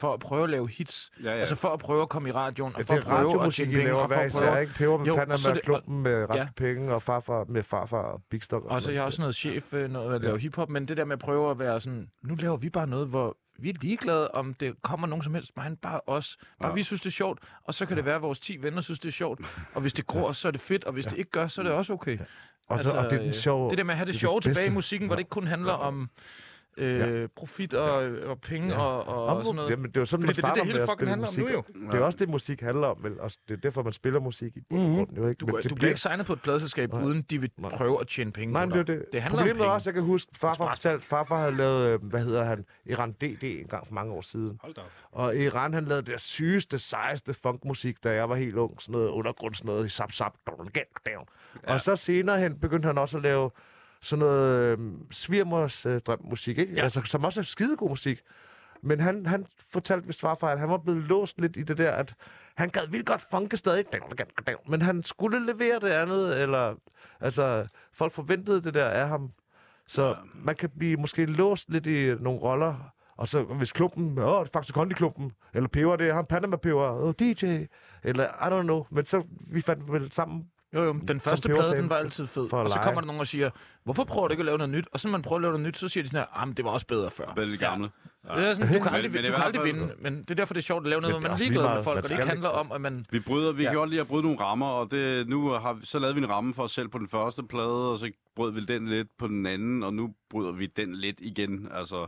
for 0.01 0.13
at 0.13 0.21
prøve 0.21 0.45
at 0.45 0.51
lave 0.51 0.69
hits. 0.69 1.11
ja, 1.23 1.25
Ja. 1.25 1.35
ja. 1.35 1.41
Altså 1.41 1.55
for 1.57 1.69
at 1.69 1.79
prøve 1.79 2.03
at 2.03 2.09
komme 2.09 2.29
i 2.29 2.33
radioen, 2.33 2.73
og 2.75 2.81
Ja, 2.81 2.85
for 2.85 2.95
at 2.95 3.05
prøve 3.05 3.47
at 3.47 3.53
tjene 3.53 3.71
penge, 3.73 3.85
laver 3.85 4.01
og 4.03 4.09
for 4.11 4.17
at 4.17 4.27
især, 4.29 4.39
prøve... 4.51 4.61
ikke? 4.63 4.75
Peber 4.75 4.99
med 4.99 5.07
Jo, 5.07 5.15
Panama, 5.15 5.33
og 5.33 5.39
så 5.39 5.51
er 5.51 5.55
det- 5.55 5.63
klumpen 5.63 6.03
med 6.03 6.31
raske 6.31 6.43
ja. 6.43 6.49
penge, 6.57 6.95
og 6.95 7.03
farfar 7.03 7.45
med 7.49 7.63
farfar 7.63 8.03
og 8.03 8.23
Big 8.31 8.43
Stok. 8.43 8.65
Og 8.65 8.83
så 8.83 8.91
er 8.91 8.95
jeg 8.95 9.03
også 9.03 9.21
noget 9.23 9.35
chef, 9.35 9.75
øh, 9.75 9.91
noget 9.91 10.15
at 10.15 10.21
lave 10.21 10.39
hiphop, 10.39 10.69
men 10.71 10.89
det 10.89 10.97
der 10.97 11.05
med 11.05 11.13
at 11.13 11.19
prøve 11.19 11.51
at 11.51 11.59
være 11.59 11.81
sådan, 11.81 12.09
nu 12.23 12.35
laver 12.35 12.57
vi 12.57 12.71
bare 12.71 12.87
noget, 12.87 13.09
hvor 13.09 13.37
vi 13.59 13.69
er 13.71 13.75
ligeglade, 13.81 14.31
om 14.31 14.55
det 14.55 14.83
kommer 14.83 15.07
nogen 15.07 15.23
som 15.23 15.35
helst, 15.35 15.57
men 15.57 15.77
bare 15.77 16.01
os. 16.07 16.37
Bare 16.61 16.71
Ja. 16.71 16.75
vi 16.75 16.83
synes, 16.83 17.01
det 17.01 17.07
er 17.07 17.11
sjovt, 17.13 17.39
og 17.65 17.75
så 17.75 17.87
kan 17.87 17.97
det 17.97 18.05
være, 18.05 18.15
at 18.17 18.23
vores 18.23 18.41
10 18.41 18.63
venner 18.63 18.81
synes, 18.81 19.01
det 19.01 19.09
er 19.09 19.13
sjovt. 19.13 19.41
Og 19.75 19.81
hvis 19.81 19.93
det 19.93 20.07
gror, 20.07 20.33
så 20.33 20.49
er 20.49 20.53
det 20.53 20.61
fedt, 20.61 20.85
og 20.85 20.93
hvis 20.93 21.05
det 21.07 21.19
ikke 21.19 21.31
gør, 21.31 21.47
så 21.47 21.61
er 21.61 21.63
det 21.63 21.73
også 21.73 21.93
okay. 21.93 22.19
Og, 22.69 22.83
så, 22.83 22.91
og 22.93 23.05
det 23.05 23.13
er 23.13 23.19
den 23.19 23.29
øh, 23.29 23.35
sjove... 23.35 23.71
Det 23.71 23.79
der 23.79 23.85
med 23.85 23.95
at 23.95 23.99
have 23.99 24.07
det, 24.07 24.13
det 24.13 24.21
sjove 24.21 24.41
det 24.41 24.43
tilbage 24.43 24.67
i 24.67 24.71
musikken, 24.71 25.09
hvor 25.09 25.17
det 25.17 25.21
ikke 25.21 25.31
kun 25.31 25.47
handler 25.47 25.73
om 25.73 26.11
øh, 26.79 27.29
profit 27.37 27.75
og, 27.75 27.93
og 28.27 28.41
penge 28.41 28.77
og, 28.77 29.07
og, 29.09 29.25
og 29.27 29.45
sådan 29.45 29.57
noget. 29.57 29.71
Jamen, 29.71 29.87
det 29.87 29.97
er 29.97 30.01
jo 30.01 30.05
sådan, 30.07 30.27
Fordi 30.27 30.43
man 30.43 30.53
det 30.55 30.61
er 30.61 30.63
det, 30.63 30.63
starter 30.63 30.63
det 30.63 30.73
hele 30.73 30.81
fucking 30.81 30.97
spille 30.99 31.11
handler 31.11 31.29
om 31.29 31.33
musik. 31.35 31.45
nu 31.79 31.85
jo. 31.87 31.93
Det 31.93 32.01
er 32.01 32.05
også 32.05 32.19
det, 32.19 32.29
musik 32.29 32.61
handler 32.61 32.87
om, 32.87 32.99
vel? 33.03 33.21
Og 33.21 33.31
det 33.49 33.55
er 33.55 33.61
derfor, 33.61 33.83
man 33.83 33.93
spiller 33.93 34.21
musik 34.21 34.57
i 34.57 34.61
bund 34.71 34.81
og 34.83 34.89
Mhm. 34.89 34.97
grund, 34.97 35.17
jo 35.17 35.29
ikke? 35.29 35.39
Du, 35.39 35.47
Men 35.47 35.55
du 35.55 35.61
det 35.69 35.75
bliver 35.75 35.89
ikke 35.89 36.01
signet 36.01 36.27
på 36.27 36.33
et 36.33 36.43
pladeselskab, 36.43 36.93
Nej. 36.93 37.03
uden 37.03 37.23
de 37.23 37.41
vil 37.41 37.51
Nej. 37.57 37.71
prøve 37.77 38.01
at 38.01 38.07
tjene 38.09 38.33
penge 38.33 38.53
Nej, 38.53 38.69
på 38.69 38.77
det 38.79 38.87
dig. 38.87 38.95
jo 38.95 38.99
det. 38.99 39.13
Det 39.13 39.23
handler 39.23 39.39
om 39.39 39.43
Problemet 39.43 39.61
er 39.61 39.65
penge. 39.65 39.73
også, 39.75 39.91
jeg 39.91 39.95
kan 39.95 40.03
huske, 40.03 40.31
farfar 40.37 40.69
fortalte, 40.71 41.07
farfar 41.07 41.39
havde 41.41 41.57
lavet, 41.57 41.89
øh, 41.89 42.05
hvad 42.05 42.25
hedder 42.25 42.45
han, 42.45 42.65
Iran 42.87 43.13
DD 43.13 43.43
en 43.43 43.67
gang 43.67 43.87
for 43.87 43.95
mange 43.95 44.13
år 44.13 44.21
siden. 44.23 44.59
Hold 44.63 44.75
da 44.75 44.81
op. 44.81 44.87
Og 45.13 45.37
Iran, 45.37 45.75
han 45.75 45.85
lavede 45.85 46.13
det 46.13 46.21
sygeste, 46.21 46.79
sejeste 46.79 47.35
funkmusik, 47.35 48.05
da 48.05 48.11
jeg 48.15 48.29
var 48.29 48.35
helt 48.37 48.57
ung. 48.57 48.83
Sådan 48.83 48.93
noget 48.93 49.09
undergrund, 49.09 49.55
sådan 49.55 49.67
noget 49.69 49.87
i 49.87 49.89
sap 49.89 50.13
sap. 50.13 50.35
Og 51.67 51.81
så 51.81 51.97
senere 51.97 52.41
hen 52.41 52.59
begyndte 52.61 52.87
han 52.87 52.99
også 52.99 53.17
at 53.17 53.23
lave 53.23 53.51
sådan 54.05 54.21
noget 54.21 54.79
øh, 54.79 54.79
svirmers 55.11 55.87
øh, 55.87 56.01
drømmusik, 56.01 56.59
ikke? 56.59 56.73
Ja. 56.73 56.79
Ja. 56.79 56.83
Altså, 56.85 57.03
som 57.05 57.25
også 57.25 57.41
er 57.41 57.45
skidegod 57.45 57.89
musik. 57.89 58.21
Men 58.83 59.01
han, 59.01 59.27
han 59.27 59.47
fortalte 59.73 60.07
vist 60.07 60.21
farfar, 60.21 60.49
at 60.49 60.59
han 60.59 60.69
var 60.69 60.79
blevet 60.79 61.03
låst 61.03 61.41
lidt 61.41 61.57
i 61.57 61.63
det 61.63 61.79
der, 61.79 61.91
at 61.93 62.15
han 62.55 62.71
gad 62.71 62.87
vildt 62.89 63.07
godt 63.07 63.23
funke 63.31 63.57
stadig, 63.57 63.85
men 64.69 64.83
han 64.83 65.03
skulle 65.03 65.47
levere 65.47 65.81
det 65.81 65.89
andet, 65.89 66.43
eller 66.43 66.75
altså, 67.21 67.67
folk 67.93 68.13
forventede 68.13 68.63
det 68.63 68.75
der 68.75 68.85
af 68.89 69.09
ham. 69.09 69.31
Så 69.87 70.09
Ja. 70.09 70.15
man 70.35 70.55
kan 70.55 70.71
blive 70.79 70.97
måske 70.97 71.27
låst 71.27 71.71
lidt 71.71 71.87
i 71.87 72.15
nogle 72.21 72.41
roller, 72.41 72.91
og 73.17 73.29
så 73.29 73.43
hvis 73.43 73.73
klumpen, 73.73 74.19
åh, 74.19 74.41
det 74.41 74.49
er 74.49 74.53
faktisk 74.53 74.75
Kondi-klumpen, 74.75 75.33
eller 75.55 75.69
Peber, 75.69 75.97
det 75.97 76.09
er 76.09 76.15
ham 76.15 76.27
Panama-peber, 76.27 76.91
åh, 76.91 77.13
DJ, 77.19 77.65
eller 78.03 78.25
I 78.25 78.61
don't 78.61 78.63
know, 78.63 78.85
men 78.91 79.05
så 79.05 79.23
vi 79.51 79.61
fandt 79.61 79.93
vel 79.93 80.13
sammen, 80.13 80.51
Jo, 80.75 80.83
jo, 80.85 80.93
den 81.09 81.21
første 81.21 81.49
plade, 81.49 81.77
den 81.77 81.91
var 81.91 81.97
altid 81.97 82.27
fed. 82.27 82.53
Og 82.53 82.71
så 82.71 82.79
kommer 82.83 83.01
der 83.01 83.07
nogen 83.07 83.21
og 83.21 83.27
siger, 83.27 83.51
hvorfor 83.85 84.05
prøver 84.05 84.29
du 84.29 84.33
ikke 84.33 84.41
at 84.41 84.47
lave 84.47 84.59
noget 84.59 84.71
nyt? 84.71 84.89
Og 84.93 85.01
så 85.01 85.09
når 85.09 85.13
man 85.13 85.23
prøver 85.23 85.37
at 85.39 85.43
lave 85.43 85.53
noget 85.53 85.67
nyt, 85.67 85.79
så 85.79 85.89
siger 85.89 86.05
de 86.05 86.09
sådan 86.09 86.21
her, 86.21 86.41
ah, 86.43 86.49
men 86.49 86.57
det 86.57 86.65
var 86.65 86.71
også 86.71 86.87
bedre 86.87 87.11
før. 87.11 87.33
Vel 87.37 87.49
lidt 87.49 87.61
gamle. 87.61 87.91
Ja. 88.29 88.37
Det 88.37 88.49
er 88.49 88.55
sådan, 88.55 88.67
du 88.69 88.73
kan 88.73 88.83
Men- 88.85 88.95
aldrig, 88.95 89.13
men 89.13 89.25
du 89.25 89.33
kan 89.33 89.43
aldrig 89.45 89.65
vinde, 89.65 89.93
men 89.99 90.19
det 90.19 90.31
er 90.31 90.35
derfor, 90.35 90.55
det 90.55 90.61
er 90.61 90.65
sjovt 90.65 90.85
at 90.87 90.91
lave 90.91 91.01
noget, 91.01 91.15
Men 91.15 91.21
hvor 91.23 91.29
det 91.29 91.31
man 91.31 91.35
er 91.35 91.39
lige 91.39 91.51
ligeglad 91.51 91.75
med 91.77 91.85
folk, 91.85 91.97
og 91.97 92.03
det 92.03 92.11
ikke 92.11 92.25
handler 92.27 92.49
om, 92.49 92.73
at 92.73 92.81
man... 92.81 93.07
Vi 93.11 93.21
bryder, 93.21 93.53
vi 93.53 93.63
Ja. 93.63 93.85
lide 93.85 94.01
at 94.01 94.07
bryde 94.07 94.23
nogle 94.23 94.41
rammer, 94.41 94.67
og 94.67 94.91
det, 94.91 95.29
nu 95.29 95.49
har 95.49 95.79
så 95.83 95.99
lavede 95.99 96.15
vi 96.15 96.21
en 96.23 96.29
ramme 96.29 96.55
for 96.55 96.63
os 96.63 96.73
selv 96.73 96.89
på 96.89 96.99
den 96.99 97.09
første 97.09 97.43
plade, 97.43 97.91
og 97.93 97.99
så 97.99 98.11
brød 98.37 98.53
vi 98.53 98.65
den 98.65 98.89
lidt 98.89 99.09
på 99.19 99.27
den 99.27 99.47
anden, 99.47 99.83
og 99.83 99.95
nu 99.95 100.15
bryder 100.31 100.53
vi 100.53 100.67
den 100.67 100.95
lidt 100.95 101.17
igen. 101.21 101.69
Altså, 101.75 102.07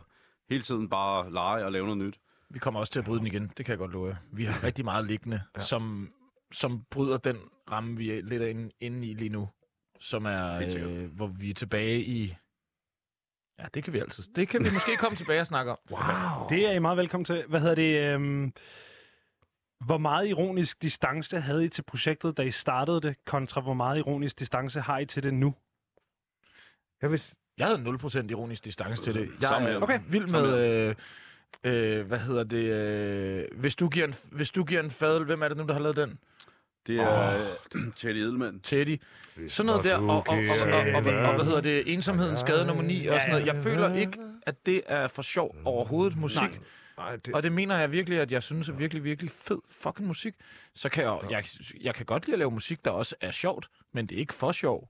hele 0.49 0.61
tiden 0.63 0.89
bare 0.89 1.33
lege 1.33 1.65
og 1.65 1.71
lave 1.71 1.85
noget 1.85 1.97
nyt. 1.97 2.17
Vi 2.49 2.59
kommer 2.59 2.79
også 2.79 2.91
til 2.93 2.99
at 2.99 3.05
bryde 3.05 3.19
den 3.19 3.27
igen, 3.27 3.51
det 3.57 3.65
kan 3.65 3.69
jeg 3.71 3.77
godt 3.79 3.91
love 3.91 4.07
jer. 4.07 4.15
Vi 4.31 4.43
har 4.45 4.63
rigtig 4.63 4.85
meget 4.85 5.05
liggende, 5.05 5.41
ja. 5.57 5.61
som, 5.61 6.09
som 6.51 6.81
bryder 6.91 7.17
den 7.17 7.37
ramme, 7.71 7.97
vi 7.97 8.11
er 8.11 8.21
lidt 8.21 8.41
inde, 8.41 8.71
inde 8.79 9.07
i 9.07 9.13
lige 9.13 9.29
nu. 9.29 9.49
Som 9.99 10.25
er, 10.25 10.61
øh, 10.77 11.15
hvor 11.15 11.27
vi 11.27 11.49
er 11.49 11.53
tilbage 11.53 12.01
i 12.03 12.35
Ja, 13.59 13.65
det 13.73 13.83
kan 13.83 13.93
vi 13.93 13.99
altid. 13.99 14.23
Det 14.35 14.49
kan 14.49 14.63
vi 14.63 14.69
måske 14.73 14.95
komme 14.97 15.15
tilbage 15.15 15.41
og 15.41 15.47
snakke 15.47 15.71
om. 15.71 15.77
Wow. 15.91 16.47
Det 16.49 16.65
er 16.65 16.71
I 16.71 16.79
meget 16.79 16.97
velkommen 16.97 17.25
til. 17.25 17.43
Hvad 17.47 17.59
hedder 17.59 17.75
det? 17.75 18.13
Øhm, 18.13 18.53
hvor 19.85 19.97
meget 19.97 20.27
ironisk 20.27 20.81
distance 20.81 21.39
havde 21.39 21.65
I 21.65 21.69
til 21.69 21.81
projektet, 21.81 22.37
da 22.37 22.41
I 22.41 22.51
startede 22.51 23.01
det, 23.01 23.15
kontra 23.25 23.61
hvor 23.61 23.73
meget 23.73 23.97
ironisk 23.97 24.39
distance 24.39 24.81
har 24.81 24.99
I 24.99 25.05
til 25.05 25.23
det 25.23 25.33
nu? 25.33 25.55
Jeg 27.01 27.11
vil, 27.11 27.23
Jeg 27.57 27.67
havde 27.67 27.97
0% 28.23 28.27
ironisk 28.29 28.65
distance 28.65 29.03
til 29.03 29.13
det. 29.13 29.29
Jeg 29.41 29.49
Samme 29.49 29.69
er. 29.69 29.81
Okay. 29.81 29.99
vild 30.09 30.27
med... 30.27 30.57
Øh, 30.57 30.95
øh, 31.63 32.07
hvad 32.07 32.19
hedder 32.19 32.43
det? 32.43 32.63
Øh, 32.63 33.59
hvis, 33.59 33.75
du 33.75 33.89
giver 33.89 34.07
en, 34.07 34.15
hvis 34.31 34.51
du 34.51 34.63
giver 34.63 34.83
en 34.83 34.91
fadel, 34.91 35.25
hvem 35.25 35.41
er 35.41 35.47
det 35.47 35.57
nu, 35.57 35.63
der 35.63 35.73
har 35.73 35.79
lavet 35.79 35.95
den? 35.97 36.19
Det 36.87 36.99
er 36.99 37.47
oh. 37.73 37.81
Teddy 37.97 38.17
Edelman. 38.17 38.59
Teddy. 38.59 39.01
Sådan 39.47 39.65
noget 39.65 39.83
der, 39.83 39.97
og, 39.97 40.01
og, 40.01 40.23
og, 40.27 40.37
og, 40.73 40.79
og, 40.79 41.13
og, 41.13 41.29
og 41.29 41.35
hvad 41.35 41.45
hedder 41.45 41.61
det? 41.61 41.93
Ensomhedens 41.93 42.39
skade 42.39 42.65
nummer 42.65 42.83
9 42.83 43.07
og 43.07 43.21
sådan 43.21 43.31
noget. 43.31 43.45
Jeg 43.45 43.55
føler 43.63 43.95
ikke, 43.95 44.19
at 44.45 44.65
det 44.65 44.81
er 44.85 45.07
for 45.07 45.21
sjov 45.21 45.55
overhovedet 45.65 46.17
musik. 46.17 46.61
Nej, 46.97 47.15
det, 47.15 47.33
Og 47.33 47.43
det 47.43 47.51
mener 47.51 47.77
jeg 47.77 47.91
virkelig, 47.91 48.19
at 48.19 48.31
jeg 48.31 48.43
synes 48.43 48.69
er 48.69 48.73
virkelig, 48.73 49.03
virkelig 49.03 49.31
fed 49.31 49.57
fucking 49.69 50.07
musik. 50.07 50.33
Så 50.73 50.89
kan 50.89 51.03
jeg, 51.03 51.19
jeg, 51.29 51.43
jeg 51.81 51.95
kan 51.95 52.05
godt 52.05 52.25
lide 52.25 52.35
at 52.35 52.39
lave 52.39 52.51
musik, 52.51 52.85
der 52.85 52.91
også 52.91 53.15
er 53.21 53.31
sjovt, 53.31 53.69
men 53.93 54.05
det 54.05 54.15
er 54.15 54.19
ikke 54.19 54.33
for 54.33 54.51
sjov, 54.51 54.89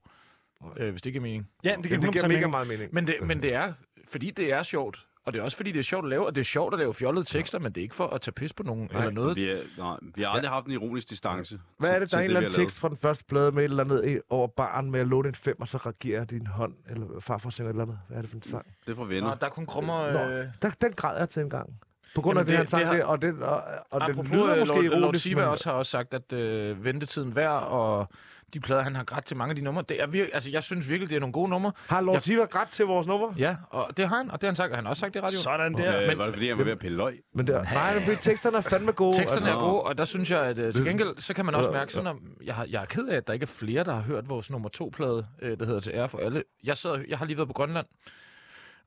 øh, 0.77 0.91
hvis 0.91 1.01
det 1.01 1.11
giver 1.11 1.21
mening. 1.21 1.49
Ja, 1.63 1.75
det 1.75 1.83
det, 1.83 2.01
det 2.01 2.11
giver 2.11 2.23
100% 2.23 2.27
mega 2.27 2.47
meget 2.47 2.67
mening. 2.67 2.93
Men 2.93 3.07
det, 3.07 3.15
men 3.21 3.41
det 3.41 3.53
er, 3.53 3.73
fordi 4.07 4.31
det 4.31 4.51
er 4.53 4.63
sjovt, 4.63 5.06
og 5.27 5.33
det 5.33 5.39
er 5.39 5.43
også 5.43 5.57
fordi, 5.57 5.71
det 5.71 5.79
er 5.79 5.83
sjovt 5.83 6.05
at 6.05 6.09
lave, 6.09 6.25
og 6.25 6.35
det 6.35 6.41
er 6.41 6.45
sjovt 6.45 6.73
at 6.73 6.79
lave 6.79 6.93
fjollede 6.93 7.25
tekster, 7.25 7.59
men 7.59 7.71
det 7.71 7.81
er 7.81 7.83
ikke 7.83 7.95
for 7.95 8.07
at 8.07 8.21
tage 8.21 8.31
pis 8.31 8.53
på 8.53 8.63
nogen 8.63 8.89
Nej, 8.91 8.99
eller 9.01 9.11
noget. 9.13 9.35
Vi, 9.35 9.49
er, 9.49 9.57
nej, 9.77 9.97
vi 10.15 10.21
har 10.23 10.29
aldrig 10.29 10.51
haft 10.51 10.65
en 10.65 10.71
ironisk 10.71 11.09
distance. 11.09 11.59
Hvad 11.77 11.89
er 11.91 11.99
det, 11.99 12.11
der 12.11 12.17
er 12.17 12.21
en 12.21 12.25
eller 12.27 12.39
anden 12.39 12.53
tekst 12.53 12.79
fra 12.79 12.89
den 12.89 12.97
første 12.97 13.23
plade 13.25 13.51
med 13.51 13.59
et 13.63 13.63
eller 13.69 13.83
andet 13.83 14.21
over 14.29 14.47
baren 14.47 14.91
med 14.91 14.99
at 14.99 15.07
låne 15.07 15.29
en 15.29 15.35
fem, 15.35 15.61
og 15.61 15.67
så 15.67 15.77
reagerer 15.77 16.23
din 16.25 16.47
hånd, 16.47 16.73
eller 16.89 17.05
farfar 17.19 17.49
synger 17.49 17.69
et 17.69 17.73
eller 17.73 17.83
andet. 17.83 17.99
Hvad 18.07 18.17
er 18.17 18.21
det 18.21 18.29
for 18.29 18.37
en 18.37 18.43
sang? 18.43 18.65
Det 18.85 18.91
er 18.91 18.95
fra 18.95 19.03
Nå, 19.03 19.07
venner. 19.09 19.35
der 19.35 19.45
er 19.45 19.49
kun 19.49 19.65
krummer... 19.65 20.11
Nå, 20.11 20.19
Øh, 20.19 20.45
der, 20.61 20.69
den 20.81 20.91
græd 20.93 21.17
jeg 21.17 21.29
til 21.29 21.41
en 21.41 21.49
gang. 21.49 21.79
På 22.15 22.21
grund 22.21 22.39
Jamen, 22.39 22.39
af 22.39 22.45
det, 22.45 22.51
det- 22.51 22.57
han 22.57 22.67
sang 22.67 22.79
det 22.79 22.87
har- 22.87 22.95
det, 22.95 23.03
og, 23.05 23.21
den, 23.21 23.43
og, 23.43 23.63
og 23.89 24.01
den 24.01 24.09
apropos, 24.11 24.31
lyder 24.31 24.51
øh, 24.53 24.59
måske 24.59 24.73
Lord, 24.75 24.83
Lord 24.83 25.01
ironisk, 25.01 25.23
Siva 25.23 25.39
men- 25.41 25.49
også 25.49 25.69
har 25.69 25.77
også 25.77 25.89
sagt, 25.89 26.13
at 26.13 26.33
øh, 26.33 26.83
ventetiden 26.83 27.35
værd, 27.35 27.63
og 27.63 28.09
de 28.53 28.59
plader, 28.59 28.81
han 28.81 28.95
har 28.95 29.03
grædt 29.03 29.25
til 29.25 29.37
mange 29.37 29.49
af 29.51 29.55
de 29.55 29.61
numre, 29.61 29.83
det 29.89 30.01
er 30.01 30.07
virkelig, 30.07 30.33
altså 30.33 30.49
jeg 30.49 30.63
synes 30.63 30.89
virkelig, 30.89 31.09
det 31.09 31.15
er 31.15 31.19
nogle 31.19 31.33
gode 31.33 31.49
numre. 31.49 31.71
Har 31.87 32.01
Lord 32.01 32.15
Jeg- 32.15 32.23
Siva 32.23 32.43
grædt 32.45 32.69
til 32.71 32.85
vores 32.85 33.07
nummer? 33.07 33.33
Ja, 33.37 33.55
og 33.69 33.97
det 33.97 34.07
har 34.09 34.17
han, 34.17 34.31
og 34.31 34.41
det 34.41 34.47
har 34.47 34.51
han 34.51 34.55
sagt, 34.55 34.71
og 34.71 34.77
han 34.77 34.85
har 34.85 34.89
også 34.89 34.99
sagt 34.99 35.13
det 35.13 35.19
i 35.19 35.23
radioen. 35.23 35.41
Sådan 35.41 35.73
der. 35.73 36.01
Øh, 36.01 36.07
men- 36.07 36.17
var 36.17 36.25
det 36.25 36.33
fordi, 36.33 36.47
han 36.49 36.57
var 36.57 36.63
ved 36.63 36.71
at 36.71 36.79
pille 36.79 36.97
løg? 36.97 37.19
Men 37.33 37.47
det, 37.47 37.55
nej, 37.73 38.05
men 38.07 38.17
teksterne 38.17 38.57
er 38.57 38.61
fandme 38.61 38.91
gode. 38.91 39.15
Teksterne 39.17 39.51
altså- 39.51 39.65
er 39.65 39.69
gode, 39.69 39.81
og 39.81 39.97
der 39.97 40.05
synes 40.05 40.31
jeg, 40.31 40.41
at 40.41 40.59
øh, 40.59 40.73
til 40.73 40.85
gengæld, 40.85 41.17
så 41.21 41.33
kan 41.33 41.45
man 41.45 41.55
også 41.55 41.71
mærke 41.71 41.93
sådan, 41.93 42.07
at 42.07 42.45
jeg, 42.45 42.55
har, 42.55 42.65
jeg 42.69 42.81
er 42.81 42.85
ked 42.85 43.07
af, 43.07 43.15
at 43.15 43.27
der 43.27 43.33
ikke 43.33 43.43
er 43.43 43.47
flere, 43.47 43.83
der 43.83 43.93
har 43.93 44.01
hørt 44.01 44.29
vores 44.29 44.49
nummer 44.49 44.69
to-plade, 44.69 45.27
øh, 45.41 45.59
der 45.59 45.65
hedder 45.65 45.79
Til 45.79 45.91
ære 45.95 46.09
for 46.09 46.17
alle. 46.17 46.43
Jeg, 46.63 46.77
sad, 46.77 47.03
jeg 47.07 47.17
har 47.17 47.25
lige 47.25 47.37
været 47.37 47.47
på 47.49 47.53
Grønland, 47.53 47.85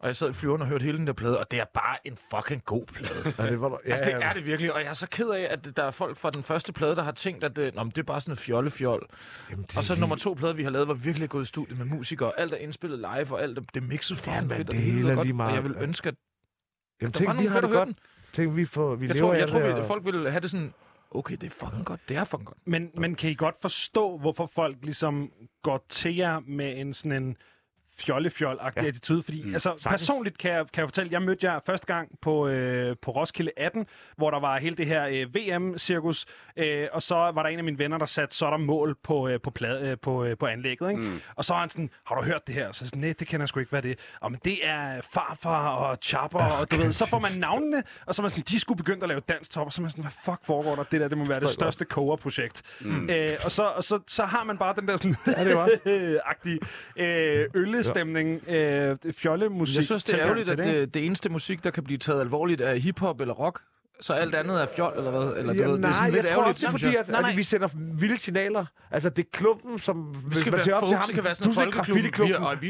og 0.00 0.06
jeg 0.06 0.16
sad 0.16 0.30
i 0.30 0.32
flyveren 0.32 0.62
og 0.62 0.68
hørte 0.68 0.82
hele 0.84 0.98
den 0.98 1.06
der 1.06 1.12
plade, 1.12 1.38
og 1.40 1.50
det 1.50 1.60
er 1.60 1.64
bare 1.74 1.96
en 2.06 2.18
fucking 2.34 2.64
god 2.64 2.86
plade. 2.86 3.34
Ja, 3.38 3.46
det 3.50 3.60
var, 3.60 3.68
ja, 3.86 3.90
altså, 3.90 4.04
det 4.04 4.14
er 4.24 4.32
det 4.32 4.46
virkelig, 4.46 4.72
og 4.74 4.80
jeg 4.80 4.88
er 4.88 4.92
så 4.92 5.08
ked 5.10 5.28
af, 5.28 5.46
at 5.50 5.76
der 5.76 5.82
er 5.84 5.90
folk 5.90 6.16
fra 6.16 6.30
den 6.30 6.42
første 6.42 6.72
plade, 6.72 6.96
der 6.96 7.02
har 7.02 7.12
tænkt, 7.12 7.44
at 7.44 7.58
øh, 7.58 7.74
Nå, 7.74 7.82
men 7.84 7.90
det 7.90 7.98
er 7.98 8.02
bare 8.02 8.20
sådan 8.20 8.30
noget 8.30 8.38
fjolle-fjol. 8.40 9.06
Jamen, 9.50 9.64
det 9.64 9.76
Og 9.76 9.84
så 9.84 9.92
er 9.92 9.96
nummer 9.96 10.16
to 10.16 10.32
plade, 10.34 10.56
vi 10.56 10.62
har 10.62 10.70
lavet, 10.70 10.88
var 10.88 10.94
virkelig 10.94 11.28
gået 11.28 11.42
i 11.42 11.46
studiet 11.46 11.78
med 11.78 11.86
musikere, 11.86 12.28
og 12.32 12.40
alt 12.40 12.52
er 12.52 12.56
indspillet 12.56 12.98
live, 12.98 13.32
og 13.34 13.42
alt 13.42 13.58
er, 13.58 13.62
det 13.74 13.82
er 13.82 13.86
mixet 13.86 14.16
Det 14.18 14.26
er, 14.26 14.30
fucking 14.32 14.48
mand, 14.48 14.56
fedt, 14.58 14.68
og 14.68 14.74
det 14.74 14.82
hele 14.82 15.10
er 15.10 15.14
godt, 15.14 15.26
lige 15.26 15.34
meget. 15.36 15.48
og 15.50 15.54
jeg 15.56 15.64
vil 15.64 15.76
ønske, 15.80 16.08
at 16.08 16.14
Jamen, 17.00 17.12
der 17.12 17.18
tænk, 17.18 17.28
var 17.28 17.34
vi 17.34 17.36
nogen 17.36 17.52
har 17.52 17.60
fedt 17.60 17.62
det 17.62 17.68
at 17.68 17.76
høre 17.76 17.86
godt. 17.86 17.88
den. 17.88 17.96
Tænk, 18.32 18.56
vi, 18.56 18.64
får, 18.64 18.94
vi 18.94 19.06
Jeg 19.06 19.14
lever 19.14 19.26
tror, 19.26 19.34
af 19.34 19.38
jeg 19.40 19.48
tror, 19.48 19.58
det, 19.58 19.68
vi, 19.68 19.80
og- 19.80 19.86
folk 19.86 20.04
ville 20.04 20.30
have 20.30 20.40
det 20.40 20.50
sådan, 20.50 20.74
okay, 21.10 21.36
det 21.36 21.46
er 21.46 21.50
fucking 21.66 21.84
godt, 21.84 22.00
det 22.08 22.16
er 22.16 22.24
fucking 22.24 22.46
godt. 22.46 22.58
Men, 22.64 22.90
men 22.94 23.14
kan 23.14 23.30
I 23.30 23.34
godt 23.34 23.54
forstå, 23.62 24.18
hvorfor 24.18 24.46
folk 24.54 24.76
ligesom 24.82 25.30
går 25.62 25.86
til 25.88 26.16
jer 26.16 26.40
med 26.46 26.78
en 26.80 26.94
sådan 26.94 27.22
en 27.22 27.36
fjolle-fjol-agtig 28.00 28.82
ja. 28.82 28.88
attitude? 28.88 29.22
Fordi 29.22 29.42
mm, 29.42 29.52
altså, 29.52 29.86
personligt 29.90 30.38
kan 30.38 30.52
jeg, 30.52 30.66
kan 30.72 30.80
jeg 30.80 30.88
fortælle, 30.88 31.12
jeg 31.12 31.22
mødte 31.22 31.46
jer 31.46 31.60
første 31.66 31.86
gang 31.86 32.08
på, 32.22 32.48
øh, 32.48 32.96
på 33.02 33.10
Roskilde 33.10 33.50
18, 33.56 33.86
hvor 34.16 34.30
der 34.30 34.40
var 34.40 34.58
hele 34.58 34.76
det 34.76 34.86
her 34.86 35.06
øh, 35.06 35.34
VM-cirkus, 35.34 36.26
øh, 36.56 36.88
og 36.92 37.02
så 37.02 37.14
var 37.14 37.42
der 37.42 37.48
en 37.48 37.58
af 37.58 37.64
mine 37.64 37.78
venner, 37.78 37.98
der 37.98 38.06
satte 38.06 38.36
så 38.36 38.50
der 38.50 38.56
mål 38.56 38.96
på, 39.02 39.28
øh, 39.28 39.40
på, 39.40 39.50
plade, 39.50 39.88
øh, 39.88 39.96
på, 40.02 40.24
øh, 40.24 40.36
på 40.36 40.46
anlægget. 40.46 40.90
Ikke? 40.90 41.02
Mm. 41.02 41.20
Og 41.36 41.44
så 41.44 41.52
var 41.54 41.60
han 41.60 41.70
sådan, 41.70 41.90
har 42.06 42.14
du 42.14 42.22
hørt 42.22 42.46
det 42.46 42.54
her? 42.54 42.72
Så 42.72 42.84
sådan, 42.86 43.00
nej, 43.00 43.14
det 43.18 43.28
kender 43.28 43.42
jeg 43.42 43.48
sgu 43.48 43.60
ikke, 43.60 43.70
hvad 43.70 43.82
det 43.82 43.90
er. 43.90 43.94
Og 44.20 44.30
men 44.30 44.40
det 44.44 44.58
er 44.62 45.00
farfar 45.14 45.68
og 45.68 45.98
chopper, 46.02 46.38
og 46.38 46.70
du 46.70 46.76
ved, 46.76 46.92
så 46.92 47.06
får 47.06 47.18
man 47.18 47.30
navnene, 47.38 47.82
og 48.06 48.14
så 48.14 48.22
er 48.22 48.24
man 48.24 48.30
sådan, 48.30 48.44
de 48.48 48.60
skulle 48.60 48.76
begynde 48.78 49.02
at 49.02 49.08
lave 49.08 49.20
danstop, 49.28 49.66
og 49.66 49.72
så 49.72 49.80
er 49.80 49.82
man 49.82 49.90
sådan, 49.90 50.04
hvad 50.04 50.12
fuck 50.24 50.44
foregår 50.44 50.74
der? 50.74 50.82
Det 50.82 51.00
der, 51.00 51.08
det 51.08 51.18
må 51.18 51.24
være 51.24 51.40
det 51.40 51.50
største 51.50 51.84
koger-projekt. 51.84 52.62
Mm. 52.80 53.10
Øh, 53.10 53.30
og 53.44 53.50
så, 53.50 53.62
og 53.62 53.84
så, 53.84 53.98
så 54.06 54.24
har 54.24 54.44
man 54.44 54.58
bare 54.58 54.74
den 54.80 54.88
der 54.88 54.96
sådan, 54.96 55.16
Ja, 55.26 55.44
det 55.44 55.56
også. 55.56 55.80
agtige 56.32 56.58
øh, 56.96 57.46
øllestemning, 57.96 58.48
øh, 58.48 58.96
fjollemusik. 59.12 59.76
Jeg 59.76 59.84
synes, 59.84 60.04
det 60.04 60.14
er 60.14 60.24
ærgerligt, 60.24 60.50
at 60.50 60.58
det, 60.58 60.94
det 60.94 61.06
eneste 61.06 61.28
musik, 61.28 61.64
der 61.64 61.70
kan 61.70 61.84
blive 61.84 61.98
taget 61.98 62.20
alvorligt, 62.20 62.60
er 62.60 62.74
hiphop 62.74 63.20
eller 63.20 63.34
rock. 63.34 63.60
Så 64.02 64.12
alt 64.12 64.34
andet 64.34 64.62
er 64.62 64.66
fjol, 64.76 64.92
eller 64.96 65.10
hvad? 65.10 65.20
Eller, 65.20 65.52
du 65.52 65.58
ved, 65.58 65.68
Jamen, 65.68 65.76
det 65.82 65.84
er 65.84 65.88
nej, 65.88 65.92
sådan 65.92 66.12
lidt 66.12 66.26
jeg 66.26 66.34
tror 66.34 66.42
også, 66.44 66.60
det 66.60 66.66
er 66.66 66.70
fordi, 66.70 66.96
at, 66.96 67.08
Nej, 67.08 67.20
nej. 67.20 67.30
at 67.30 67.36
vi 67.36 67.42
sender 67.42 67.68
vilde 67.74 68.18
signaler. 68.18 68.64
Altså, 68.90 69.08
det 69.10 69.24
er 69.24 69.28
klumpen, 69.32 69.78
som... 69.78 70.14
Vi 70.30 70.36
skal 70.36 70.52
man 70.52 70.60
ser 70.60 70.74
op 70.74 70.88
til 70.88 70.96
ham. 70.96 71.06
det 71.06 71.14
kan 71.14 71.24
være 71.24 71.34
sådan 71.34 71.48
du 71.48 71.54
ser 71.54 71.60
er- 71.60 71.66
er 71.66 71.70
sådan 71.72 71.84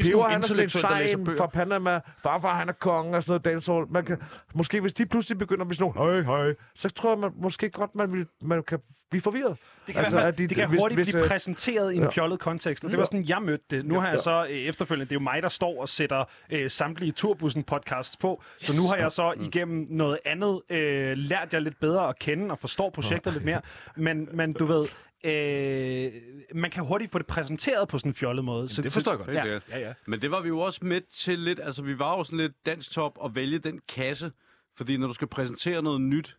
Peber, 0.02 0.22
han 0.28 0.42
er 0.42 0.46
sådan 0.46 0.56
en 0.58 0.62
intellektuelle, 0.62 0.88
der 0.88 0.98
læser 1.02 1.18
sejn 1.24 1.36
fra 1.36 1.46
Panama. 1.46 2.00
Farfar, 2.22 2.54
han 2.54 2.68
er 2.68 2.72
konge 2.72 3.16
og 3.16 3.22
sådan 3.22 3.30
noget 3.32 3.44
dancehall. 3.44 3.84
Man 3.90 4.04
kan, 4.04 4.18
måske 4.54 4.80
hvis 4.80 4.94
de 4.94 5.06
pludselig 5.06 5.38
begynder 5.38 5.60
at 5.62 5.68
blive 5.68 5.76
sådan 5.76 5.92
nogle, 5.96 6.24
hej, 6.24 6.36
hej, 6.44 6.54
så 6.74 6.88
tror 6.88 7.10
jeg 7.10 7.18
man, 7.18 7.30
måske 7.36 7.70
godt, 7.70 7.94
man, 7.94 8.12
vil, 8.12 8.26
man 8.42 8.62
kan 8.62 8.78
blive 9.10 9.22
forvirret. 9.22 9.56
Det 9.86 9.94
kan, 9.94 10.04
Altså, 10.04 10.20
at 10.20 10.38
de- 10.38 10.46
det 10.46 10.56
kan 10.56 10.68
hvis- 10.68 10.80
hurtigt 10.80 10.98
hvis, 10.98 11.10
blive 11.10 11.22
øh, 11.22 11.28
præsenteret 11.28 11.92
i 11.92 11.96
en 11.96 12.02
ja. 12.02 12.08
fjollet 12.08 12.40
kontekst, 12.40 12.84
og 12.84 12.90
det 12.90 12.98
var 12.98 13.04
sådan, 13.04 13.24
jeg 13.28 13.42
mødte 13.42 13.64
det. 13.70 13.86
Nu 13.86 14.00
har 14.00 14.10
jeg 14.10 14.20
så 14.20 14.44
øh, 14.50 14.56
efterfølgende, 14.56 15.04
det 15.04 15.12
er 15.12 15.20
jo 15.20 15.22
mig, 15.22 15.42
der 15.42 15.48
står 15.48 15.80
og 15.80 15.88
sætter 15.88 16.24
øh, 16.50 16.70
samtlige 16.70 17.12
Turbussen-podcasts 17.20 18.14
på, 18.20 18.42
så 18.58 18.76
nu 18.76 18.86
har 18.88 18.96
jeg 18.96 19.12
så 19.12 19.32
igennem 19.40 19.86
noget 19.90 20.18
andet 20.24 20.60
øh, 20.70 21.16
lært 21.16 21.52
jer 21.52 21.58
lidt 21.60 21.80
bedre 21.80 22.08
at 22.08 22.18
kende 22.18 22.50
og 22.50 22.58
forstår 22.58 22.90
projektet 22.90 23.32
lidt 23.32 23.44
mere. 23.44 23.60
Men, 23.96 24.28
men 24.32 24.52
du 24.52 24.64
ved, 24.66 24.86
øh, 25.24 26.12
man 26.54 26.70
kan 26.70 26.84
hurtigt 26.84 27.12
få 27.12 27.18
det 27.18 27.26
præsenteret 27.26 27.88
på 27.88 27.98
sådan 27.98 28.10
en 28.10 28.14
fjollet 28.14 28.44
måde. 28.44 28.68
Så, 28.68 28.82
det 28.82 28.92
forstår 28.92 29.12
jeg 29.12 29.18
godt. 29.18 29.30
Ja, 29.36 29.58
ja, 29.70 29.78
ja. 29.88 29.92
Men 30.06 30.22
det 30.22 30.30
var 30.30 30.40
vi 30.40 30.48
jo 30.48 30.60
også 30.60 30.80
med 30.82 31.00
til 31.14 31.38
lidt, 31.38 31.60
altså 31.62 31.82
vi 31.82 31.98
var 31.98 32.16
jo 32.16 32.24
sådan 32.24 32.38
lidt 32.38 32.66
danstop 32.66 33.18
at 33.24 33.34
vælge 33.34 33.58
den 33.58 33.80
kasse, 33.88 34.32
fordi 34.76 34.96
når 34.96 35.06
du 35.06 35.12
skal 35.12 35.28
præsentere 35.28 35.82
noget 35.82 36.00
nyt 36.00 36.36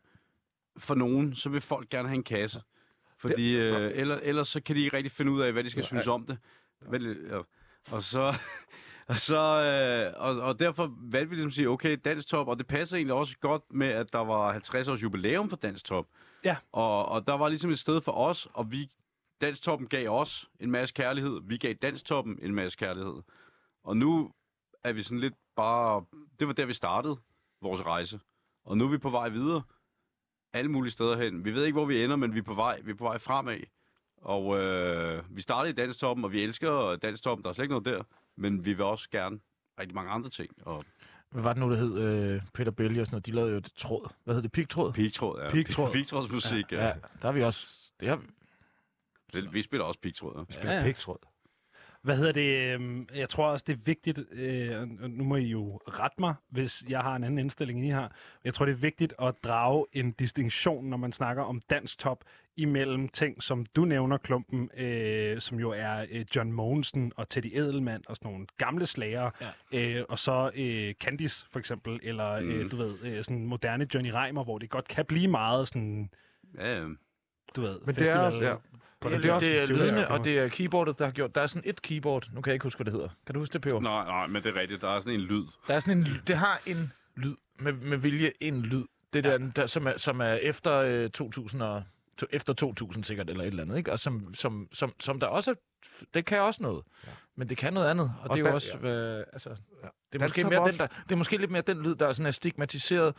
for 0.78 0.96
nogen, 0.96 1.36
så 1.36 1.50
vil 1.50 1.62
folk 1.62 1.90
gerne 1.90 2.08
have 2.08 2.16
en 2.16 2.24
kasse. 2.24 2.62
Fordi 3.18 3.58
øh, 3.58 3.92
eller, 3.94 4.20
ellers 4.24 4.48
så 4.48 4.62
kan 4.62 4.76
de 4.76 4.84
ikke 4.84 4.98
rigtig 4.98 5.12
finde 5.12 5.32
ud 5.32 5.42
af, 5.42 5.52
hvad 5.52 5.64
de 5.64 5.70
skal 5.70 5.84
synes 5.84 6.08
om 6.08 6.26
det. 6.26 6.38
Vel, 6.82 7.18
ja. 7.30 7.42
Og 7.92 8.04
så... 8.04 8.34
Og, 9.08 9.18
så, 9.18 9.38
øh, 9.38 10.14
og, 10.22 10.42
og 10.42 10.60
derfor 10.60 10.94
valgte 11.02 11.30
vi 11.30 11.36
ligesom 11.36 11.48
at 11.48 11.54
sige, 11.54 11.70
okay, 11.70 11.98
Danstop, 12.06 12.48
og 12.48 12.58
det 12.58 12.68
passer 12.68 12.98
egentlig 12.98 13.16
også 13.16 13.38
godt 13.40 13.64
med, 13.74 13.88
at 13.88 14.14
der 14.14 14.20
var 14.20 14.52
50 14.52 14.88
års 14.88 15.04
jubilæum 15.04 15.50
for 15.50 15.58
Danstop. 15.58 16.08
Ja. 16.44 16.56
Og, 16.72 17.06
og 17.06 17.28
der 17.28 17.34
var 17.34 17.50
ligesom 17.50 17.72
et 17.72 17.80
sted 17.80 18.02
for 18.02 18.12
os, 18.12 18.48
og 18.54 18.72
vi, 18.72 18.90
Danstoppen 19.42 19.88
gav 19.88 20.10
os 20.10 20.50
en 20.60 20.72
masse 20.72 20.94
kærlighed. 20.96 21.40
Vi 21.44 21.58
gav 21.58 21.74
Danstoppen 21.74 22.40
en 22.42 22.56
masse 22.56 22.78
kærlighed. 22.78 23.22
Og 23.84 23.98
nu 23.98 24.32
er 24.84 24.94
vi 24.94 25.04
sådan 25.04 25.20
lidt 25.20 25.34
bare... 25.56 26.06
Det 26.40 26.48
var 26.48 26.54
der, 26.54 26.66
vi 26.66 26.74
startede 26.74 27.18
vores 27.62 27.86
rejse. 27.86 28.20
Og 28.66 28.78
nu 28.78 28.86
er 28.86 28.90
vi 28.90 28.98
på 28.98 29.10
vej 29.10 29.30
videre. 29.30 29.62
Alle 30.54 30.72
mulige 30.72 30.92
steder 30.92 31.18
hen. 31.18 31.46
Vi 31.46 31.54
ved 31.54 31.66
ikke, 31.66 31.76
hvor 31.76 31.86
vi 31.86 32.04
ender, 32.04 32.16
men 32.16 32.34
vi 32.34 32.40
er 32.40 32.44
på 32.44 32.54
vej, 32.54 32.82
vi 32.84 32.92
er 32.92 32.96
på 32.96 33.04
vej 33.04 33.18
fremad. 33.18 33.60
Og 34.22 34.60
øh, 34.60 35.24
vi 35.30 35.42
startede 35.42 35.70
i 35.70 35.74
Danstoppen, 35.74 36.26
og 36.26 36.32
vi 36.32 36.44
elsker 36.44 36.96
Danstoppen. 36.96 37.44
Der 37.44 37.50
er 37.50 37.54
slet 37.54 37.64
ikke 37.64 37.74
noget 37.80 37.86
der. 37.86 38.04
Men 38.36 38.66
vi 38.66 38.74
vil 38.74 38.86
også 38.86 39.10
gerne 39.10 39.40
rigtig 39.80 39.96
mange 39.96 40.12
andre 40.12 40.30
ting. 40.30 40.52
Og 40.66 40.86
Hvad 41.30 41.44
var 41.44 41.54
det 41.54 41.60
nu, 41.60 41.72
der 41.72 41.78
hed 41.78 41.98
øh, 41.98 42.42
Peter 42.54 42.72
Belli 42.72 43.00
og 43.00 43.06
sådan 43.06 43.16
noget? 43.16 43.26
De 43.26 43.32
lavede 43.32 43.52
jo 43.52 43.58
et 43.58 43.72
tråd. 43.76 44.10
Hvad 44.24 44.36
hed 44.36 44.42
det? 44.42 44.52
Pigtråd? 44.52 44.94
pigtråd, 44.94 45.42
ja. 45.42 45.50
Pigtråd. 45.52 45.92
Pigtrådsmusik, 45.94 46.72
ja. 46.72 46.86
Ja, 46.88 46.94
der 46.94 47.28
har 47.28 47.32
vi 47.32 47.44
også... 47.44 47.68
Det 48.00 48.08
har, 48.10 48.22
Det, 49.34 49.54
vi 49.54 49.62
spiller 49.62 49.86
også 49.86 50.00
pigtråd, 50.00 50.46
ja. 50.64 50.70
Ja, 50.70 50.76
ja. 50.78 50.84
Piksråd. 50.84 51.18
Hvad 52.02 52.18
hedder 52.18 52.32
det? 52.32 52.74
øhm, 52.74 53.08
Jeg 53.16 53.30
tror 53.30 53.48
også, 53.48 53.66
det 53.68 53.74
er 53.74 53.80
vigtigt, 53.86 54.20
øh, 54.32 54.82
og 55.02 55.10
nu 55.10 55.24
må 55.24 55.36
I 55.36 55.46
jo 55.46 55.78
rette 55.88 56.16
mig, 56.20 56.36
hvis 56.50 56.84
jeg 56.90 57.00
har 57.00 57.16
en 57.16 57.24
anden 57.24 57.38
indstilling, 57.38 57.80
end 57.80 57.88
I 57.88 57.92
har. 57.92 58.16
Jeg 58.44 58.54
tror, 58.54 58.66
det 58.66 58.72
er 58.74 58.78
vigtigt 58.78 59.14
at 59.22 59.36
drage 59.44 59.86
en 59.94 60.12
distinktion, 60.12 60.86
når 60.86 60.98
man 60.98 61.12
snakker 61.12 61.44
om 61.44 61.62
dansk 61.70 62.00
top, 62.00 62.24
imellem 62.58 63.10
ting, 63.10 63.44
som 63.44 63.66
du 63.76 63.86
nævner, 63.86 64.18
Klumpen, 64.18 64.70
øh, 64.78 65.42
som 65.42 65.60
jo 65.60 65.70
er 65.70 66.06
øh, 66.12 66.26
John 66.36 66.52
Mogensen 66.52 67.12
og 67.16 67.30
Teddy 67.30 67.58
Edelman 67.58 68.04
og 68.08 68.16
sådan 68.16 68.32
nogle 68.32 68.48
gamle 68.58 68.86
slager, 68.86 69.30
ja. 69.72 70.00
øh, 70.00 70.06
og 70.10 70.20
så 70.20 70.52
øh, 70.56 70.94
Candice 70.94 71.46
for 71.52 71.60
eksempel, 71.60 72.00
eller 72.04 72.40
mm. 72.42 72.50
øh, 72.50 72.72
du 72.72 72.78
ved, 72.78 72.96
øh, 73.04 73.24
sådan 73.24 73.46
moderne 73.46 73.88
Johnny 73.94 74.10
Reimer, 74.10 74.44
hvor 74.44 74.58
det 74.58 74.70
godt 74.70 74.88
kan 74.88 75.06
blive 75.06 75.28
meget 75.28 75.68
sådan, 75.68 76.10
ja, 76.58 76.80
ja. 76.80 76.86
du 77.56 77.62
ved, 77.62 77.80
Men 77.86 77.96
det 77.96 78.10
er 78.10 78.32
ja. 78.44 78.56
Det, 79.10 79.14
er, 79.16 79.22
det 79.22 79.30
er 79.30 79.34
også- 79.34 79.46
det 79.50 79.58
er 79.62 79.66
det 79.66 79.82
er 79.90 79.96
der, 79.96 80.06
og 80.06 80.24
det 80.24 80.38
er 80.40 80.48
keyboardet, 80.48 81.00
der 81.00 81.06
har 81.06 81.12
gjort... 81.12 81.36
Der 81.36 81.42
er 81.42 81.48
sådan 81.48 81.70
et 81.70 81.82
keyboard. 81.82 82.28
Nu 82.34 82.42
kan 82.42 82.50
jeg 82.52 82.56
ikke 82.56 82.64
huske, 82.64 82.78
hvad 82.78 82.86
det 82.86 82.94
hedder. 82.94 83.10
Kan 83.26 83.34
du 83.34 83.40
huske 83.40 83.54
det, 83.54 83.62
Peber? 83.62 83.80
Nej, 83.80 84.06
nej, 84.06 84.28
men 84.28 84.44
det 84.44 84.56
er 84.56 84.60
rigtigt. 84.62 84.82
Der 84.82 84.90
er 84.90 85.00
sådan 85.00 85.14
en 85.14 85.20
lyd. 85.22 85.44
Der 85.68 85.74
er 85.76 85.80
sådan 85.80 85.98
en... 85.98 86.08
Det 86.28 86.38
har 86.38 86.62
en 86.66 86.94
lyd. 87.16 87.36
Med, 87.60 87.74
med 87.74 87.98
vilje 87.98 88.32
en 88.40 88.62
lyd. 88.62 88.84
Det 89.14 89.24
der, 89.24 89.38
der 89.38 89.66
som, 89.66 89.88
er, 89.88 89.98
som 89.98 90.20
er 90.22 90.34
efter 90.34 90.74
øh, 90.74 91.10
2000 91.10 91.62
og, 91.62 91.84
to, 92.18 92.26
efter 92.30 92.54
2000 92.54 93.04
sikkert, 93.04 93.30
eller 93.30 93.44
et 93.44 93.48
eller 93.48 93.64
andet, 93.64 93.78
ikke? 93.78 93.92
Og 93.92 94.00
som, 94.00 94.34
som, 94.34 94.68
som, 94.74 94.94
som 95.00 95.20
der 95.20 95.28
også 95.28 95.56
det 96.14 96.26
kan 96.26 96.40
også 96.42 96.64
noget. 96.64 96.84
Ja. 97.08 97.12
Men 97.36 97.50
det 97.50 97.58
kan 97.58 97.74
noget 97.74 97.88
andet, 97.90 98.14
og, 98.24 98.30
Og 98.30 98.38
det 98.38 98.46
er 98.46 98.50
jo 98.50 98.56
også... 98.56 98.78
Øh, 98.78 99.26
altså, 99.34 99.50
det, 100.14 100.22
er 100.22 100.26
måske 100.28 100.44
mere 100.44 100.60
også- 100.62 100.72
den, 100.78 100.80
der, 100.80 100.88
det 101.04 101.12
er 101.12 101.16
måske 101.16 101.38
lidt 101.38 101.52
mere 101.52 101.62
den 101.62 101.84
lyd, 101.84 101.96
der 101.96 102.08
er, 102.08 102.12
sådan 102.14 102.26
er 102.26 102.32
stigmatiseret. 102.32 103.16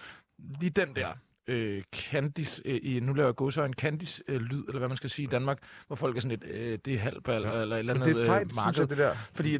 Lige 0.60 0.70
den 0.70 0.96
der 0.96 1.12
øh, 1.46 1.82
Candice, 1.92 2.62
øh, 2.64 2.80
i, 2.82 3.00
nu 3.00 3.12
laver 3.12 3.28
jeg 3.28 3.34
gåsøj 3.34 3.66
en 3.66 3.74
Candice-lyd, 3.74 4.64
eller 4.66 4.78
hvad 4.78 4.88
man 4.88 4.96
skal 4.96 5.10
sige 5.10 5.24
i 5.26 5.30
Danmark, 5.30 5.58
hvor 5.86 5.96
folk 5.96 6.16
er 6.16 6.20
sådan 6.20 6.38
lidt, 6.38 6.50
øh, 6.54 6.78
det 6.84 6.94
er 6.94 6.98
halvbal, 6.98 7.42
ja. 7.42 7.62
eller 7.62 7.76
et 7.76 7.78
eller 7.78 7.94
Men 7.94 8.02
andet 8.02 8.16
det 8.16 8.22
er 8.22 8.26
fejl, 8.26 8.42
øh, 8.42 8.48
synes 8.50 8.56
marked. 8.56 8.80
jeg, 8.80 8.88
det 8.88 8.98
der. 8.98 9.14
Fordi, 9.34 9.58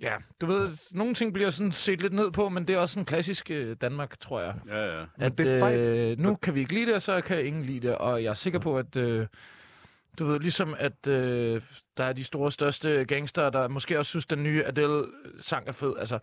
ja, 0.00 0.14
du 0.40 0.46
ved, 0.46 0.70
nogle 0.90 1.14
ting 1.14 1.32
bliver 1.32 1.50
sådan 1.50 1.72
set 1.72 2.02
lidt 2.02 2.12
ned 2.12 2.30
på, 2.30 2.48
men 2.48 2.68
det 2.68 2.74
er 2.74 2.78
også 2.78 2.98
en 2.98 3.04
klassisk 3.04 3.50
øh, 3.50 3.76
Danmark, 3.80 4.20
tror 4.20 4.40
jeg. 4.40 4.54
Ja, 4.68 4.98
ja. 4.98 5.04
At 5.18 5.38
det 5.38 5.48
er 5.48 5.58
fejl. 5.58 5.78
øh, 5.78 6.18
nu 6.18 6.34
kan 6.34 6.54
vi 6.54 6.60
ikke 6.60 6.74
lide 6.74 6.86
det, 6.86 6.94
og 6.94 7.02
så 7.02 7.20
kan 7.20 7.46
ingen 7.46 7.62
lide 7.64 7.88
det. 7.88 7.98
Og 7.98 8.22
jeg 8.22 8.30
er 8.30 8.34
sikker 8.34 8.58
på, 8.58 8.78
at... 8.78 8.96
Øh, 8.96 9.26
du 10.18 10.26
ved, 10.26 10.40
ligesom 10.40 10.74
at 10.78 11.06
øh, 11.08 11.62
der 11.96 12.04
er 12.04 12.12
de 12.12 12.24
store, 12.24 12.52
største 12.52 13.04
gangster, 13.04 13.50
der 13.50 13.68
måske 13.68 13.98
også 13.98 14.08
synes, 14.08 14.26
den 14.26 14.42
nye 14.42 14.64
Adele-sang 14.64 15.68
er 15.68 15.72
fed. 15.72 15.94
Altså, 15.98 16.18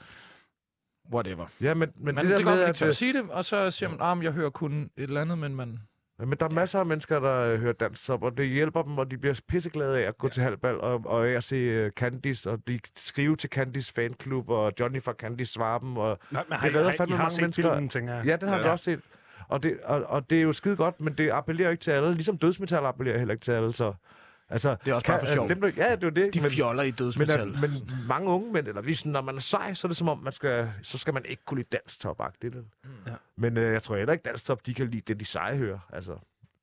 whatever. 1.14 1.46
Ja, 1.62 1.74
men, 1.74 1.90
men 1.96 2.16
Men, 2.16 2.16
det 2.16 2.24
det, 2.24 2.30
der 2.30 2.38
det 2.38 2.46
med, 2.46 2.54
man 2.54 2.62
at, 2.64 2.68
ikke 2.68 2.78
til 2.78 2.86
at 2.86 2.96
sige 2.96 3.14
det, 3.14 3.30
og 3.30 3.46
så 3.46 3.72
siger 3.72 3.90
man, 3.90 3.98
ah, 4.02 4.18
men 4.18 4.24
jeg 4.24 4.32
hører 4.32 4.50
kun 4.50 4.74
et 4.98 5.04
eller 5.04 5.22
andet, 5.22 5.38
men 5.38 5.56
man... 5.56 5.80
Ja, 6.20 6.26
men 6.26 6.38
der 6.40 6.46
er 6.46 6.50
masser 6.50 6.80
af 6.80 6.86
mennesker, 6.86 7.20
der 7.20 7.40
øh, 7.40 7.60
hører 7.60 7.74
dansk 7.74 8.06
top, 8.06 8.24
og 8.24 8.38
det 8.38 8.48
hjælper 8.48 8.82
dem, 8.82 8.98
og 8.98 9.12
de 9.12 9.18
bliver 9.18 9.42
pisseglade 9.48 9.98
af 10.04 10.08
at 10.08 10.18
gå 10.18 10.28
ja. 10.28 10.32
til 10.32 10.44
halvbal 10.44 10.76
og, 10.82 11.02
og 11.06 11.28
af 11.28 11.32
at 11.32 11.44
se 11.44 11.86
uh, 11.86 11.92
Candice, 11.92 12.50
og 12.52 12.60
de 12.68 12.80
skriver 12.96 13.36
til 13.36 13.50
Candice 13.50 13.94
fanklub, 13.94 14.50
og 14.50 14.74
Johnny 14.80 15.04
fra 15.04 15.14
Candice 15.14 15.54
svarer 15.54 15.80
dem, 15.80 15.98
og 15.98 16.20
Nej, 16.32 16.44
men 16.50 16.52
Det 16.52 16.60
har, 16.60 16.68
I, 16.68 16.76
redder 16.78 16.92
fandme 16.98 17.16
har 17.16 17.24
mange 17.24 17.32
set 17.36 17.42
mennesker. 17.42 17.74
filmen, 17.74 17.90
tænker 17.90 18.14
jeg. 18.16 18.26
ja, 18.26 18.36
den 18.36 18.48
har 18.50 18.58
Ja. 18.58 18.64
vi 18.64 18.70
også 18.70 18.84
set. 18.84 19.00
Og 19.48 19.64
det, 19.64 19.78
og, 19.84 20.04
og 20.04 20.30
det 20.30 20.38
er 20.38 20.42
jo 20.42 20.54
skide 20.54 20.76
godt, 20.76 21.02
men 21.02 21.14
det 21.14 21.30
appellerer 21.32 21.70
ikke 21.70 21.82
til 21.82 21.92
alle, 21.92 22.14
ligesom 22.14 22.38
dødsmetal 22.38 22.86
appellerer 22.86 23.18
heller 23.18 23.34
ikke 23.34 23.44
til 23.44 23.52
alle, 23.52 23.74
så... 23.74 23.94
Altså, 24.54 24.76
Det 24.86 24.92
er 24.92 24.96
også 24.96 25.08
bare 25.08 25.20
for 25.20 25.34
sjov. 25.34 25.50
dem, 25.50 25.62
der, 25.62 25.72
ja, 25.78 25.96
det 25.96 26.04
er 26.04 26.10
det. 26.10 26.34
De 26.34 26.42
men, 26.42 26.52
fjoller 26.52 26.84
i 26.84 26.86
men, 26.86 26.94
dødsmetal. 26.94 27.40
at, 27.40 27.62
men 27.62 27.72
mange 28.08 28.30
unge 28.30 28.54
mænd, 28.54 28.68
eller 28.68 28.82
hvis, 28.82 29.06
når 29.06 29.22
man 29.22 29.36
er 29.36 29.40
sej, 29.40 29.74
så 29.74 29.88
er 29.88 29.90
det 29.90 29.98
som 29.98 30.10
om, 30.10 30.18
man 30.18 30.34
skal, 30.34 30.72
så 30.82 30.98
skal 30.98 31.14
man 31.14 31.26
ikke 31.26 31.44
kunne 31.46 31.58
lide 31.58 31.68
dansk 31.72 32.00
top 32.00 32.22
det. 32.42 32.54
Mm. 32.56 32.90
Ja. 33.08 33.14
Men 33.36 33.58
øh, 33.58 33.74
jeg 33.74 33.84
tror 33.84 33.96
heller 33.98 34.14
ikke, 34.14 34.24
dansk 34.24 34.46
top, 34.46 34.66
de 34.66 34.74
kan 34.74 34.90
lide 34.90 35.02
det, 35.08 35.20
de 35.20 35.26
seje 35.26 35.58
hører. 35.58 35.80
Altså, 35.94 36.18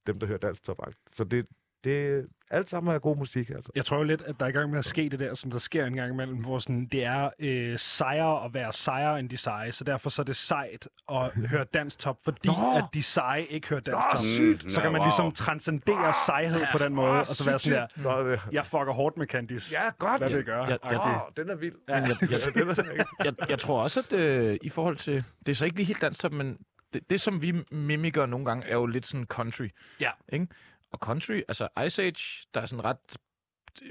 dem, 0.06 0.20
der 0.20 0.26
hører 0.26 0.38
dansk 0.38 0.62
top 0.64 0.78
Så 1.12 1.24
det, 1.24 1.46
det 1.84 2.26
alt 2.50 2.68
sammen 2.68 2.94
er 2.94 2.98
god 2.98 3.16
musik, 3.16 3.50
altså. 3.50 3.72
Jeg 3.74 3.84
tror 3.84 3.96
jo 3.96 4.02
lidt, 4.02 4.22
at 4.22 4.40
der 4.40 4.46
er 4.46 4.50
i 4.50 4.52
gang 4.52 4.70
med 4.70 4.78
at 4.78 4.84
ske 4.84 5.08
det 5.08 5.20
der, 5.20 5.34
som 5.34 5.50
der 5.50 5.58
sker 5.58 5.86
en 5.86 5.94
gang 5.96 6.12
imellem, 6.12 6.36
hvor 6.36 6.58
sådan, 6.58 6.86
det 6.92 7.04
er 7.04 7.30
øh, 7.38 7.78
sejere 7.78 8.44
at 8.44 8.54
være 8.54 8.72
sejere 8.72 9.18
end 9.20 9.28
de 9.28 9.36
seje, 9.36 9.72
så 9.72 9.84
derfor 9.84 10.10
så 10.10 10.22
er 10.22 10.24
det 10.24 10.36
sejt 10.36 10.88
at 11.12 11.30
høre 11.50 11.64
dansk 11.64 11.98
top, 11.98 12.18
fordi 12.24 12.48
Nå! 12.48 12.52
at 12.76 12.84
de 12.94 13.02
seje 13.02 13.44
ikke 13.44 13.68
hører 13.68 13.80
dansk 13.80 14.06
Nå, 14.12 14.16
top. 14.16 14.24
sygt. 14.24 14.72
Så 14.72 14.80
kan 14.80 14.92
man 14.92 15.00
wow. 15.00 15.06
ligesom 15.06 15.32
transcendere 15.32 16.12
sejhed 16.26 16.60
på 16.72 16.78
den 16.78 16.94
måde, 16.94 17.10
og 17.20 17.26
så 17.26 17.44
være 17.50 17.58
sådan 17.58 17.88
der, 18.04 18.22
det, 18.22 18.40
jeg 18.52 18.66
fucker 18.66 18.92
hårdt 18.92 19.16
med 19.16 19.26
Candice. 19.26 19.74
ja, 19.82 19.90
godt. 19.98 20.18
Hvad 20.20 20.28
vil 20.28 20.36
jeg 20.36 20.44
gøre? 20.44 20.64
Ja, 20.64 20.76
ja. 20.84 21.14
Åh, 21.14 21.20
den 21.36 21.50
er 21.50 21.54
vild. 21.54 21.74
Ja, 21.88 21.94
jeg- 21.96 22.08
jeg- 22.22 22.76
er, 22.78 23.24
jeg, 23.24 23.34
jeg 23.50 23.58
tror 23.58 23.82
også, 23.82 24.00
at 24.00 24.12
øh, 24.12 24.58
i 24.62 24.68
forhold 24.68 24.96
til... 24.96 25.24
Det 25.46 25.52
er 25.52 25.56
så 25.56 25.64
ikke 25.64 25.76
lige 25.76 25.86
helt 25.86 26.00
dansk, 26.00 26.32
men 26.32 26.58
det, 26.94 27.10
det, 27.10 27.20
som 27.20 27.42
vi 27.42 27.54
mimikker 27.70 28.26
nogle 28.26 28.46
gange, 28.46 28.66
er 28.66 28.74
jo 28.74 28.86
lidt 28.86 29.06
sådan 29.06 29.26
country. 29.26 29.68
Ja. 30.00 30.10
Ikke? 30.32 30.46
Og 30.92 30.98
country, 30.98 31.40
altså 31.48 31.68
Ice 31.86 32.02
Age, 32.02 32.46
der 32.54 32.60
er 32.60 32.66
sådan 32.66 32.84
ret 32.84 32.96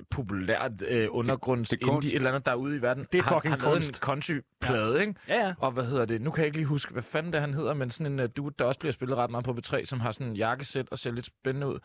populært 0.09 0.71
øh, 0.87 1.07
undergrunds 1.11 1.69
det 1.69 1.81
er 1.83 1.91
indie, 1.91 2.09
et 2.09 2.15
eller 2.15 2.29
andet, 2.29 2.45
der 2.45 2.51
er 2.51 2.55
ude 2.55 2.75
i 2.77 2.81
verden. 2.81 3.07
Det 3.11 3.17
er 3.19 3.23
fucking 3.23 3.53
har 3.53 3.57
lavet 3.61 3.73
kunst. 3.75 3.89
en 3.89 4.01
country-plade, 4.01 4.95
ja. 4.95 5.01
ikke? 5.01 5.15
Ja, 5.27 5.45
ja. 5.47 5.53
Og 5.59 5.71
hvad 5.71 5.85
hedder 5.85 6.05
det? 6.05 6.21
Nu 6.21 6.31
kan 6.31 6.41
jeg 6.41 6.45
ikke 6.45 6.57
lige 6.57 6.65
huske, 6.67 6.91
hvad 6.93 7.03
fanden 7.03 7.33
det 7.33 7.41
han 7.41 7.53
hedder, 7.53 7.73
men 7.73 7.89
sådan 7.89 8.13
en 8.13 8.19
uh, 8.19 8.25
dude, 8.37 8.55
der 8.59 8.65
også 8.65 8.79
bliver 8.79 8.93
spillet 8.93 9.17
ret 9.17 9.29
meget 9.31 9.45
på 9.45 9.51
B3, 9.51 9.85
som 9.85 9.99
har 9.99 10.11
sådan 10.11 10.27
en 10.27 10.35
jakkesæt 10.35 10.87
og 10.91 10.99
ser 10.99 11.11
lidt 11.11 11.25
spændende 11.25 11.67
ud. 11.67 11.79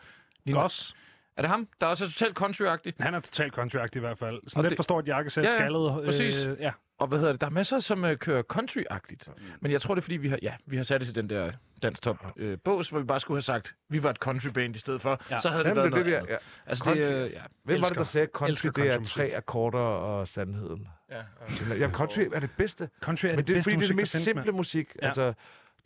Ligner- 0.45 0.61
Goss. 0.61 0.95
Er 1.37 1.41
det 1.41 1.49
ham, 1.49 1.67
der 1.81 1.87
også 1.87 2.03
er 2.05 2.07
totalt 2.09 2.41
country-agtig? 2.41 2.93
Han 2.99 3.13
er 3.13 3.19
totalt 3.19 3.53
contract 3.53 3.95
i 3.95 3.99
hvert 3.99 4.17
fald. 4.17 4.41
Sådan 4.47 4.59
Og 4.59 4.63
lidt 4.63 4.69
det- 4.69 4.77
for 4.77 4.83
stort 4.83 5.07
jakkesæt, 5.07 5.43
Ja, 5.43 5.49
ja, 5.49 5.55
skaldet. 5.57 6.05
præcis. 6.05 6.45
Øh, 6.45 6.57
ja. 6.59 6.71
Og 6.97 7.07
hvad 7.07 7.17
hedder 7.19 7.31
det? 7.33 7.41
Der 7.41 7.47
er 7.47 7.51
masser, 7.51 7.79
som 7.79 8.03
uh, 8.03 8.13
kører 8.15 8.43
country-agtigt. 8.53 9.27
Men 9.61 9.71
jeg 9.71 9.81
tror, 9.81 9.95
det 9.95 10.01
er, 10.01 10.03
fordi 10.03 10.17
vi 10.17 10.29
har, 10.29 10.39
ja, 10.41 10.53
vi 10.65 10.77
har 10.77 10.83
sat 10.83 11.01
det 11.01 11.07
til 11.07 11.15
den 11.15 11.29
der 11.29 11.51
dansk 11.81 12.01
top 12.01 12.33
øh, 12.37 12.57
bås, 12.63 12.89
hvor 12.89 12.99
vi 12.99 13.05
bare 13.05 13.19
skulle 13.19 13.35
have 13.35 13.41
sagt, 13.41 13.75
vi 13.89 14.03
var 14.03 14.09
et 14.09 14.15
country-band 14.17 14.75
i 14.75 14.79
stedet 14.79 15.01
for. 15.01 15.21
Ja. 15.31 15.39
Så 15.39 15.49
havde 15.49 15.63
det 15.63 15.69
Jamen, 15.69 15.83
været 15.83 15.93
det, 15.93 16.05
det, 16.05 16.05
noget 16.05 16.05
vi 16.05 16.13
er, 16.13 16.17
andet. 16.17 16.31
ja. 16.31 16.69
Altså, 16.69 16.83
Country. 16.83 17.01
det, 17.01 17.25
øh, 17.25 17.31
ja. 17.31 17.41
Hvem 17.63 17.81
var 17.81 17.87
det, 17.87 17.97
der 17.97 18.03
sagde, 18.03 18.27
country, 18.33 18.67
det 18.75 18.87
er 18.87 19.03
tre 19.03 19.33
akkorder 19.35 19.79
og 19.79 20.27
sandheden? 20.27 20.87
Ja, 21.11 21.21
Jamen, 21.69 21.91
country 21.95 22.21
er 22.33 22.39
det 22.39 22.49
bedste. 22.57 22.89
Country 23.01 23.25
er 23.25 23.29
men 23.29 23.37
det, 23.37 23.47
det 23.47 23.53
er 23.53 23.57
bedste 23.57 23.71
fordi, 23.71 23.85
det 23.85 23.89
er 23.89 23.93
musik, 23.93 23.97
det 23.97 24.17
mest 24.17 24.23
simple 24.25 24.43
mand. 24.43 24.55
musik. 24.55 24.95
Ja. 25.01 25.07
Altså, 25.07 25.33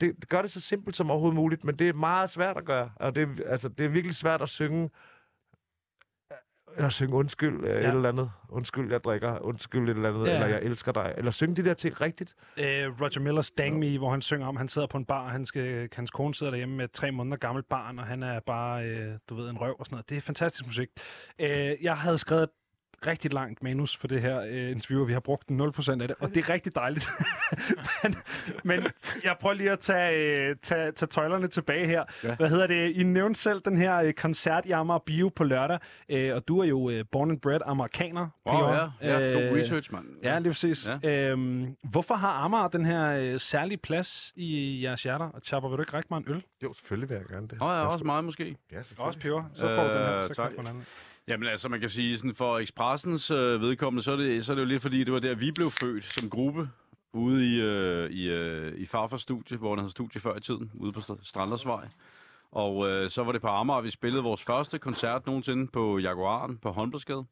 det, 0.01 0.15
det 0.19 0.29
gør 0.29 0.41
det 0.41 0.51
så 0.51 0.59
simpelt 0.59 0.95
som 0.95 1.11
overhovedet 1.11 1.35
muligt, 1.35 1.63
men 1.63 1.75
det 1.75 1.89
er 1.89 1.93
meget 1.93 2.29
svært 2.29 2.57
at 2.57 2.65
gøre. 2.65 2.91
Og 2.95 3.15
det, 3.15 3.27
altså, 3.45 3.69
det 3.69 3.85
er 3.85 3.89
virkelig 3.89 4.15
svært 4.15 4.41
at 4.41 4.49
synge 4.49 4.89
at 6.75 6.93
synge 6.93 7.15
undskyld 7.15 7.63
ja. 7.63 7.69
et 7.69 7.85
eller 7.85 8.09
andet. 8.09 8.31
Undskyld, 8.49 8.91
jeg 8.91 9.03
drikker. 9.03 9.39
Undskyld 9.39 9.89
et 9.89 9.95
eller 9.95 10.09
andet. 10.09 10.27
Ja. 10.27 10.31
Ja. 10.31 10.35
Eller 10.35 10.47
jeg 10.47 10.63
elsker 10.63 10.91
dig. 10.91 11.13
Eller 11.17 11.31
synge 11.31 11.55
de 11.55 11.63
der 11.63 11.73
ting 11.73 12.01
rigtigt. 12.01 12.35
Øh, 12.57 13.01
Roger 13.01 13.19
Millers 13.19 13.51
Dang 13.51 13.79
Me, 13.79 13.97
hvor 13.97 14.11
han 14.11 14.21
synger 14.21 14.47
om, 14.47 14.55
han 14.55 14.67
sidder 14.67 14.87
på 14.87 14.97
en 14.97 15.05
bar, 15.05 15.23
og 15.23 15.31
han 15.31 15.45
skal, 15.45 15.89
hans 15.93 16.11
kone 16.11 16.35
sidder 16.35 16.51
derhjemme 16.51 16.75
med 16.75 16.85
et 16.85 16.91
tre 16.91 17.11
måneder 17.11 17.37
gammelt 17.37 17.69
barn, 17.69 17.99
og 17.99 18.05
han 18.05 18.23
er 18.23 18.39
bare, 18.39 18.85
øh, 18.85 19.13
du 19.29 19.35
ved, 19.35 19.49
en 19.49 19.57
røv 19.61 19.75
og 19.79 19.85
sådan 19.85 19.95
noget. 19.95 20.09
Det 20.09 20.17
er 20.17 20.21
fantastisk 20.21 20.65
musik. 20.65 20.89
Øh, 21.39 21.75
jeg 21.81 21.97
havde 21.97 22.17
skrevet 22.17 22.43
et 22.43 22.49
rigtig 23.07 23.33
langt 23.33 23.63
manus 23.63 23.97
for 23.97 24.07
det 24.07 24.21
her 24.21 24.41
øh, 24.41 24.71
interview, 24.71 25.01
og 25.01 25.07
vi 25.07 25.13
har 25.13 25.19
brugt 25.19 25.51
0% 25.51 26.01
af 26.01 26.07
det, 26.07 26.15
og 26.19 26.29
det 26.29 26.37
er 26.37 26.49
rigtig 26.49 26.75
dejligt. 26.75 27.09
men, 28.03 28.15
men 28.63 28.79
jeg 29.23 29.35
prøver 29.41 29.53
lige 29.53 29.71
at 29.71 29.79
tage, 29.79 30.11
øh, 30.49 30.55
tage, 30.61 30.91
tage 30.91 31.07
tøjlerne 31.07 31.47
tilbage 31.47 31.87
her. 31.87 32.03
Ja. 32.23 32.35
Hvad 32.35 32.49
hedder 32.49 32.67
det? 32.67 32.91
I 32.95 33.03
nævnte 33.03 33.39
selv 33.39 33.61
den 33.65 33.77
her 33.77 33.95
øh, 33.97 34.13
koncert 34.13 34.65
i 34.65 34.71
Amager 34.71 34.99
Bio 34.99 35.29
på 35.29 35.43
lørdag, 35.43 35.79
øh, 36.09 36.35
og 36.35 36.47
du 36.47 36.59
er 36.59 36.65
jo 36.65 36.89
øh, 36.89 37.05
born 37.11 37.31
and 37.31 37.41
bred 37.41 37.59
amerikaner. 37.65 38.27
Wow, 38.45 38.69
ja. 38.73 38.87
ja. 39.01 39.33
God 39.33 39.41
Øh, 39.43 39.53
research, 39.53 39.93
mand. 39.93 40.05
Ja, 40.23 40.39
lige 40.39 40.51
præcis. 40.51 40.89
Ja. 41.03 41.09
Øhm, 41.09 41.75
hvorfor 41.83 42.13
har 42.13 42.31
Amager 42.31 42.67
den 42.67 42.85
her 42.85 43.05
øh, 43.11 43.39
særlige 43.39 43.77
plads 43.77 44.33
i 44.35 44.79
jeres 44.83 45.03
hjerter? 45.03 45.25
Og 45.25 45.41
Chapper, 45.43 45.69
vil 45.69 45.77
du 45.77 45.81
ikke 45.81 45.93
række 45.93 46.07
mig 46.11 46.17
en 46.17 46.25
øl? 46.27 46.43
Jo, 46.63 46.73
selvfølgelig 46.73 47.09
vil 47.09 47.15
jeg 47.15 47.25
gerne 47.25 47.47
det. 47.47 47.57
Åh, 47.61 47.67
ja, 47.67 47.85
også 47.85 48.05
meget 48.05 48.23
måske. 48.23 48.55
Ja, 48.71 48.77
Også 48.97 49.19
peber. 49.19 49.43
Så 49.53 49.61
får 49.75 49.83
du 49.83 49.89
den 49.89 49.97
her, 49.97 50.17
Øh, 50.17 50.23
så 50.23 50.27
kan 50.27 50.35
tak. 50.35 50.49
du 50.51 50.55
få 50.55 50.61
en 50.61 50.67
anden. 50.67 50.85
Jamen 51.29 51.49
altså, 51.49 51.69
man 51.69 51.79
kan 51.79 51.89
sige, 51.89 52.17
sådan 52.17 52.35
for 52.35 52.59
Expressens 52.59 53.31
øh, 53.31 53.61
vedkommende, 53.61 54.03
så 54.03 54.11
er, 54.11 54.15
det, 54.15 54.45
så 54.45 54.51
er 54.51 54.55
det 54.55 54.61
jo 54.61 54.67
lidt 54.67 54.81
fordi, 54.81 55.03
det 55.03 55.13
var 55.13 55.19
der, 55.19 55.35
vi 55.35 55.51
blev 55.51 55.69
født 55.69 56.05
som 56.13 56.29
gruppe 56.29 56.69
ude 57.13 57.55
i, 57.55 57.61
øh, 57.61 58.09
i, 58.11 58.29
øh, 58.29 58.77
i 58.77 58.85
Farfars 58.85 59.21
studie, 59.21 59.57
hvor 59.57 59.69
han 59.69 59.79
havde 59.79 59.91
studie 59.91 60.21
før 60.21 60.35
i 60.35 60.39
tiden, 60.39 60.71
ude 60.73 60.91
på 60.91 60.99
St- 60.99 61.23
Strandersvej. 61.27 61.87
Og 62.51 62.89
øh, 62.89 63.09
så 63.09 63.23
var 63.23 63.31
det 63.31 63.41
på 63.41 63.47
Amager, 63.47 63.81
vi 63.81 63.91
spillede 63.91 64.23
vores 64.23 64.43
første 64.43 64.79
koncert 64.79 65.25
nogensinde 65.25 65.67
på 65.67 65.97
Jaguaren 65.99 66.57
på 66.57 66.71
Håndbodsgade. 66.71 67.25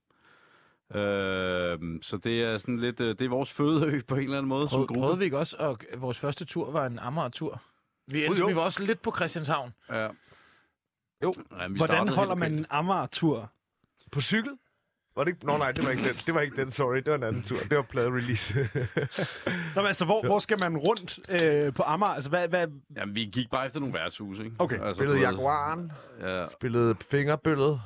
Øh, 0.95 1.79
så 2.01 2.19
det 2.23 2.43
er 2.43 2.57
sådan 2.57 2.79
lidt, 2.79 2.99
øh, 3.01 3.07
det 3.19 3.21
er 3.21 3.29
vores 3.29 3.51
fødeø 3.53 4.01
på 4.07 4.15
en 4.15 4.23
eller 4.23 4.37
anden 4.37 4.49
måde 4.49 4.69
som 4.69 4.75
Prøvede, 4.75 4.87
gruppe. 4.87 4.99
prøvede 5.01 5.19
vi 5.19 5.25
ikke 5.25 5.37
også, 5.37 5.57
at 5.57 6.01
vores 6.01 6.19
første 6.19 6.45
tur 6.45 6.71
var 6.71 6.85
en 6.85 6.99
Amager-tur? 6.99 7.61
Vi, 8.07 8.25
endte, 8.25 8.39
jo. 8.39 8.47
vi 8.47 8.55
var 8.55 8.61
også 8.61 8.83
lidt 8.83 9.01
på 9.01 9.11
Christianshavn. 9.15 9.73
Ja. 9.89 10.07
Jo. 11.23 11.33
Ja, 11.59 11.67
vi 11.67 11.77
Hvordan 11.77 12.07
holder 12.07 12.35
man 12.35 12.53
en 12.53 12.65
Amager-tur? 12.69 13.51
På 14.11 14.21
cykel? 14.21 14.51
Var 15.15 15.23
det 15.23 15.31
ikke? 15.31 15.45
Nå 15.45 15.57
nej, 15.57 15.71
det 15.71 15.85
var 15.85 15.91
ikke 15.91 16.03
den. 16.07 16.15
Det 16.25 16.33
var 16.33 16.41
ikke 16.41 16.55
den, 16.61 16.71
sorry. 16.71 16.95
Det 16.95 17.07
var 17.07 17.15
en 17.15 17.23
anden 17.23 17.43
tur. 17.43 17.57
Det 17.57 17.77
var 17.77 17.81
plade-release. 17.83 18.53
Nå, 19.75 19.81
men 19.81 19.85
altså, 19.87 20.05
hvor, 20.05 20.25
hvor 20.25 20.39
skal 20.39 20.57
man 20.63 20.77
rundt 20.77 21.43
øh, 21.43 21.73
på 21.73 21.83
Amager? 21.83 22.09
Altså, 22.13 22.29
hvad, 22.29 22.47
hvad, 22.47 22.67
Jamen, 22.97 23.15
vi 23.15 23.25
gik 23.25 23.49
bare 23.49 23.65
efter 23.65 23.79
nogle 23.79 23.93
værtshuse, 23.93 24.43
ikke? 24.43 24.55
Okay. 24.59 24.75
altså, 24.79 24.93
spillede 24.95 25.19
Jaguaren. 25.19 25.91
Ja, 26.21 26.45
Spillede 26.49 26.95
Fingerbøllet. 27.11 27.81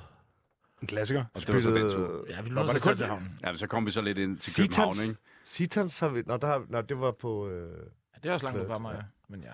en 0.82 0.88
klassiker. 0.88 1.26
og 1.34 1.42
det 1.42 1.54
var 1.54 1.60
så 1.62 1.70
den 1.70 1.76
Spillede... 1.76 1.96
tur. 1.96 2.26
Ja, 2.30 2.42
vi 2.42 2.50
Nå, 2.50 2.56
nåede 2.56 2.68
var 2.68 2.74
så 2.74 2.74
det 2.74 2.84
kun 2.84 2.98
til 2.98 3.06
havnen. 3.06 3.40
Ja, 3.44 3.52
men 3.52 3.58
så 3.58 3.68
kom 3.68 3.86
vi 3.86 3.92
så 3.92 4.02
lidt 4.02 4.18
ind 4.18 4.38
til 4.38 4.54
Sitans. 4.54 4.76
København, 4.76 4.96
ikke? 5.10 5.22
Sitans 5.46 6.00
har 6.00 6.08
vi... 6.08 6.24
Nå, 6.26 6.38
der 6.38 6.48
har... 6.48 6.64
Nå, 6.70 6.82
det 6.82 7.00
var 7.00 7.12
på... 7.12 7.50
Øh... 7.50 7.70
Ja, 7.70 8.20
det 8.24 8.30
er 8.30 8.34
også 8.34 8.46
langt 8.46 8.62
ud 8.62 8.66
på 8.68 8.74
Amager, 8.74 8.96
ja. 8.96 9.02
Men 9.28 9.44
ja. 9.44 9.52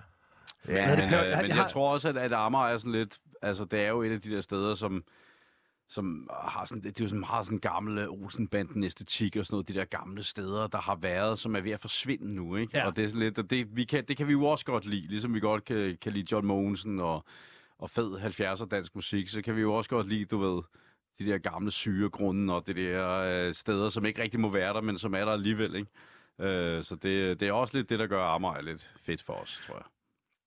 Ja, 0.74 0.96
Men, 0.96 1.04
øh, 1.04 1.12
jeg 1.12 1.38
men 1.42 1.50
har- 1.50 1.62
jeg 1.62 1.70
tror 1.70 1.92
også, 1.92 2.08
at, 2.08 2.16
at 2.16 2.32
Amager 2.32 2.66
er 2.66 2.78
sådan 2.78 2.92
lidt... 2.92 3.18
Altså, 3.42 3.64
det 3.64 3.80
er 3.80 3.88
jo 3.88 4.02
et 4.02 4.12
af 4.12 4.20
de 4.20 4.30
der 4.30 4.40
steder, 4.40 4.74
som 4.74 5.04
som 5.88 6.30
har 6.30 6.64
sådan, 6.64 6.82
det 6.82 7.00
er 7.00 7.04
jo 7.04 7.08
sådan 7.08 7.20
meget 7.20 7.46
sådan 7.46 7.58
gamle 7.58 8.08
Olsenbanden 8.08 8.84
æstetik 8.84 9.36
og 9.36 9.46
sådan 9.46 9.54
noget, 9.54 9.68
de 9.68 9.74
der 9.74 9.84
gamle 9.84 10.22
steder, 10.22 10.66
der 10.66 10.78
har 10.78 10.96
været, 10.96 11.38
som 11.38 11.56
er 11.56 11.60
ved 11.60 11.72
at 11.72 11.80
forsvinde 11.80 12.34
nu, 12.34 12.56
ikke? 12.56 12.78
Ja. 12.78 12.86
Og 12.86 12.96
det 12.96 13.04
er 13.04 13.08
sådan 13.08 13.22
lidt, 13.22 13.38
og 13.38 13.50
det, 13.50 13.76
vi 13.76 13.84
kan, 13.84 14.04
det 14.04 14.16
kan 14.16 14.26
vi 14.26 14.32
jo 14.32 14.44
også 14.44 14.64
godt 14.64 14.86
lide, 14.86 15.08
ligesom 15.08 15.34
vi 15.34 15.40
godt 15.40 15.64
kan, 15.64 15.98
kan 16.00 16.12
lide 16.12 16.26
John 16.32 16.46
Mogensen 16.46 17.00
og, 17.00 17.24
og 17.78 17.90
fed 17.90 18.18
70'er 18.18 18.66
dansk 18.66 18.94
musik, 18.94 19.28
så 19.28 19.42
kan 19.42 19.56
vi 19.56 19.60
jo 19.60 19.74
også 19.74 19.90
godt 19.90 20.08
lide, 20.08 20.24
du 20.24 20.38
ved, 20.38 20.62
de 21.18 21.26
der 21.26 21.38
gamle 21.38 21.70
syregrunde 21.70 22.54
og 22.54 22.66
det 22.66 22.76
der 22.76 23.18
øh, 23.18 23.54
steder, 23.54 23.88
som 23.88 24.04
ikke 24.04 24.22
rigtig 24.22 24.40
må 24.40 24.48
være 24.48 24.74
der, 24.74 24.80
men 24.80 24.98
som 24.98 25.14
er 25.14 25.24
der 25.24 25.32
alligevel, 25.32 25.74
ikke? 25.74 25.90
Øh, 26.40 26.84
så 26.84 26.94
det, 26.94 27.40
det 27.40 27.48
er 27.48 27.52
også 27.52 27.76
lidt 27.76 27.90
det, 27.90 27.98
der 27.98 28.06
gør 28.06 28.24
Amager 28.24 28.60
lidt 28.60 28.90
fedt 29.02 29.22
for 29.22 29.32
os, 29.32 29.62
tror 29.66 29.74
jeg. 29.74 29.84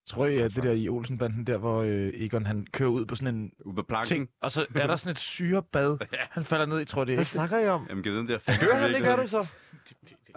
Tror 0.08 0.26
I, 0.26 0.38
at 0.38 0.56
det 0.56 0.64
der 0.64 0.72
i 0.72 0.90
Olsenbanden, 0.90 1.48
der 1.48 1.58
hvor 1.58 1.82
øh, 1.82 2.12
Egon 2.14 2.46
han 2.46 2.68
kører 2.72 2.90
ud 2.90 3.06
på 3.06 3.16
sådan 3.16 3.36
en 3.36 3.52
planken. 3.88 4.06
ting, 4.08 4.30
og 4.42 4.52
så 4.52 4.66
er 4.76 4.88
der 4.88 4.96
sådan 4.96 5.12
et 5.12 5.20
syrebad, 5.20 5.98
han 6.32 6.44
falder 6.44 6.66
ned 6.66 6.82
i, 6.82 6.86
tror 6.86 7.02
jeg, 7.02 7.08
det 7.08 7.14
er 7.14 7.18
Hvad 7.18 7.26
snakker 7.26 7.60
I 7.60 7.68
om? 7.68 7.86
Jamen, 7.90 8.04
giv 8.04 8.16
den 8.16 8.28
der 8.28 8.38
Gør 8.46 8.76
han 8.76 8.96
ikke, 8.96 9.08
er 9.08 9.16
du 9.16 9.28
så? 9.28 9.48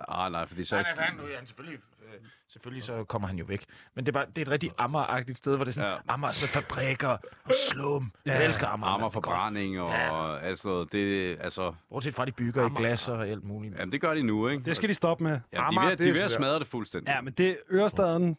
Ah, 0.09 0.33
nej, 0.33 0.47
fordi 0.47 0.65
så... 0.65 0.77
Nej, 0.77 0.95
nej, 0.97 1.05
han, 1.05 1.19
han 1.37 1.47
selvfølgelig 1.47 1.79
øh, 2.03 2.21
selvfølgelig 2.49 2.83
så 2.85 3.05
kommer 3.05 3.29
han 3.29 3.39
jo 3.39 3.45
væk. 3.45 3.65
Men 3.95 4.07
det 4.07 4.13
er, 4.17 4.21
bare, 4.21 4.27
det 4.27 4.39
er 4.39 4.43
et 4.43 4.51
rigtig 4.51 4.71
Amager-agtigt 4.79 5.35
sted, 5.39 5.57
hvor 5.57 5.65
det 5.65 5.71
er 5.71 5.75
sådan, 5.75 5.89
Ja. 5.89 5.95
ja. 5.95 6.01
Amager 6.09 6.29
er 6.31 6.35
sådan 6.35 6.63
fabrikker 6.63 7.09
og 7.45 7.53
slum. 7.71 8.13
Jeg 8.27 8.41
Ja. 8.41 8.47
elsker 8.47 8.67
Amager. 8.67 8.91
Armer 8.93 9.01
mand. 9.05 9.11
Det 9.13 9.17
er 9.17 9.21
godt. 9.21 9.35
forbrænding 9.37 9.81
og 9.81 9.91
ja. 9.91 10.37
altså, 10.39 10.85
det, 10.93 11.37
altså, 11.41 11.75
Bortset 11.91 12.15
fra, 12.15 12.25
de 12.25 12.33
bygger 12.33 12.67
i 12.67 12.71
glas 12.77 13.09
og 13.09 13.29
alt 13.29 13.45
muligt. 13.45 13.75
jamen, 13.79 13.93
det 13.93 14.01
gør 14.01 14.15
de 14.15 14.23
nu, 14.23 14.49
ikke? 14.49 14.65
Det 14.65 14.77
skal 14.77 14.89
de 14.89 14.95
stoppe 14.95 15.25
med. 15.25 15.41
ja, 15.53 15.57
de, 15.59 15.63
er 15.77 15.83
ved, 15.83 15.91
det 15.91 15.99
de 15.99 16.09
er 16.09 16.13
ved 16.13 16.23
at 16.23 16.31
smadre 16.31 16.59
det 16.59 16.67
fuldstændig. 16.67 17.09
Ja, 17.09 17.21
men 17.21 17.33
det 17.33 17.57
Ørestaden, 17.73 18.37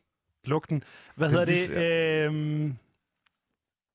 lugten. 0.48 0.84
Hvad 1.16 1.30
hedder 1.30 1.46
det? 1.46 1.70
Øhm, 1.70 2.78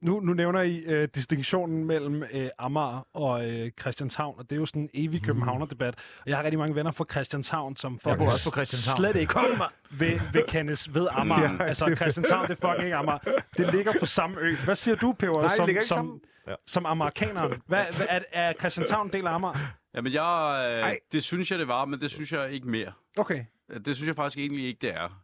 nu, 0.03 0.21
nu 0.21 0.33
nævner 0.33 0.61
I 0.63 0.77
øh, 0.77 1.09
distinktionen 1.15 1.85
mellem 1.85 2.23
øh, 2.33 2.49
Amager 2.59 3.07
og 3.15 3.51
øh, 3.51 3.71
Christianshavn, 3.81 4.35
og 4.39 4.51
det 4.51 4.57
er 4.57 4.61
jo 4.61 4.67
sådan 4.67 4.83
en 4.83 4.91
evig 4.95 5.23
københavner-debat. 5.23 5.95
Og 6.21 6.25
jeg 6.27 6.37
har 6.37 6.45
rigtig 6.45 6.59
mange 6.59 6.75
venner 6.75 6.91
fra 6.91 7.05
Christianshavn, 7.11 7.77
som 7.77 7.99
fucking 7.99 8.23
også 8.23 8.51
på 8.51 8.55
Christianshavn. 8.55 8.97
slet 8.97 9.17
ikke 9.17 9.35
vil, 9.91 10.21
vil 10.33 10.45
kendes 10.49 10.95
ved 10.95 11.09
Amager. 11.11 11.53
Ja. 11.61 11.65
Altså, 11.65 11.95
Christianshavn, 11.97 12.49
det 12.49 12.59
er 12.63 12.69
fucking 12.69 12.85
ikke 12.85 12.97
Amager. 12.97 13.19
Det 13.57 13.75
ligger 13.75 13.93
på 14.01 14.07
samme 14.07 14.37
ø. 14.41 14.55
Hvad 14.65 14.75
siger 14.75 14.95
du, 14.95 15.13
Peber, 15.13 15.41
Nej, 15.41 15.49
som, 15.49 15.67
ligger 15.67 15.81
ikke 15.83 15.89
som, 15.89 15.97
sammen. 15.97 16.21
Ja. 16.49 16.55
som 16.67 16.87
amerikaneren? 16.87 17.63
Hvad, 17.67 17.85
hvad, 17.97 18.07
er, 18.09 18.21
er 18.33 18.53
Christianshavn 18.53 19.07
en 19.07 19.13
del 19.13 19.27
af 19.27 19.35
Amager? 19.35 19.55
Jamen, 19.95 20.13
jeg, 20.13 20.67
øh, 20.71 20.83
Ej. 20.83 20.99
det 21.13 21.25
synes 21.25 21.51
jeg, 21.51 21.59
det 21.59 21.69
var, 21.69 21.85
men 21.85 22.01
det 22.01 22.11
synes 22.11 22.33
jeg 22.33 22.53
ikke 22.53 22.69
mere. 22.69 22.93
Okay. 23.17 23.45
Det 23.85 23.97
synes 23.97 24.07
jeg 24.09 24.17
faktisk 24.17 24.39
egentlig 24.39 24.65
ikke, 24.67 24.79
det 24.81 24.95
er. 24.95 25.23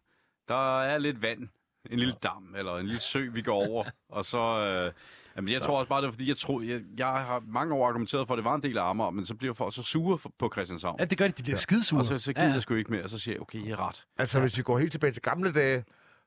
Der 0.49 0.83
er 0.83 0.99
lidt 0.99 1.23
vand. 1.23 1.49
En 1.91 1.99
lille 1.99 2.15
dam, 2.23 2.55
eller 2.57 2.77
en 2.77 2.87
lille 2.87 3.01
sø, 3.01 3.29
vi 3.33 3.43
går 3.43 3.69
over. 3.69 3.85
og 4.09 4.25
så... 4.25 4.39
Øh, 4.39 4.93
jamen, 5.37 5.53
jeg 5.53 5.63
tror 5.63 5.79
også 5.79 5.89
bare, 5.89 6.01
det 6.03 6.09
er, 6.09 6.13
fordi 6.13 6.29
jeg 6.29 6.37
tror... 6.37 6.61
Jeg, 6.61 6.81
jeg 6.99 7.07
har 7.07 7.43
mange 7.47 7.75
år 7.75 7.89
argumenteret 7.89 8.27
for, 8.27 8.35
at 8.35 8.39
det 8.39 8.45
var 8.45 8.55
en 8.55 8.63
del 8.63 8.79
af 8.79 8.91
Amager, 8.91 9.11
men 9.11 9.27
så 9.27 9.35
bliver 9.35 9.55
folk 9.55 9.75
så 9.75 9.83
sure 9.83 10.19
for, 10.19 10.33
på 10.39 10.51
Christianshavn. 10.53 10.97
Ja, 10.99 11.05
det 11.05 11.19
gør 11.19 11.27
de. 11.29 11.33
De 11.33 11.43
bliver 11.43 11.57
skidesure. 11.57 12.01
Og 12.01 12.07
så, 12.07 12.19
så 12.19 12.33
gider 12.33 12.53
jeg 12.53 12.63
sgu 12.63 12.75
ikke 12.75 12.91
mere, 12.91 13.03
og 13.03 13.11
så 13.11 13.19
siger 13.19 13.35
jeg, 13.35 13.43
okay, 13.43 13.59
I 13.59 13.71
er 13.71 13.89
ret. 13.89 14.05
Altså, 14.19 14.41
hvis 14.41 14.57
vi 14.59 14.63
går 14.63 14.79
helt 14.79 14.93
tilbage 14.93 15.13
til 15.13 15.23
gamle 15.23 15.53
dage, 15.53 15.85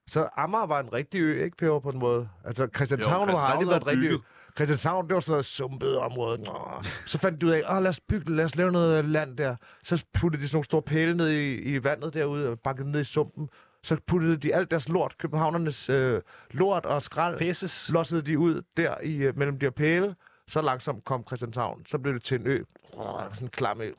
så 0.07 0.29
Amager 0.37 0.65
var 0.65 0.79
en 0.79 0.93
rigtig 0.93 1.19
ø, 1.19 1.43
ikke, 1.43 1.57
Peber, 1.57 1.79
på 1.79 1.89
en 1.89 1.99
måde? 1.99 2.29
Altså, 2.45 2.67
Christianshavn 2.75 3.29
Jo, 3.29 3.35
har 3.35 3.47
aldrig 3.47 3.67
været 3.67 3.81
et 3.81 3.85
var 3.85 3.91
rigtig 3.91 4.11
ø. 4.11 4.17
Christianshavn, 4.55 5.07
det 5.07 5.13
var 5.13 5.19
sådan 5.19 5.31
noget 5.31 5.45
sumpet 5.45 5.97
område. 5.97 6.37
Nå. 6.37 6.83
Så 7.05 7.17
fandt 7.17 7.41
de 7.41 7.45
ud 7.45 7.51
af, 7.51 7.63
åh, 7.75 7.81
lad 7.81 7.89
os 7.89 7.99
bygge 7.99 8.35
lad 8.35 8.45
os 8.45 8.55
lave 8.55 8.71
noget 8.71 9.05
land 9.05 9.37
der. 9.37 9.55
Så 9.83 10.05
puttede 10.13 10.43
de 10.43 10.47
sådan 10.47 10.55
nogle 10.57 10.65
store 10.65 10.81
pæle 10.81 11.17
ned 11.17 11.29
i, 11.29 11.55
i 11.55 11.83
vandet 11.83 12.13
derude, 12.13 12.49
og 12.49 12.59
bankede 12.59 12.91
ned 12.91 12.99
i 13.01 13.03
sumpen. 13.03 13.49
Så 13.83 13.97
puttede 14.07 14.37
de 14.37 14.55
alt 14.55 14.71
deres 14.71 14.89
lort, 14.89 15.15
københavnernes 15.17 15.89
øh, 15.89 16.21
lort 16.51 16.85
og 16.85 17.01
skrald, 17.01 17.37
Fæses. 17.39 17.89
lossede 17.93 18.21
de 18.21 18.39
ud 18.39 18.61
der 18.77 19.01
i, 19.03 19.15
øh, 19.15 19.37
mellem 19.37 19.59
de 19.59 19.65
her 19.65 19.71
pæle. 19.71 20.15
Så 20.49 20.61
langsomt 20.61 21.05
kom 21.05 21.23
Christianshavn. 21.27 21.85
Så 21.85 21.97
blev 21.97 22.13
det 22.13 22.23
til 22.23 22.39
en 22.39 22.47
ø. 22.47 22.63
Sådan 22.93 23.27
en 23.41 23.47
klam 23.49 23.81
ø. 23.81 23.91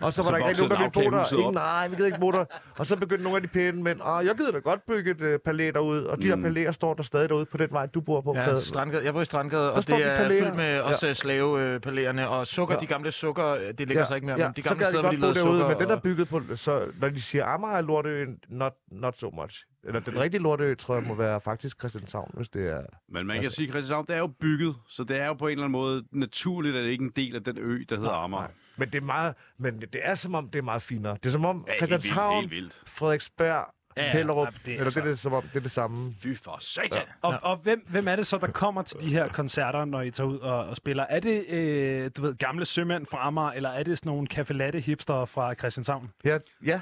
Og 0.00 0.12
så 0.12 0.22
var 0.22 0.26
Så 0.26 0.30
der 0.30 0.36
ikke 0.36 0.48
rigtig 0.48 0.68
nogen, 0.68 0.70
der 0.70 0.78
ville 0.78 1.10
bo 1.10 1.16
der. 1.16 1.32
Ingen, 1.38 1.54
nej, 1.54 1.88
vi 1.88 1.96
gider 1.96 2.06
ikke 2.06 2.20
bo 2.20 2.30
der. 2.30 2.44
Og 2.78 2.86
så 2.86 2.96
begyndte 2.96 3.24
nogle 3.24 3.36
af 3.36 3.42
de 3.42 3.48
pæne 3.48 3.82
mænd, 3.82 4.00
og 4.00 4.26
jeg 4.26 4.34
gider 4.36 4.52
da 4.52 4.58
godt 4.58 4.86
bygge 4.86 5.10
et 5.10 5.20
øh, 5.20 5.38
palæ 5.38 5.70
derude. 5.74 6.10
Og 6.10 6.18
de 6.22 6.28
her 6.28 6.36
Mm. 6.36 6.42
palæer 6.42 6.72
står 6.72 6.94
der 6.94 7.02
stadig 7.02 7.28
derude 7.28 7.44
på 7.44 7.56
den 7.56 7.68
vej, 7.72 7.86
du 7.86 8.00
bor 8.00 8.20
på. 8.20 8.34
Ja. 8.36 8.54
Strandgade. 8.60 9.04
Jeg 9.04 9.12
bor 9.12 9.20
i 9.20 9.24
Strandgade, 9.24 9.72
og 9.72 9.76
det 9.76 9.88
de 9.96 10.02
er 10.02 10.16
palæer. 10.22 10.42
fyldt 10.44 10.56
med 10.56 10.80
også 10.80 11.06
ja. 11.06 11.12
slavepalæerne 11.12 12.28
og 12.28 12.46
sukker. 12.46 12.74
Ja. 12.74 12.80
De 12.80 12.86
gamle 12.86 13.10
sukker, 13.10 13.46
øh, 13.46 13.60
det 13.78 13.88
ligger 13.88 14.04
så 14.04 14.14
ikke 14.14 14.26
mere, 14.26 14.38
ja, 14.38 14.46
men 14.46 14.54
de 14.56 14.62
så 14.62 14.68
gamle 14.68 14.84
gad 14.84 14.90
steder, 14.92 15.02
de 15.02 15.08
godt 15.08 15.20
lavede 15.20 15.38
sukker. 15.40 15.68
Men 15.68 15.76
den 15.80 15.90
er 15.90 15.94
og- 15.96 16.02
bygget 16.02 16.28
på, 16.28 16.40
så 16.54 16.80
når 17.00 17.08
de 17.08 17.22
siger 17.22 17.44
Amager 17.46 17.76
er 17.76 17.80
lorteøen, 17.80 18.38
not, 18.48 18.72
not 18.92 19.16
so 19.16 19.30
much. 19.30 19.64
Eller 19.84 20.00
den 20.00 20.20
rigtige 20.20 20.42
lorteø, 20.42 20.74
tror 20.74 20.94
jeg, 20.94 21.04
må 21.04 21.14
være 21.14 21.40
faktisk 21.40 21.78
Christianshavn, 21.80 22.30
hvis 22.34 22.48
det 22.48 22.66
er... 22.70 22.82
Men 23.08 23.26
man 23.26 23.36
kan 23.36 23.44
Altså- 23.44 23.56
sige, 23.56 23.66
at 23.66 23.72
Christianshavn, 23.72 24.06
det 24.06 24.14
er 24.14 24.18
jo 24.18 24.26
bygget, 24.26 24.74
så 24.88 25.04
det 25.04 25.16
er 25.20 25.26
jo 25.26 25.34
på 25.34 25.46
en 25.46 25.50
eller 25.52 25.64
anden 25.64 25.72
måde 25.72 26.04
naturligt, 26.12 26.76
at 26.76 26.84
det 26.84 26.90
ikke 26.90 27.02
er 27.04 27.06
en 27.08 27.12
del 27.16 27.36
af 27.36 27.44
den 27.44 27.58
ø, 27.58 27.84
der 27.88 27.96
hedder 27.96 28.10
Amager. 28.24 28.46
Men 28.76 28.88
det 28.88 29.02
er 29.02 29.06
meget, 29.06 29.34
men 29.58 29.80
det 29.80 30.00
er 30.02 30.14
som 30.14 30.34
om, 30.34 30.46
det 30.48 30.58
er 30.58 30.62
meget 30.62 30.82
finere. 30.82 31.14
Det 31.14 31.26
er 31.26 31.30
som 31.30 31.44
om 31.44 31.64
Ja, 31.68 31.76
Christianshavn, 31.76 32.36
Helt 32.40 32.50
vildt, 32.50 32.62
helt 32.62 32.80
vildt. 32.80 32.82
Frederiksberg, 32.90 33.66
Ja, 33.96 34.12
Hellerup, 34.12 34.46
ja, 34.46 34.52
det 34.66 34.68
er 34.68 34.72
eller 34.72 34.78
det 34.78 34.84
altså- 34.84 35.00
er 35.00 35.04
det, 35.04 35.18
som 35.18 35.32
om, 35.32 35.42
det 35.42 35.56
er 35.56 35.60
det 35.60 35.70
samme. 35.70 36.12
Fy 36.22 36.34
for 36.36 36.56
satan. 36.60 37.02
Og, 37.22 37.38
og 37.42 37.56
hvem, 37.56 37.86
hvem 37.88 38.08
er 38.08 38.16
det 38.16 38.26
så, 38.26 38.38
der 38.38 38.46
kommer 38.46 38.82
til 38.82 39.00
de 39.00 39.08
her 39.08 39.28
koncerter, 39.28 39.84
når 39.84 40.02
I 40.02 40.10
tager 40.10 40.28
ud 40.28 40.38
og, 40.38 40.64
og 40.64 40.76
spiller? 40.76 41.06
Er 41.08 41.20
det, 41.20 41.46
øh, 41.48 42.10
du 42.16 42.22
ved, 42.22 42.34
gamle 42.34 42.64
sømænd 42.64 43.06
fra 43.06 43.26
Amager, 43.26 43.50
eller 43.50 43.68
er 43.68 43.82
det 43.82 43.98
sådan 43.98 44.10
nogle 44.10 44.26
kaffelatte 44.26 44.80
hipster 44.80 45.24
fra 45.24 45.54
Christianshavn? 45.54 46.10
Ja, 46.24 46.38
ja. 46.66 46.80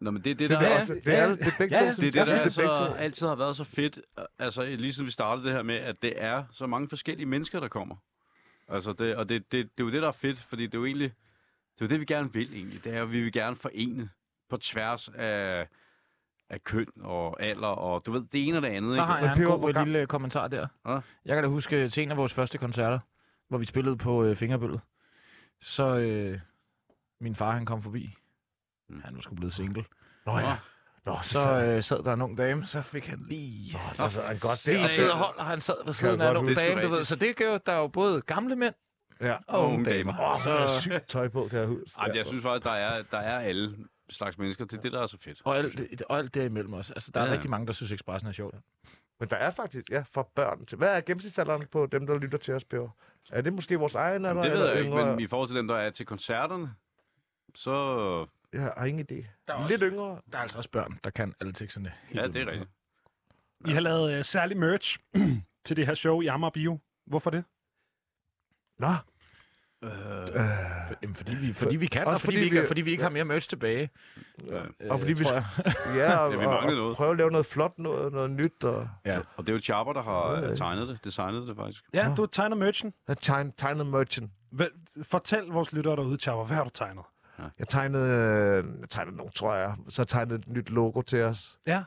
Nå, 0.00 0.10
men 0.10 0.24
det 0.24 0.30
er 0.30 0.34
det, 0.34 0.50
Det, 0.50 0.58
der 0.58 0.66
er, 0.66 0.70
er... 0.70 0.80
også, 0.80 0.94
det, 0.94 1.14
er, 1.14 1.28
det 1.28 1.46
er 1.46 1.50
begge 1.58 1.76
Ja, 1.84 1.92
to. 1.92 2.00
Det 2.00 2.06
er 2.06 2.10
det, 2.10 2.14
der 2.14 2.24
det 2.24 2.58
er 2.58 2.70
altså, 2.70 2.94
altid 2.98 3.26
har 3.26 3.34
været 3.34 3.56
så 3.56 3.64
fedt, 3.64 4.00
altså 4.38 4.64
lige 4.64 4.92
siden 4.92 5.06
vi 5.06 5.10
startede 5.10 5.46
det 5.46 5.54
her 5.54 5.62
med, 5.62 5.74
at 5.74 6.02
det 6.02 6.12
er 6.16 6.44
så 6.52 6.66
mange 6.66 6.88
forskellige 6.88 7.26
mennesker, 7.26 7.60
der 7.60 7.68
kommer. 7.68 7.96
Altså 8.68 8.92
det, 8.92 9.16
og 9.16 9.28
det, 9.28 9.52
det, 9.52 9.62
det 9.78 9.82
er 9.82 9.86
jo 9.86 9.90
det, 9.90 10.02
der 10.02 10.08
er 10.08 10.12
fedt, 10.12 10.38
fordi 10.38 10.66
det 10.66 10.74
er 10.74 10.78
jo 10.78 10.84
egentlig, 10.86 11.12
det 11.74 11.80
er 11.80 11.86
jo 11.86 11.88
det, 11.88 12.00
vi 12.00 12.04
gerne 12.04 12.32
vil 12.32 12.54
egentlig. 12.54 12.84
Det 12.84 12.94
er, 12.94 13.02
at 13.02 13.12
vi 13.12 13.20
vil 13.22 13.32
gerne 13.32 13.56
forene 13.56 14.10
på 14.48 14.56
tværs 14.56 15.08
af, 15.14 15.66
af 16.50 16.64
køn 16.64 16.86
og 17.00 17.42
alder, 17.42 17.68
og 17.68 18.06
du 18.06 18.12
ved, 18.12 18.24
det 18.32 18.48
ene 18.48 18.56
og 18.58 18.62
det 18.62 18.68
andet. 18.68 18.90
Der 18.90 19.02
Ikke? 19.02 19.04
har 19.04 19.20
jeg 19.20 19.36
en 19.36 19.44
god 19.44 19.84
lille 19.84 20.06
kommentar 20.06 20.48
der. 20.48 20.66
Ja. 20.86 21.00
Jeg 21.24 21.36
kan 21.36 21.42
da 21.42 21.48
huske 21.48 21.88
til 21.88 22.02
en 22.02 22.10
af 22.10 22.16
vores 22.16 22.32
første 22.34 22.58
koncerter, 22.58 22.98
hvor 23.48 23.58
vi 23.58 23.64
spillede 23.64 23.96
på 23.96 24.24
øh, 24.24 24.36
Fingerbøllet. 24.36 24.80
Så 25.60 25.96
øh, 25.96 26.40
min 27.20 27.34
far, 27.34 27.52
han 27.52 27.66
kom 27.66 27.82
forbi. 27.82 28.14
Mm. 28.88 29.02
Han 29.04 29.14
var 29.14 29.20
sgu 29.20 29.34
blevet 29.34 29.54
single. 29.54 29.84
Nå 30.26 30.38
ja. 30.38 30.56
Nå, 31.04 31.18
så, 31.22 31.28
Så 31.28 31.42
så 31.42 31.64
øh, 31.64 31.82
sad 31.82 32.02
der 32.04 32.12
en 32.12 32.22
ung 32.22 32.38
dame, 32.38 32.66
så 32.66 32.82
fik 32.82 33.06
han 33.06 33.24
lige... 33.28 33.78
altså, 33.98 34.20
en 34.32 34.38
godt 34.38 34.66
Lige 34.66 34.82
det. 34.82 34.90
sidde 34.90 35.12
og 35.12 35.18
holde, 35.18 35.38
og 35.38 35.46
han 35.46 35.60
sad 35.60 35.74
ved 35.84 35.92
siden 35.92 36.20
af 36.20 36.28
en 36.28 36.34
godt 36.34 36.48
ung 36.48 36.56
dame, 36.56 36.70
Det 36.80 36.84
er 36.84 36.88
du 36.88 36.94
ved. 36.94 37.04
Så 37.04 37.16
det 37.16 37.36
gør 37.36 37.58
der 37.58 37.72
er 37.72 37.78
jo 37.78 37.88
både 37.88 38.20
gamle 38.22 38.56
mænd 38.56 38.74
Ja. 39.20 39.36
og 39.46 39.66
unge 39.66 39.84
damer. 39.84 40.12
damer. 40.12 40.38
Så 40.44 40.50
er 40.50 40.80
sygt 40.80 41.08
tøj 41.08 41.28
på, 41.28 41.46
kan 41.50 41.58
jeg 41.58 41.66
huske. 41.68 41.90
Ej, 42.00 42.10
jeg 42.14 42.26
synes 42.26 42.42
faktisk, 42.42 42.64
der 42.64 42.70
er, 42.72 43.02
der 43.10 43.18
er 43.18 43.38
alle 43.40 43.76
slags 44.10 44.38
mennesker. 44.38 44.64
Det 44.64 44.76
er 44.78 44.82
det, 44.82 44.92
der 44.92 45.02
er 45.02 45.06
så 45.06 45.16
fedt. 45.20 45.42
Og 45.44 45.56
alt, 45.56 46.02
og 46.08 46.18
alt 46.18 46.34
derimellem 46.34 46.72
også. 46.72 46.92
Altså, 46.92 47.10
der 47.14 47.20
er 47.20 47.24
Ja, 47.24 47.28
ja. 47.30 47.34
rigtig 47.34 47.50
mange, 47.50 47.66
der 47.66 47.72
synes, 47.72 47.92
Expressen 47.92 48.28
er 48.28 48.32
sjovt. 48.32 48.54
Men 49.20 49.28
der 49.28 49.36
er 49.36 49.50
faktisk, 49.50 49.90
ja, 49.90 50.04
for 50.12 50.30
børn. 50.34 50.66
til- 50.66 50.78
Hvad 50.78 50.96
er 50.96 51.00
gennemsnitsalderen 51.00 51.66
på 51.72 51.86
dem, 51.86 52.06
der 52.06 52.18
lytter 52.18 52.38
til 52.38 52.54
os, 52.54 52.64
Peber? 52.64 52.88
Er 53.32 53.40
det 53.40 53.52
måske 53.52 53.78
vores 53.78 53.94
egen 53.94 54.14
alder? 54.14 54.28
Jamen, 54.28 54.42
det 54.44 54.52
ved 54.52 54.58
eller 54.58 54.70
jeg 54.72 54.78
ikke, 54.84 54.90
yngre? 54.96 55.06
men 55.10 55.20
i 55.20 55.26
forhold 55.26 55.48
til 55.48 55.56
dem, 55.56 55.68
der 55.68 55.76
er 55.76 55.90
til 55.90 56.06
koncerterne, 56.06 56.74
så... 57.54 58.26
Jeg 58.56 58.72
har 58.76 58.84
ingen 58.84 59.06
idé. 59.10 59.26
Der 59.48 59.54
er 59.54 59.58
også- 59.58 59.76
Lidt 59.76 59.92
yngre. 59.92 60.20
Der 60.32 60.38
er 60.38 60.42
altså 60.42 60.58
også 60.58 60.70
børn, 60.70 60.98
der 61.04 61.10
kan 61.10 61.34
alle 61.40 61.52
teksterne. 61.52 61.92
Ja, 62.14 62.26
det 62.26 62.36
er 62.36 62.46
rigtigt. 62.46 62.70
I 63.66 63.70
har 63.72 63.80
lavet 63.80 64.12
øh, 64.12 64.24
særlig 64.24 64.56
merch 64.56 64.98
til 65.66 65.76
det 65.76 65.86
her 65.86 65.94
show 65.94 66.20
i 66.20 66.26
Amager 66.26 66.50
Bio. 66.50 66.78
Hvorfor 67.06 67.30
det? 67.30 67.44
Nå, 68.78 68.94
Øh, 69.84 69.90
For- 69.90 70.94
Jamen, 71.02 71.14
fordi 71.14 71.34
vi, 71.34 71.52
fordi 71.52 71.76
vi 71.76 71.86
kan, 71.86 72.04
Også 72.06 72.16
og 72.16 72.20
fordi, 72.20 72.26
fordi 72.36 72.38
vi, 72.38 72.44
ikke, 72.44 72.60
vi- 72.60 72.66
fordi 72.66 72.80
vi 72.80 72.90
ikke 72.90 73.02
har 73.02 73.10
mere 73.10 73.24
merch 73.24 73.48
tilbage. 73.48 73.90
ja. 74.46 74.62
Øh, 74.80 74.90
Og 74.90 74.98
fordi 75.00 75.12
vi 75.12 75.24
tror 75.24 75.32
jeg. 75.34 75.44
ja, 75.96 76.16
og, 76.18 76.32
Ja, 76.32 76.38
vi 76.38 76.44
og, 76.46 76.66
noget. 76.66 76.96
prøve 76.96 77.10
at 77.10 77.16
lave 77.16 77.30
noget 77.30 77.46
flot, 77.46 77.78
noget, 77.78 78.12
noget 78.12 78.30
nyt. 78.30 78.64
Og, 78.64 78.88
Ja. 79.04 79.18
Og 79.36 79.46
det 79.46 79.48
er 79.48 79.52
jo 79.56 79.60
Chapper, 79.60 79.92
der 79.92 80.02
har 80.02 80.30
øh, 80.42 80.56
tegnet 80.56 80.88
det, 80.88 81.04
designet 81.04 81.48
det 81.48 81.56
faktisk. 81.56 81.84
Ja, 81.94 82.14
du 82.16 82.26
tegner 82.26 82.56
merchen. 82.56 82.92
jeg 83.08 83.18
tegn, 83.18 83.52
tegnede 83.52 83.84
merchant. 83.84 84.30
Vel, 84.52 84.70
fortæl 85.02 85.44
vores 85.44 85.72
lyttere 85.72 85.96
derude, 85.96 86.16
Chava, 86.18 86.44
hvad 86.44 86.56
har 86.56 86.64
du 86.64 86.70
tegnet? 86.74 87.04
Jeg 87.58 87.68
tegnede, 87.68 88.04
jeg 88.80 88.88
tegnede 88.90 89.16
nogle, 89.16 89.32
tror 89.32 89.54
jeg. 89.54 89.74
Så 89.88 90.02
jeg 90.02 90.08
tegnede 90.08 90.34
et 90.38 90.48
nyt 90.48 90.70
logo 90.70 91.00
til 91.00 91.22
os. 91.22 91.58
Ja. 91.66 91.82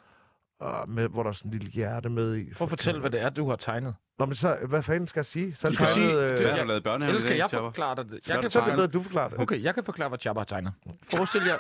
Og 0.60 0.89
med, 0.89 1.08
hvor 1.08 1.24
der 1.24 1.30
er 1.30 1.34
sådan 1.34 1.52
en 1.54 1.58
lille 1.60 1.72
hjerte 1.74 2.10
med 2.10 2.38
i. 2.38 2.54
Prøv 2.54 2.66
at 2.66 2.70
fortælle, 2.70 3.00
hvad 3.02 3.10
det 3.10 3.22
er, 3.22 3.30
du 3.30 3.50
har 3.50 3.56
tegnet. 3.56 3.95
Nå, 4.20 4.26
men 4.26 4.36
så, 4.36 4.58
hvad 4.68 4.84
fanden 4.84 5.08
skal 5.08 5.20
jeg 5.20 5.26
sige? 5.26 5.56
Så 5.56 5.68
Du 5.70 5.74
skal 5.74 5.88
sige- 5.88 6.06
øh, 6.06 6.38
du- 6.38 6.43
Ja, 6.43 6.47
jeg- 6.50 6.58
har 6.58 6.64
lavet 6.64 6.84
børnehave 6.84 7.16
Ellers 7.16 7.28
kan 7.30 7.38
jeg 7.38 7.50
forklare 7.50 7.95
dig 7.95 8.06
det. 8.10 8.20
Skal 8.24 8.34
Jeg 8.34 8.41
kan 8.41 8.50
du 8.50 8.50
så 8.54 8.60
er 8.62 8.66
det 8.66 8.76
bedre, 8.76 8.88
du 8.88 9.02
forklarer 9.04 9.30
det. 9.30 9.39
Okay, 9.39 9.64
jeg 9.64 9.74
kan 9.74 9.84
forklare, 9.84 10.10
hvad 10.10 10.20
Jabba 10.26 10.39
har 10.39 10.45
tegnet. 10.45 10.74
Forestil 11.12 11.41
jer, 11.47 11.58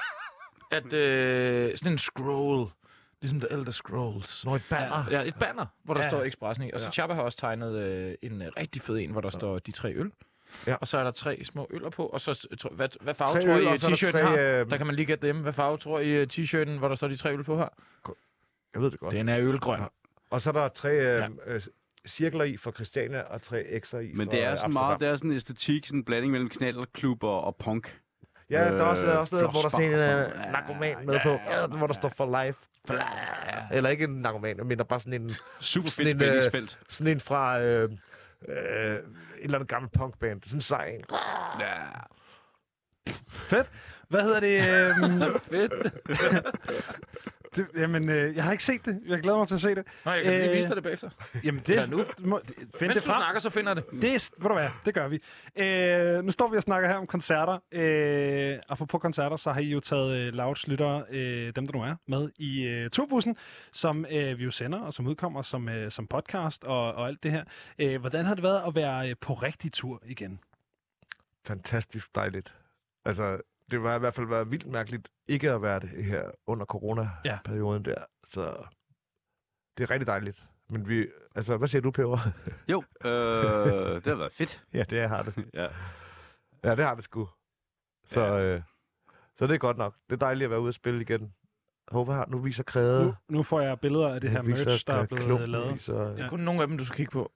at 0.71 0.93
øh, 0.93 1.77
sådan 1.77 1.91
en 1.91 1.97
scroll, 1.97 2.69
ligesom 3.21 3.39
The 3.39 3.51
Elder 3.53 3.71
Scrolls. 3.71 4.45
Nå, 4.45 4.55
et 4.55 4.63
banner. 4.69 5.05
Ja, 5.11 5.21
et 5.21 5.35
banner, 5.39 5.65
hvor 5.83 5.93
der 5.93 6.01
Ja. 6.01 6.05
ja. 6.05 6.09
står 6.09 6.23
Expressen 6.23 6.63
i. 6.65 6.71
Og 6.71 6.79
så 6.79 6.91
Ja. 6.97 7.13
Har 7.13 7.21
også 7.21 7.37
tegnet 7.37 7.75
øh, 7.75 8.13
en 8.21 8.43
rigtig 8.57 8.81
fed 8.81 8.97
en, 8.97 9.11
hvor 9.11 9.21
der 9.21 9.29
står 9.29 9.59
de 9.59 9.71
tre 9.71 9.93
øl. 9.93 10.11
Ja. 10.67 10.75
Og 10.75 10.87
så 10.87 10.97
er 10.97 11.03
der 11.03 11.11
tre 11.11 11.43
små 11.43 11.67
øller 11.69 11.89
på. 11.89 12.05
Og 12.05 12.21
så, 12.21 12.47
hvad, 12.71 12.89
hvad 13.01 13.13
farve 13.13 13.31
Tre 13.33 13.41
tror 13.41 13.55
øl, 13.55 13.63
I, 13.63 13.65
er 13.65 13.69
der 13.69 13.77
t-shirten 13.89 14.11
tre, 14.11 14.21
har? 14.23 14.37
øh, 14.37 14.69
Der 14.69 14.77
kan 14.77 14.85
man 14.85 14.95
lige 14.95 15.05
gætte 15.05 15.27
dem. 15.27 15.37
Hvad 15.41 15.53
farve 15.53 15.77
tror 15.77 15.99
I, 15.99 16.09
øh, 16.09 16.27
t-shirten, 16.33 16.69
hvor 16.77 16.87
der 16.87 16.95
står 16.95 17.07
de 17.07 17.17
tre 17.17 17.33
øl 17.33 17.43
på 17.43 17.57
her? 17.57 17.67
Jeg 18.73 18.81
ved 18.81 18.91
det 18.91 18.99
godt. 18.99 19.13
Den 19.13 19.29
er 19.29 19.39
ølgrøn. 19.39 19.79
Ja. 19.79 19.85
Og 20.29 20.41
så 20.41 20.49
er 20.49 20.53
der 20.53 20.67
tre 20.67 20.89
øh, 20.89 21.03
Ja. 21.05 21.27
øh, 21.45 21.61
cirkler 22.07 22.43
i 22.43 22.57
for 22.57 22.71
Christiania, 22.71 23.21
og 23.21 23.41
tre 23.41 23.61
X'er 23.85 23.97
i 23.97 24.11
Men 24.13 24.27
for 24.27 24.31
det 24.31 24.43
er 24.43 24.51
øh, 24.51 24.57
sådan 24.57 24.73
meget, 24.73 24.99
det 24.99 25.07
er 25.07 25.15
sådan 25.15 25.29
en 25.29 25.35
æstetik, 25.35 25.85
sådan 25.87 25.99
en 25.99 26.03
blanding 26.03 26.31
mellem 26.31 26.49
knallerklub 26.49 27.23
og, 27.23 27.43
og 27.43 27.55
punk. 27.55 27.99
Ja, 28.49 28.63
der 28.63 28.77
er 28.77 28.83
også, 28.83 29.07
øh, 29.07 29.19
også 29.19 29.35
noget, 29.35 29.51
hvor 29.51 29.59
der 29.59 29.65
er 29.65 29.69
sådan 29.69 29.87
en 29.87 30.45
øh, 30.45 30.51
narkoman 30.51 31.05
med 31.05 31.19
på, 31.23 31.29
ja, 31.29 31.67
hvor 31.67 31.87
der 31.87 31.93
står 31.93 32.09
for 32.09 32.43
life. 32.45 32.59
Eller 33.71 33.89
ikke 33.89 34.03
en 34.03 34.09
narkoman, 34.21 34.57
men 34.67 34.77
der 34.77 34.83
er 34.83 34.87
bare 34.87 34.99
sådan 34.99 35.21
en, 35.21 35.29
Super 35.59 35.89
Sådan 35.89 36.05
fedt 36.05 36.15
en, 36.15 36.29
øh, 36.29 36.43
spændingsfelt. 36.43 36.79
sådan 36.89 37.13
en 37.13 37.19
fra 37.19 37.61
øh, 37.61 37.89
øh, 38.47 38.55
et 38.57 39.03
eller 39.41 39.57
andet 39.57 39.69
gammelt 39.69 39.93
punkband. 39.93 40.43
Sådan 40.43 40.57
en 40.57 40.61
sej 40.61 40.85
en. 40.85 41.03
Ja. 41.59 41.75
Fedt. 43.29 43.69
Hvad 44.09 44.21
hedder 44.23 44.39
det? 44.39 44.69
Øhm, 44.69 45.39
Fedt. 45.51 45.73
Det, 47.55 47.67
jamen, 47.77 48.09
øh, 48.09 48.35
jeg 48.35 48.43
har 48.43 48.51
ikke 48.51 48.63
set 48.63 48.85
det. 48.85 49.01
Jeg 49.07 49.19
glæder 49.21 49.37
mig 49.37 49.47
til 49.47 49.55
at 49.55 49.61
se 49.61 49.75
det. 49.75 49.87
Nå, 50.05 50.11
jeg 50.11 50.23
kan 50.23 50.33
lige 50.33 50.49
Øh, 50.49 50.57
vise 50.57 50.67
dig 50.67 50.75
det 50.75 50.83
bagefter. 50.83 51.09
Jamen, 51.43 51.61
det, 51.61 51.69
Eller 51.69 51.85
nu. 51.85 51.97
Må, 52.29 52.41
find 52.47 52.59
Mens 52.81 52.93
det 52.93 52.95
du 52.95 52.99
frem. 53.11 53.19
snakker, 53.19 53.39
så 53.39 53.49
finder 53.49 53.69
jeg 53.69 53.75
det. 53.75 54.01
Det 54.01 54.13
er, 54.15 54.29
ved 54.37 54.49
du 54.49 54.53
hvad, 54.53 54.69
det 54.85 54.93
gør 54.93 55.07
vi. 55.07 55.19
Øh, 55.55 56.23
nu 56.25 56.31
står 56.31 56.47
vi 56.49 56.57
og 56.57 56.63
snakker 56.63 56.89
her 56.89 56.95
om 56.95 57.07
koncerter. 57.07 57.59
Øh, 57.71 58.59
og 58.69 58.87
på 58.87 58.97
koncerter, 58.97 59.35
så 59.35 59.51
har 59.51 59.61
I 59.61 59.65
jo 59.65 59.79
taget 59.79 60.17
øh, 60.17 60.33
Louds 60.33 60.67
lyttere, 60.67 61.03
øh, 61.09 61.53
dem 61.55 61.67
der 61.67 61.73
nu 61.73 61.81
er, 61.83 61.95
med 62.07 62.29
i 62.35 62.61
øh, 62.63 62.89
turbussen, 62.89 63.37
som 63.71 64.05
øh, 64.11 64.37
vi 64.39 64.43
jo 64.43 64.51
sender, 64.51 64.79
og 64.79 64.93
som 64.93 65.07
udkommer 65.07 65.41
som, 65.41 65.69
øh, 65.69 65.91
som 65.91 66.07
podcast 66.07 66.63
og, 66.63 66.93
og 66.93 67.07
alt 67.07 67.23
det 67.23 67.31
her. 67.31 67.43
Øh, 67.79 67.99
hvordan 67.99 68.25
har 68.25 68.33
det 68.35 68.43
været 68.43 68.61
at 68.67 68.75
være 68.75 69.09
øh, 69.09 69.15
på 69.21 69.33
rigtig 69.33 69.73
tur 69.73 70.01
igen? 70.05 70.39
Fantastisk 71.45 72.15
dejligt. 72.15 72.55
Altså, 73.05 73.37
det 73.71 73.83
var 73.83 73.95
i 73.95 73.99
hvert 73.99 74.13
fald 74.13 74.27
været 74.27 74.51
vildt 74.51 74.67
mærkeligt 74.67 75.09
ikke 75.27 75.51
at 75.51 75.61
være 75.61 75.79
det 75.79 75.89
her 76.05 76.31
under 76.47 76.65
corona-perioden 76.65 77.85
der. 77.85 78.05
Så 78.23 78.55
det 79.77 79.83
er 79.83 79.89
rigtig 79.89 80.07
dejligt. 80.07 80.43
Men 80.69 80.87
vi, 80.89 81.07
altså, 81.35 81.57
hvad 81.57 81.67
siger 81.67 81.81
du, 81.81 81.91
Peber? 81.91 82.17
Jo, 82.67 82.83
øh, 83.05 83.95
det 83.95 84.05
har 84.05 84.15
været 84.15 84.33
fedt. 84.33 84.63
ja, 84.73 84.83
det 84.83 85.09
har 85.09 85.23
det. 85.23 85.49
Ja. 85.53 85.67
Ja, 86.63 86.75
det 86.75 86.85
har 86.85 86.95
det 86.95 87.03
sgu. 87.03 87.29
Så, 88.07 88.21
Ja. 88.25 88.39
øh, 88.41 88.61
så 89.37 89.47
det 89.47 89.53
er 89.53 89.57
godt 89.57 89.77
nok. 89.77 89.95
Det 90.09 90.15
er 90.15 90.19
dejligt 90.19 90.45
at 90.45 90.51
være 90.51 90.59
ude 90.61 90.69
og 90.69 90.73
spille 90.73 91.01
igen. 91.01 91.33
Håber, 91.87 92.15
her, 92.15 92.25
nu 92.27 92.37
viser 92.39 92.63
kræde. 92.63 93.05
Nu, 93.05 93.15
nu 93.29 93.43
får 93.43 93.61
jeg 93.61 93.79
billeder 93.79 94.13
af 94.13 94.21
det 94.21 94.29
her 94.31 94.41
nu 94.41 94.47
viser, 94.51 94.69
merch, 94.69 94.87
der 94.87 94.93
er 94.93 95.01
øh, 95.01 95.07
blevet 95.07 95.25
klumpen 95.25 95.49
lavet. 95.49 95.73
Viser, 95.73 96.01
Ja. 96.09 96.23
ja. 96.23 96.29
Kun 96.29 96.39
nogle 96.39 96.61
af 96.61 96.67
dem, 96.67 96.77
du 96.77 96.85
skal 96.85 96.97
kigge 96.97 97.11
på. 97.11 97.31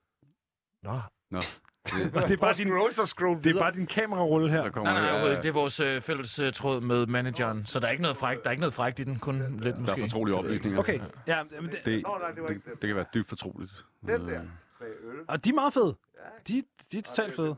Nå, 0.82 1.00
Og 1.32 1.44
det 1.84 2.32
er 2.32 2.38
bare 2.38 2.54
din, 2.54 2.68
scroll, 2.68 2.94
så 2.94 3.06
scroll 3.06 3.44
det 3.44 3.56
er 3.56 3.60
bare 3.60 3.72
din 3.72 3.88
kamerarulle 3.88 4.50
her. 4.50 4.62
Der 4.64 4.70
kommer, 4.70 4.94
Nej, 4.94 5.02
nej, 5.02 5.30
ikke. 5.30 5.42
det 5.42 5.50
er 5.50 5.54
vores 5.54 5.80
øh, 5.80 6.02
fælles 6.02 6.40
øh, 6.40 6.54
tråd 6.54 6.82
med 6.82 7.06
manageren, 7.06 7.66
så 7.66 7.80
der 7.80 7.88
er 7.88 7.92
ikke 7.92 8.02
noget 8.02 8.18
frækt, 8.18 8.44
der 8.44 8.48
er 8.50 8.52
ikke 8.52 8.62
noget 8.62 8.74
frækt 8.74 9.00
i 9.00 9.04
den, 9.04 9.20
kun 9.20 9.60
lidt 9.60 9.76
der 9.76 9.82
måske. 9.82 10.02
er 10.02 10.06
fortrolige 10.06 10.36
oplysninger. 10.36 10.80
Okay, 10.80 11.00
ja, 11.28 11.44
men 11.62 11.72
det, 11.72 11.80
Det, 11.86 12.04
nej, 12.22 12.32
det 12.32 12.42
var 12.42 12.48
det, 12.48 12.56
ikke 12.56 12.66
den. 12.70 12.74
det 12.82 12.88
kan 12.88 12.96
være 12.96 13.06
dybt 13.14 13.30
fortroligt. 13.30 13.72
Den 14.02 14.10
der. 14.10 14.42
Øh, 14.42 14.48
Tre 14.80 14.86
øl. 14.86 15.16
og 15.28 15.46
de 15.46 15.50
er 15.50 15.54
meget 15.54 15.74
fede. 15.74 15.96
De, 16.48 16.64
de 16.92 16.98
er 16.98 17.02
totalt 17.02 17.36
fede. 17.36 17.56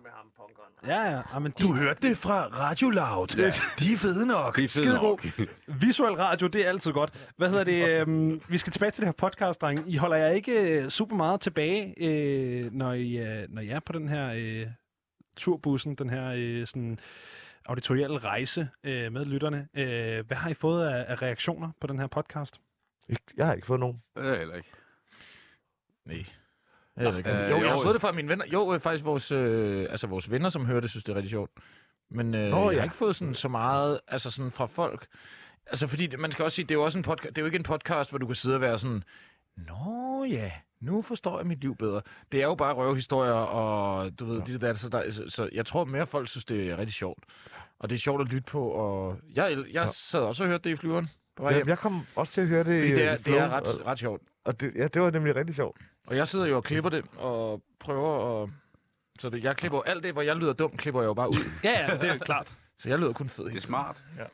Punkeren. 0.47 0.73
Ja, 0.87 1.11
ja. 1.15 1.21
ja 1.33 1.39
men 1.39 1.51
de, 1.51 1.63
Du 1.63 1.73
hørte 1.73 2.07
det 2.07 2.17
fra 2.17 2.47
Radio 2.47 2.89
Loud. 2.89 3.35
Ja. 3.37 3.43
De 3.79 3.93
er 3.93 3.97
fede 3.97 4.27
nok. 4.27 4.55
Det 4.55 4.63
er 4.63 4.67
fedt 4.67 4.71
Skide 4.71 4.93
nok. 4.95 5.25
Visuel 5.67 6.13
radio, 6.13 6.47
det 6.47 6.65
er 6.65 6.69
altid 6.69 6.91
godt. 6.91 7.29
Hvad 7.37 7.49
hedder 7.49 7.63
det? 7.63 7.89
Øhm, 7.89 8.41
vi 8.49 8.57
skal 8.57 8.73
tilbage 8.73 8.91
til 8.91 9.01
det 9.01 9.07
her 9.07 9.13
podcast, 9.13 9.61
drenge. 9.61 9.83
I 9.87 9.95
holder 9.97 10.17
jer 10.17 10.29
ikke 10.29 10.81
øh, 10.83 10.89
super 10.89 11.15
meget 11.15 11.41
tilbage, 11.41 11.93
øh, 11.97 12.71
når, 12.73 12.93
I, 12.93 13.17
øh, 13.17 13.47
når 13.49 13.61
I 13.61 13.69
er 13.69 13.79
på 13.79 13.93
den 13.93 14.07
her 14.09 14.33
øh, 14.35 14.67
turbussen, 15.37 15.95
den 15.95 16.09
her 16.09 16.33
øh, 16.35 16.67
sådan 16.67 16.99
auditorielle 17.65 18.17
rejse 18.17 18.69
øh, 18.83 19.11
med 19.13 19.25
lytterne. 19.25 19.67
Øh, 19.73 20.27
hvad 20.27 20.37
har 20.37 20.49
I 20.49 20.53
fået 20.53 20.87
af, 20.87 21.05
af 21.07 21.21
reaktioner 21.21 21.69
på 21.81 21.87
den 21.87 21.99
her 21.99 22.07
podcast? 22.07 22.61
Jeg 23.37 23.45
har 23.45 23.53
ikke 23.53 23.67
fået 23.67 23.79
nogen. 23.79 24.01
Det 24.15 24.27
er 24.33 24.37
heller 24.37 24.55
ikke. 24.55 24.69
Nej. 26.05 26.25
Ikke. 26.99 27.29
Øh, 27.31 27.51
jo, 27.51 27.61
jeg 27.63 27.71
har 27.71 27.81
fået 27.83 27.93
det 27.93 28.01
fra 28.01 28.11
mine 28.11 28.29
venner. 28.29 28.45
Jo, 28.53 28.73
øh, 28.73 28.79
faktisk 28.79 29.05
vores, 29.05 29.31
øh, 29.31 29.87
altså 29.89 30.07
vores 30.07 30.31
venner, 30.31 30.49
som 30.49 30.65
hører 30.65 30.79
det, 30.79 30.89
synes 30.89 31.03
det 31.03 31.11
er 31.11 31.15
rigtig 31.15 31.29
sjovt. 31.29 31.51
Men 32.11 32.35
øh, 32.35 32.49
Nå, 32.49 32.63
jeg 32.65 32.71
ja. 32.73 32.77
har 32.79 32.83
ikke 32.83 32.95
fået 32.95 33.15
sådan 33.15 33.33
så 33.33 33.47
meget, 33.47 33.99
altså 34.07 34.31
sådan 34.31 34.51
fra 34.51 34.65
folk. 34.65 35.07
Altså 35.67 35.87
fordi, 35.87 36.15
man 36.15 36.31
skal 36.31 36.43
også 36.45 36.55
sige, 36.55 36.65
det 36.65 36.71
er 36.71 36.75
jo 36.79 36.83
også 36.83 36.97
en 36.97 37.03
podcast, 37.03 37.29
det 37.35 37.37
er 37.37 37.41
jo 37.41 37.45
ikke 37.45 37.55
en 37.57 37.63
podcast, 37.63 38.09
hvor 38.09 38.17
du 38.19 38.25
kan 38.25 38.35
sidde 38.35 38.55
og 38.55 38.61
være 38.61 38.77
sådan, 38.79 39.03
Nå 39.57 40.23
ja, 40.29 40.51
nu 40.79 41.01
forstår 41.01 41.37
jeg 41.39 41.47
mit 41.47 41.61
liv 41.61 41.75
bedre. 41.75 42.01
Det 42.31 42.41
er 42.41 42.45
jo 42.45 42.55
bare 42.55 42.73
røvehistorier, 42.73 43.33
og 43.33 44.19
du 44.19 44.25
ved, 44.25 44.39
ja. 44.39 44.53
det 44.53 44.61
der, 44.61 44.73
så, 44.73 44.89
der, 44.89 45.11
så, 45.11 45.23
så 45.29 45.49
jeg 45.53 45.65
tror 45.65 45.85
mere, 45.85 46.07
folk 46.07 46.29
synes, 46.29 46.45
det 46.45 46.67
er 46.71 46.77
rigtig 46.77 46.93
sjovt. 46.93 47.23
Og 47.79 47.89
det 47.89 47.95
er 47.95 47.99
sjovt 47.99 48.21
at 48.21 48.27
lytte 48.27 48.51
på, 48.51 48.67
og 48.69 49.17
jeg, 49.35 49.51
jeg 49.57 49.65
Ja. 49.73 49.85
sad 49.93 50.19
også 50.19 50.43
og 50.43 50.49
hørte 50.49 50.63
det 50.69 50.69
i 50.69 50.75
flyveren 50.75 51.09
på 51.35 51.43
vej 51.43 51.49
Jeg, 51.51 51.57
hjem. 51.57 51.67
jeg 51.67 51.77
kom 51.77 52.01
også 52.15 52.33
til 52.33 52.41
at 52.41 52.47
høre 52.47 52.63
det 52.63 52.81
Fordi 52.81 52.91
det 52.95 53.03
er, 53.03 53.17
det 53.17 53.37
er 53.37 53.49
ret, 53.49 53.85
ret 53.85 53.99
sjovt. 53.99 54.21
og 54.45 54.61
det, 54.61 54.71
ja, 54.75 54.87
det 54.87 55.01
var 55.01 55.11
nemlig 55.11 55.35
rigtig 55.35 55.55
sjovt. 55.55 55.77
Og 56.07 56.15
jeg 56.15 56.27
sidder 56.27 56.45
jo 56.45 56.55
og 56.55 56.63
klipper 56.63 56.89
det, 56.89 57.05
og 57.17 57.61
prøver 57.79 58.43
at... 58.43 58.49
Så 59.19 59.29
det, 59.29 59.43
jeg 59.43 59.57
klipper 59.57 59.81
alt 59.81 60.03
det, 60.03 60.13
hvor 60.13 60.21
jeg 60.21 60.35
lyder 60.35 60.53
dum, 60.53 60.77
klipper 60.77 61.01
jeg 61.01 61.07
jo 61.07 61.13
bare 61.13 61.29
ud. 61.29 61.51
Ja, 61.63 61.91
ja, 61.91 61.97
det 61.97 62.09
er 62.09 62.17
klart. 62.17 62.53
Så 62.79 62.89
jeg 62.89 62.99
lyder 62.99 63.13
kun 63.13 63.29
fed. 63.29 63.45
Det 63.45 63.55
er 63.55 63.61
smart. 63.61 64.03
Ja. 64.17 64.25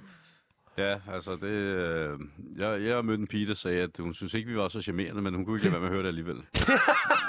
Ja, 0.77 0.99
altså 1.13 1.35
det... 1.35 1.43
Øh, 1.43 2.19
jeg, 2.57 2.81
jeg 2.81 2.95
har 2.95 3.01
mødt 3.01 3.19
en 3.19 3.27
pige, 3.27 3.47
der 3.47 3.53
sagde, 3.53 3.81
at 3.81 3.89
hun 3.99 4.13
synes 4.13 4.33
ikke, 4.33 4.49
vi 4.49 4.57
var 4.57 4.67
så 4.67 4.81
charmerende, 4.81 5.21
men 5.21 5.33
hun 5.33 5.45
kunne 5.45 5.57
ikke 5.57 5.69
lade 5.69 5.71
være 5.73 5.81
med 5.81 5.87
at 5.87 5.93
høre 5.93 6.03
det 6.03 6.07
alligevel. 6.07 6.35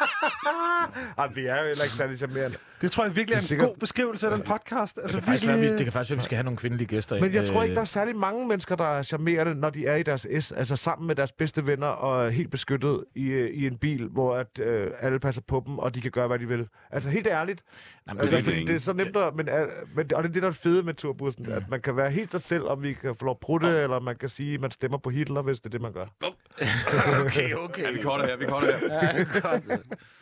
Ej, 1.19 1.27
vi 1.35 1.47
er 1.47 1.59
jo 1.61 1.67
heller 1.67 1.85
ikke 1.85 1.97
særlig 1.97 2.19
charmerende. 2.19 2.57
Det 2.81 2.91
tror 2.93 3.05
jeg 3.05 3.17
virkelig 3.17 3.35
er 3.35 3.37
er 3.37 3.41
en 3.41 3.47
sikkert- 3.47 3.69
god 3.69 3.77
beskrivelse 3.77 4.29
af 4.29 4.37
den 4.37 4.45
podcast. 4.47 4.99
Altså, 5.03 5.17
Det 5.17 5.25
kan, 5.25 5.33
faktisk 5.33 5.47
være, 5.47 5.57
virkelig... 5.57 5.73
vi, 5.73 5.79
det 5.79 5.85
kan 5.87 5.93
faktisk 5.93 6.11
være, 6.11 6.17
at 6.17 6.19
vi 6.19 6.25
skal 6.25 6.37
have 6.37 6.45
nogle 6.45 6.57
kvindelige 6.57 6.89
gæster 6.89 7.17
ind. 7.17 7.25
Men 7.25 7.35
jeg 7.35 7.47
tror 7.49 7.63
ikke, 7.63 7.71
Øh, 7.73 7.75
der 7.75 7.81
er 7.81 7.85
særlig 7.85 8.17
mange 8.17 8.49
mennesker, 8.49 8.77
der 8.77 8.85
er 8.99 9.03
charmerende, 9.03 9.55
når 9.55 9.71
de 9.71 9.87
er 9.87 9.97
i 9.97 10.03
deres 10.03 10.27
S, 10.41 10.53
altså 10.53 10.77
sammen 10.77 11.07
med 11.07 11.15
deres 11.15 11.33
bedste 11.33 11.67
venner 11.67 11.87
og 11.87 12.27
er 12.27 12.31
helt 12.31 12.51
beskyttet 12.51 13.05
i, 13.15 13.27
øh, 13.27 13.51
i 13.51 13.67
en 13.67 13.77
bil, 13.79 14.07
hvor 14.09 14.37
at, 14.37 14.59
øh, 14.59 14.91
alle 15.01 15.19
passer 15.21 15.43
på 15.43 15.63
dem, 15.67 15.79
og 15.79 15.95
de 15.95 16.01
kan 16.01 16.11
gøre, 16.11 16.27
hvad 16.29 16.39
de 16.39 16.49
vil. 16.49 16.69
Altså 16.91 17.11
helt 17.11 17.27
ærligt. 17.27 17.63
Nej, 18.07 18.15
men 18.15 18.21
Altså, 18.21 18.37
det 18.51 18.61
er 18.63 18.67
det 18.67 18.75
er 18.75 18.79
så 18.79 18.93
nemt 18.93 19.17
at, 19.17 19.35
men, 19.35 19.49
øh, 19.49 19.67
men, 19.95 20.15
og 20.15 20.23
det 20.23 20.29
er 20.29 20.33
det, 20.33 20.43
der 20.43 20.49
er 20.49 20.53
fede 20.53 20.83
med 20.83 20.95
turbussen, 20.95 21.47
Mm. 21.47 21.53
at 21.53 21.63
man 21.71 21.81
kan 21.81 21.97
være 21.97 22.11
helt 22.11 22.31
sig 22.31 22.41
selv, 22.41 22.63
om 22.69 22.83
vi 22.83 22.93
kan 22.93 23.15
få 23.19 23.25
lov 23.25 23.33
at 23.33 23.39
prutte, 23.41 23.69
eller 23.69 24.01
man 24.01 24.17
kan 24.17 24.29
sige, 24.29 24.55
at 24.55 24.61
man 24.61 24.71
stemmer 24.71 24.99
på 24.99 25.11
Hitler, 25.11 25.43
hvis 25.43 25.61
det 25.61 25.67
er 25.67 25.71
det, 25.71 25.81
man 25.83 25.93
gør. 25.93 26.07
okay, 27.27 27.55
okay. 27.55 27.83
Ja, 27.83 27.91
vi 27.91 28.03
korter 28.03 28.27
her, 28.27 28.37
vi 28.37 28.45
korter 28.47 28.79
her. 28.79 28.87
Ja, 28.87 29.09
er 29.09 29.23
der 29.23 29.61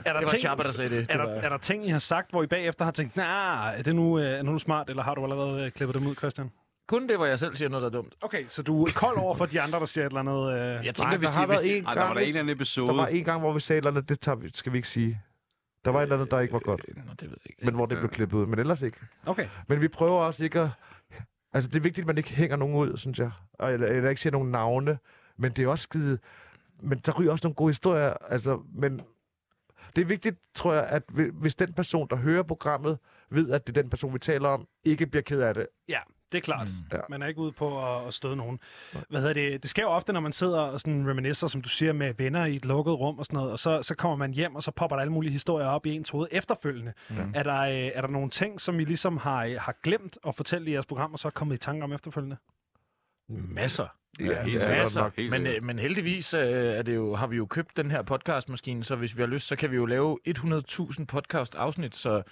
Det 0.05 0.15
var 0.15 0.21
ting, 0.21 0.43
Chapper, 0.51 0.65
der 0.65 0.73
sagde 0.73 0.91
det. 0.97 1.07
er, 1.11 1.17
der, 1.17 1.25
er 1.27 1.49
der 1.49 1.59
ting, 1.59 1.87
I 1.87 1.89
har 1.89 1.99
sagt, 1.99 2.31
hvor 2.31 2.43
I 2.43 2.47
bagefter 2.47 2.85
har 2.85 2.93
tænkt, 2.93 3.17
nej, 3.17 3.75
er 3.79 3.83
det 3.83 3.97
nu, 3.97 4.19
øh, 4.19 4.25
er 4.25 4.43
nu 4.43 4.59
smart, 4.59 4.91
eller 4.91 5.03
har 5.03 5.15
du 5.15 5.23
allerede 5.23 5.65
øh, 5.65 5.71
klippet 5.71 5.99
dem 5.99 6.07
ud, 6.07 6.15
Christian? 6.15 6.51
Kun 6.89 7.09
det, 7.09 7.17
hvor 7.17 7.27
jeg 7.27 7.39
selv 7.39 7.57
siger 7.57 7.69
noget, 7.69 7.83
der 7.83 7.89
er 7.89 8.03
dumt. 8.03 8.15
Okay, 8.21 8.45
så 8.49 8.63
du 8.63 8.83
er 8.85 8.91
kold 8.95 9.17
over 9.19 9.35
for 9.35 9.47
de 9.47 9.61
andre, 9.61 9.79
der 9.81 9.87
siger 9.87 10.07
et 10.07 10.11
eller 10.17 10.21
andet... 10.21 10.79
Øh... 10.79 10.87
Jeg 10.87 10.95
tænker, 10.95 11.05
Nej, 11.05 11.17
hvis 11.17 11.29
der 11.29 11.33
de, 11.35 11.39
har 11.39 11.47
hvis 11.47 11.61
været 11.61 11.65
de, 11.65 11.87
Ej, 11.89 11.95
der 11.95 12.01
var 12.01 12.07
gang, 12.07 12.15
der 12.17 12.21
en 12.23 12.29
eller 12.29 12.41
anden 12.41 12.57
episode. 12.57 12.87
der 12.89 12.95
var 12.95 13.07
en 13.07 13.25
gang, 13.25 13.41
hvor 13.41 13.53
vi 13.53 13.61
sagde 13.61 13.79
et 13.79 13.83
eller 13.83 13.91
andet, 13.91 14.09
det 14.09 14.21
tager 14.21 14.37
vi, 14.37 14.51
skal 14.55 14.73
vi 14.73 14.79
ikke 14.79 14.89
sige. 14.89 15.23
Der 15.85 15.91
var 15.91 15.99
et 15.99 16.03
eller 16.03 16.17
andet, 16.17 16.31
der 16.31 16.41
ikke 16.41 16.53
var 16.53 16.59
godt, 16.59 16.81
Øh, 16.89 16.97
Nå, 16.97 17.03
det 17.13 17.23
ved 17.23 17.37
jeg 17.45 17.51
ikke. 17.51 17.65
men 17.65 17.75
hvor 17.75 17.87
det 17.87 17.99
blev 17.99 18.11
klippet 18.11 18.39
ud, 18.39 18.47
men 18.47 18.59
ellers 18.59 18.83
ikke. 18.83 18.99
Okay. 19.27 19.49
Men 19.69 19.83
vi 19.83 19.89
prøver 19.89 20.21
også 20.21 20.45
ikke 20.45 20.61
at... 20.61 20.69
Altså, 21.53 21.71
det 21.71 21.77
er 21.77 21.81
vigtigt, 21.83 22.03
at 22.03 22.07
man 22.07 22.19
ikke 22.19 22.31
hænger 22.31 22.57
nogen 22.57 22.77
ud, 22.77 22.97
synes 22.97 23.19
jeg. 23.19 23.31
Eller, 23.61 23.87
eller 23.87 24.09
ikke 24.11 24.21
siger 24.21 24.33
nogen 24.33 24.51
navne. 24.51 24.99
Men 25.37 25.53
det 25.53 25.65
er 25.65 25.69
også 25.69 25.83
skide... 25.83 26.19
Men 26.83 26.99
der 26.99 27.13
ryger 27.13 27.33
også 27.33 27.47
nogle 27.47 27.55
gode 27.55 27.71
historier. 27.71 28.13
Altså, 28.29 28.63
men 28.75 29.01
det 29.97 30.03
er 30.03 30.07
vigtigt, 30.07 30.39
tror 30.55 30.73
jeg, 30.75 30.85
at 30.87 31.03
hvi- 31.09 31.31
hvis 31.33 31.55
den 31.55 31.73
person, 31.73 32.09
der 32.11 32.17
hører 32.17 32.43
programmet, 32.43 32.99
ved, 33.31 33.51
at 33.51 33.67
det 33.67 33.77
er 33.77 33.83
den 33.83 33.91
person, 33.91 34.15
vi 34.15 34.19
taler 34.19 34.49
om, 34.49 34.67
ikke 34.85 35.07
bliver 35.07 35.23
ked 35.23 35.41
af 35.41 35.55
det. 35.55 35.67
Ja, 35.89 35.99
det 36.33 36.39
er 36.39 36.43
klart. 36.43 36.67
Mm. 36.69 36.73
Ja. 36.93 36.99
Man 37.09 37.23
er 37.23 37.27
ikke 37.27 37.41
ude 37.41 37.53
på 37.53 37.87
at, 37.97 38.07
at 38.07 38.15
støde 38.15 38.37
nogen. 38.37 38.61
Hvad 39.09 39.21
hedder 39.21 39.33
det? 39.35 39.63
Det 39.63 39.71
sker 39.71 39.83
jo 39.83 39.89
ofte, 39.89 40.13
når 40.13 40.21
man 40.21 40.33
sidder 40.33 40.61
og 40.61 40.81
sådan 40.81 41.09
reminiscer, 41.11 41.47
som 41.47 41.61
du 41.63 41.69
siger, 41.69 41.93
med 41.93 42.15
venner 42.15 42.45
i 42.45 42.57
et 42.57 42.65
lukket 42.65 42.95
rum 43.01 43.19
og 43.19 43.25
sådan 43.27 43.37
noget, 43.37 43.53
og 43.53 43.59
så, 43.59 43.83
så 43.83 43.95
kommer 43.95 44.17
man 44.17 44.33
hjem, 44.33 44.55
og 44.55 44.63
så 44.63 44.71
popper 44.71 44.97
der 44.97 45.01
alle 45.01 45.13
mulige 45.13 45.33
historier 45.33 45.67
op 45.67 45.87
i 45.87 45.91
ens 45.95 46.11
hoved 46.11 46.29
efterfølgende. 46.31 46.93
Mm. 47.11 47.33
Er, 47.35 47.43
der, 47.43 47.61
øh, 47.61 47.91
er 47.95 48.01
der 48.01 48.09
nogle 48.09 48.31
ting, 48.31 48.61
som 48.61 48.81
I 48.81 48.85
ligesom 48.85 49.17
har, 49.17 49.45
øh, 49.45 49.57
har 49.61 49.75
glemt 49.83 50.19
at 50.27 50.35
fortælle 50.35 50.71
i 50.71 50.73
jeres 50.75 50.87
program, 50.87 51.13
og 51.13 51.19
så 51.19 51.29
er 51.29 51.33
kommet 51.33 51.55
i 51.55 51.59
tanke 51.59 51.85
om 51.85 51.93
efterfølgende? 51.93 52.37
Masser. 53.29 53.87
Ja, 54.21 54.25
helt 54.25 54.47
det 54.47 54.55
er 54.55 54.59
sikkert. 54.59 54.69
godt 54.69 54.79
Masser. 54.79 55.01
nok. 55.03 55.17
Helt 55.17 55.31
Men, 55.31 55.41
sikkert. 55.41 55.57
øh, 55.57 55.67
men 55.67 55.79
heldigvis 55.79 56.35
øh, 56.35 56.41
er 56.51 56.83
det 56.83 56.95
jo, 56.95 57.15
har 57.15 57.27
vi 57.27 57.37
jo 57.37 57.47
købt 57.47 57.77
den 57.77 57.91
her 57.91 58.03
podcastmaskine, 58.03 58.85
så 58.85 58.97
hvis 58.97 59.17
vi 59.17 59.23
har 59.23 59.27
lyst, 59.27 59.47
så 59.47 59.57
kan 59.57 59.71
vi 59.71 59.77
jo 59.77 59.87
lave 59.87 60.19
100.000 60.29 61.05
podcast-afsnit, 61.05 61.97
så 61.97 62.23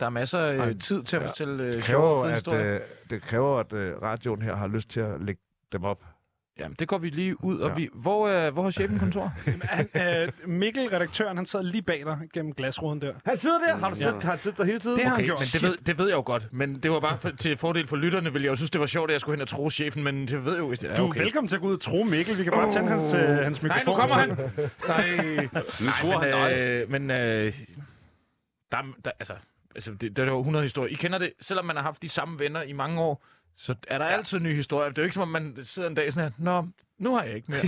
der 0.00 0.06
er 0.06 0.10
masser 0.10 0.38
af 0.38 0.68
øh, 0.68 0.78
tid 0.78 1.02
til 1.02 1.16
at 1.16 1.22
ja. 1.22 1.28
fortælle 1.28 1.64
øh, 1.64 1.72
Det 1.72 1.84
sjove 1.84 2.02
kræver, 2.02 2.22
fede 2.22 2.32
at, 2.32 2.34
historier. 2.38 2.74
øh, 2.74 2.80
det 3.10 3.22
kræver, 3.22 3.58
at 3.60 3.72
øh, 3.72 4.02
radioen 4.02 4.42
her 4.42 4.56
har 4.56 4.66
lyst 4.66 4.88
til 4.90 5.00
at 5.00 5.20
lægge 5.20 5.40
dem 5.72 5.84
op. 5.84 6.04
Jamen, 6.60 6.76
det 6.78 6.88
går 6.88 6.98
vi 6.98 7.08
lige 7.10 7.44
ud, 7.44 7.58
og 7.58 7.68
Ja. 7.70 7.74
vi... 7.74 7.88
Hvor, 7.94 8.28
øh, 8.28 8.52
hvor 8.52 8.62
har 8.62 8.70
chefen 8.70 8.98
kontor? 8.98 9.32
Han, 9.62 9.88
øh, 9.94 10.28
Mikkel, 10.46 10.88
redaktøren, 10.88 11.36
han 11.36 11.46
sad 11.46 11.62
lige 11.62 11.82
bag 11.82 12.02
dig 12.06 12.18
gennem 12.32 12.52
glasruden 12.54 13.00
der. 13.00 13.12
Han 13.24 13.36
sidder 13.36 13.58
der! 13.58 13.76
Har 13.76 13.90
du 13.90 13.96
Ja. 14.00 14.10
set, 14.10 14.22
har 14.22 14.30
han 14.30 14.38
siddet 14.38 14.58
der 14.58 14.64
hele 14.64 14.78
tiden? 14.78 14.96
Det 14.96 15.04
har 15.04 15.10
han 15.10 15.16
Okay, 15.18 15.24
gjort. 15.26 15.38
men 15.38 15.46
det 15.52 15.62
ved, 15.62 15.76
det 15.86 15.98
ved 15.98 16.06
jeg 16.06 16.14
jo 16.16 16.22
godt. 16.26 16.48
Men 16.52 16.74
det 16.80 16.90
var 16.90 17.00
bare 17.00 17.18
for, 17.18 17.30
til 17.30 17.56
fordel 17.56 17.86
for 17.86 17.96
lytterne, 17.96 18.32
ville 18.32 18.44
jeg 18.44 18.50
jo 18.50 18.56
synes, 18.56 18.70
det 18.70 18.80
var 18.80 18.86
sjovt, 18.86 19.10
at 19.10 19.12
jeg 19.12 19.20
skulle 19.20 19.36
hen 19.36 19.42
og 19.42 19.48
tro 19.48 19.70
chefen, 19.70 20.04
men 20.04 20.28
det 20.28 20.44
ved 20.44 20.52
jeg 20.52 20.60
jo, 20.60 20.68
hvis 20.68 20.78
det 20.78 20.90
er 20.90 20.96
Du 20.96 21.04
er 21.04 21.08
okay. 21.08 21.20
velkommen 21.20 21.48
til 21.48 21.56
at 21.56 21.62
gå 21.62 21.68
ud 21.68 21.74
og 21.74 21.80
tro 21.80 22.02
Mikkel. 22.02 22.38
Vi 22.38 22.44
kan 22.44 22.52
bare 22.52 22.70
tænde 22.72 22.88
hans, 22.88 23.14
øh, 23.14 23.20
hans 23.20 23.62
Nej, 23.62 23.76
mikrofon. 23.78 23.94
nu 23.94 24.00
kommer 24.00 24.16
han! 24.16 24.28
Nej. 24.88 25.48
Nu 25.80 25.90
tror 26.02 26.18
han 26.18 26.32
dig. 26.32 26.56
øh, 26.58 26.90
men 26.90 27.10
øh, 27.10 27.52
der, 28.72 28.78
der, 29.04 29.10
altså, 29.20 29.34
altså 29.74 29.90
det, 29.92 30.16
det 30.16 30.18
er 30.18 30.26
jo 30.32 30.38
100 30.38 30.62
historier. 30.62 30.92
I 30.92 30.94
kender 30.94 31.18
det, 31.18 31.32
selvom 31.40 31.64
man 31.64 31.76
har 31.76 31.82
haft 31.82 32.02
de 32.02 32.08
samme 32.08 32.38
venner 32.38 32.62
i 32.62 32.72
mange 32.72 33.00
år, 33.00 33.24
så 33.60 33.74
er 33.88 33.98
der 33.98 34.04
ja. 34.04 34.10
altid 34.12 34.38
nye 34.40 34.54
historier. 34.54 34.88
Det 34.88 34.98
er 34.98 35.02
jo 35.02 35.04
ikke 35.04 35.14
som 35.14 35.22
om, 35.22 35.28
man 35.28 35.56
sidder 35.62 35.88
en 35.88 35.94
dag 35.94 36.12
sådan 36.12 36.32
her, 36.38 36.44
Nå, 36.44 36.66
nu 36.98 37.14
har 37.14 37.22
jeg 37.22 37.34
ikke 37.34 37.50
mere. 37.50 37.60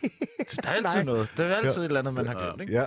så 0.48 0.60
der 0.62 0.68
er 0.68 0.72
altid 0.72 0.94
Nej. 0.94 1.02
noget. 1.02 1.28
Der 1.36 1.44
er 1.44 1.56
altid 1.56 1.72
Ja. 1.76 1.80
et 1.80 1.84
eller 1.84 2.00
andet, 2.00 2.14
man 2.14 2.26
har 2.26 2.34
glemt, 2.44 2.60
ikke? 2.60 2.72
Ja, 2.72 2.84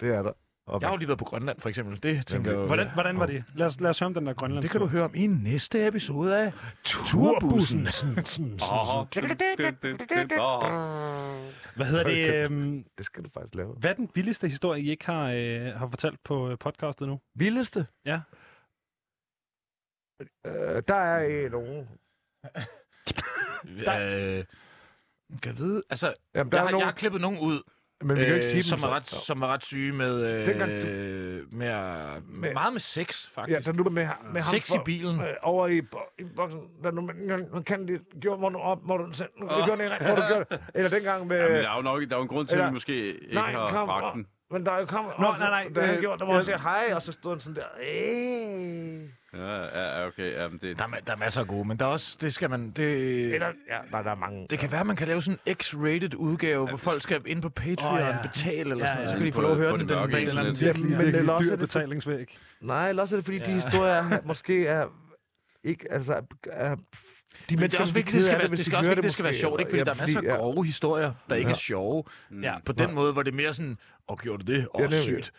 det 0.00 0.14
er 0.14 0.22
der. 0.22 0.32
Og 0.66 0.80
Jeg 0.80 0.88
har 0.88 0.94
jo 0.94 0.98
lige 0.98 1.08
været 1.08 1.18
på 1.18 1.24
Grønland, 1.24 1.60
for 1.60 1.68
eksempel. 1.68 2.02
Det 2.02 2.26
tænker 2.26 2.50
jeg. 2.52 2.60
Hvordan, 2.60 2.90
hvordan 2.94 3.18
var 3.20 3.26
det? 3.26 3.44
Lad 3.54 3.66
os, 3.66 3.80
lad 3.80 3.90
os 3.90 3.98
høre 3.98 4.06
om 4.06 4.14
den 4.14 4.26
der 4.26 4.32
grønlandske. 4.32 4.62
Det 4.62 4.70
kan 4.70 4.80
du 4.80 4.86
høre 4.86 5.04
om 5.04 5.14
i 5.14 5.26
næste 5.26 5.86
episode 5.86 6.38
af 6.38 6.52
Turbussen. 6.84 7.84
Det- 7.84 7.94
det- 9.14 9.38
det- 9.38 9.82
det-. 9.82 10.30
Hvad 11.76 11.86
hedder 11.86 12.04
det? 12.04 12.34
Øhm, 12.34 12.84
Det 12.98 13.06
skal 13.06 13.24
du 13.24 13.28
faktisk 13.34 13.54
lave. 13.54 13.72
hvad 13.78 13.90
er 13.90 13.94
den 13.94 14.10
vildeste 14.14 14.48
historie, 14.48 14.82
I 14.82 14.90
ikke 14.90 15.06
har, 15.06 15.30
øh, 15.36 15.66
har 15.66 15.88
fortalt 15.88 16.24
på 16.24 16.50
øh, 16.50 16.58
podcastet 16.58 17.08
nu? 17.08 17.20
Vildeste? 17.34 17.86
Ja. 18.06 18.20
Øh, 20.20 20.82
der 20.88 20.94
er 20.94 21.26
øh, 21.44 21.50
nogen. 21.52 21.88
Øh, 23.68 24.44
Kan 25.42 25.52
jeg 25.52 25.58
vide? 25.58 25.82
Altså, 25.90 26.14
Jamen, 26.34 26.52
der 26.52 26.58
jeg, 26.58 26.62
er 26.62 26.66
har, 26.66 26.70
nogen, 26.70 26.80
jeg 26.80 26.86
har 26.86 26.92
klippet 26.92 27.20
nogen 27.20 27.38
ud, 27.38 27.60
men 28.00 28.16
vi 28.16 28.20
kan 28.20 28.28
jo 28.28 28.34
ikke 28.34 28.46
sige 28.46 28.62
som, 28.62 28.78
dem. 28.78 28.88
er 28.88 28.94
ret, 28.94 29.04
så. 29.06 29.16
som 29.24 29.42
er 29.42 29.46
ret 29.46 29.64
syge 29.64 29.92
med, 29.92 30.40
øh, 30.40 30.46
Dengang 30.46 30.70
med, 31.52 31.66
at- 31.66 32.22
Med- 32.28 32.52
meget 32.52 32.72
med 32.72 32.80
sex, 32.80 33.28
Ja, 33.36 33.40
faktisk. 33.40 33.66
der 33.66 33.72
nu 33.72 33.82
med, 33.84 33.92
med 34.32 34.40
ham 34.40 34.54
sex 34.54 34.68
i 34.68 34.76
for- 34.76 34.84
bilen. 34.84 35.20
øh, 35.20 35.34
over 35.42 35.66
i, 35.66 35.78
i 36.18 36.24
boksen, 36.36 36.60
der 36.82 36.90
nu, 36.90 37.00
man, 37.00 37.48
man 37.52 37.62
kan 37.64 37.88
det, 37.88 38.00
gjorde, 38.20 38.38
hvor 38.38 38.48
du 38.48 38.58
op, 38.58 38.84
hvor 38.84 38.96
du 38.96 39.04
kan 39.04 39.26
du 39.40 39.46
gøre 39.46 39.76
det, 39.76 40.06
hvor 40.06 40.14
du 40.16 40.22
gør 40.28 40.42
det. 40.42 40.60
Eller 40.74 40.90
dengang 40.90 41.26
med, 41.26 41.36
Ja, 41.36 41.48
men 41.48 41.56
der 41.56 41.70
er 41.70 41.76
jo 41.76 41.82
nok 41.82 42.00
der 42.02 42.12
er 42.12 42.16
jo 42.16 42.22
en 42.22 42.28
grund 42.28 42.48
til, 42.48 42.56
at 42.56 42.66
vi 42.66 42.72
måske 42.72 43.06
ikke 43.20 43.34
nej, 43.34 43.52
har 43.52 43.86
bragt 43.86 44.14
den. 44.14 44.26
Men 44.50 44.66
der 44.66 44.72
er 44.72 44.78
jo 44.78 44.86
kommet, 44.86 45.12
Nå, 45.18 45.26
op, 45.26 45.38
nej, 45.38 45.50
nej, 45.50 45.68
der 45.74 45.94
øh, 45.94 46.00
gjort, 46.00 46.20
der 46.20 46.26
jeg- 46.26 46.34
han 46.34 46.44
siger 46.44 46.58
hej, 46.58 46.84
og 46.94 47.02
så 47.02 47.12
stod 47.12 47.32
han 47.32 47.40
sådan 47.40 47.56
der, 47.56 47.62
Æh. 47.82 49.00
Ja, 49.34 49.62
ja, 49.80 50.06
okay. 50.06 50.32
Ja, 50.32 50.48
men 50.48 50.58
det, 50.62 50.78
Der 50.78 50.84
er, 50.84 51.00
der 51.06 51.12
er 51.12 51.16
masser 51.16 51.40
af 51.40 51.46
gode, 51.46 51.68
men 51.68 51.76
der 51.78 51.84
er 51.84 51.88
også, 51.90 52.16
det 52.20 52.34
skal 52.34 52.50
man, 52.50 52.70
det, 52.70 52.84
Eller, 53.34 53.46
ja, 53.46 53.78
nej, 53.90 54.02
der 54.02 54.10
er 54.10 54.14
mange. 54.14 54.46
det 54.50 54.58
kan 54.58 54.72
være, 54.72 54.84
man 54.84 54.96
kan 54.96 55.08
lave 55.08 55.22
sådan 55.22 55.38
en 55.46 55.56
X-rated 55.62 56.14
udgave, 56.16 56.68
hvor 56.68 56.76
folk 56.76 57.02
skal 57.02 57.22
ind 57.26 57.42
på 57.42 57.48
Patreon 57.48 57.94
og 57.94 58.08
ja. 58.08 58.16
betale 58.22 58.58
eller 58.70 58.76
Ja, 58.76 58.86
sådan 58.86 58.96
noget, 58.96 59.06
ja. 59.06 59.12
så 59.12 59.16
kan 59.16 59.26
de 59.26 59.32
få 59.32 59.40
lov 59.40 59.50
at 59.50 59.56
høre 59.56 59.72
den 59.72 59.80
den 59.80 59.88
dag. 59.88 59.96
Er 59.96 60.52
virkelig, 60.52 60.88
det 60.90 60.98
er 60.98 61.02
virkelig 61.02 61.32
også 61.32 61.50
dyr 61.50 61.56
betalingsvæg. 61.56 62.38
Nej, 62.60 62.88
eller 62.88 63.02
også 63.02 63.16
er 63.16 63.18
det, 63.18 63.24
fordi 63.24 63.38
de 63.38 63.50
historier 63.50 64.18
måske 64.24 64.66
er 64.66 64.86
ikke, 65.64 65.92
altså, 65.92 66.22
er 66.52 66.76
de 67.50 67.56
Men 67.56 67.62
det 67.70 67.74
er 67.74 67.80
også 67.80 67.94
vigtigt, 67.94 68.14
det 68.16 68.24
skal, 68.24 68.50
det 68.50 68.58
de 68.58 68.64
skal 68.64 68.76
også 68.76 68.86
hører 68.88 68.94
vigtigt, 68.94 69.04
det 69.04 69.12
skal 69.12 69.24
være 69.24 69.34
sjovt, 69.34 69.60
ikke? 69.60 69.70
Fordi 69.70 69.80
eller- 69.80 69.92
der 69.94 70.00
er 70.02 70.06
masser 70.06 70.20
ja, 70.22 70.32
af 70.32 70.38
grove 70.38 70.64
historier, 70.64 71.12
der 71.30 71.34
ikke 71.36 71.48
Ja. 71.48 71.54
er 71.54 71.58
sjove. 71.58 72.04
Ja. 72.42 72.54
På 72.64 72.72
den 72.72 72.94
måde, 72.94 73.12
hvor 73.12 73.22
det 73.22 73.30
er 73.30 73.36
mere 73.36 73.54
sådan, 73.54 73.78
åh, 74.08 74.16
gjorde 74.18 74.44
du 74.44 74.52
det? 74.52 74.68
Åh, 74.74 74.80
Ja, 74.82 74.90
sygt. 74.90 75.32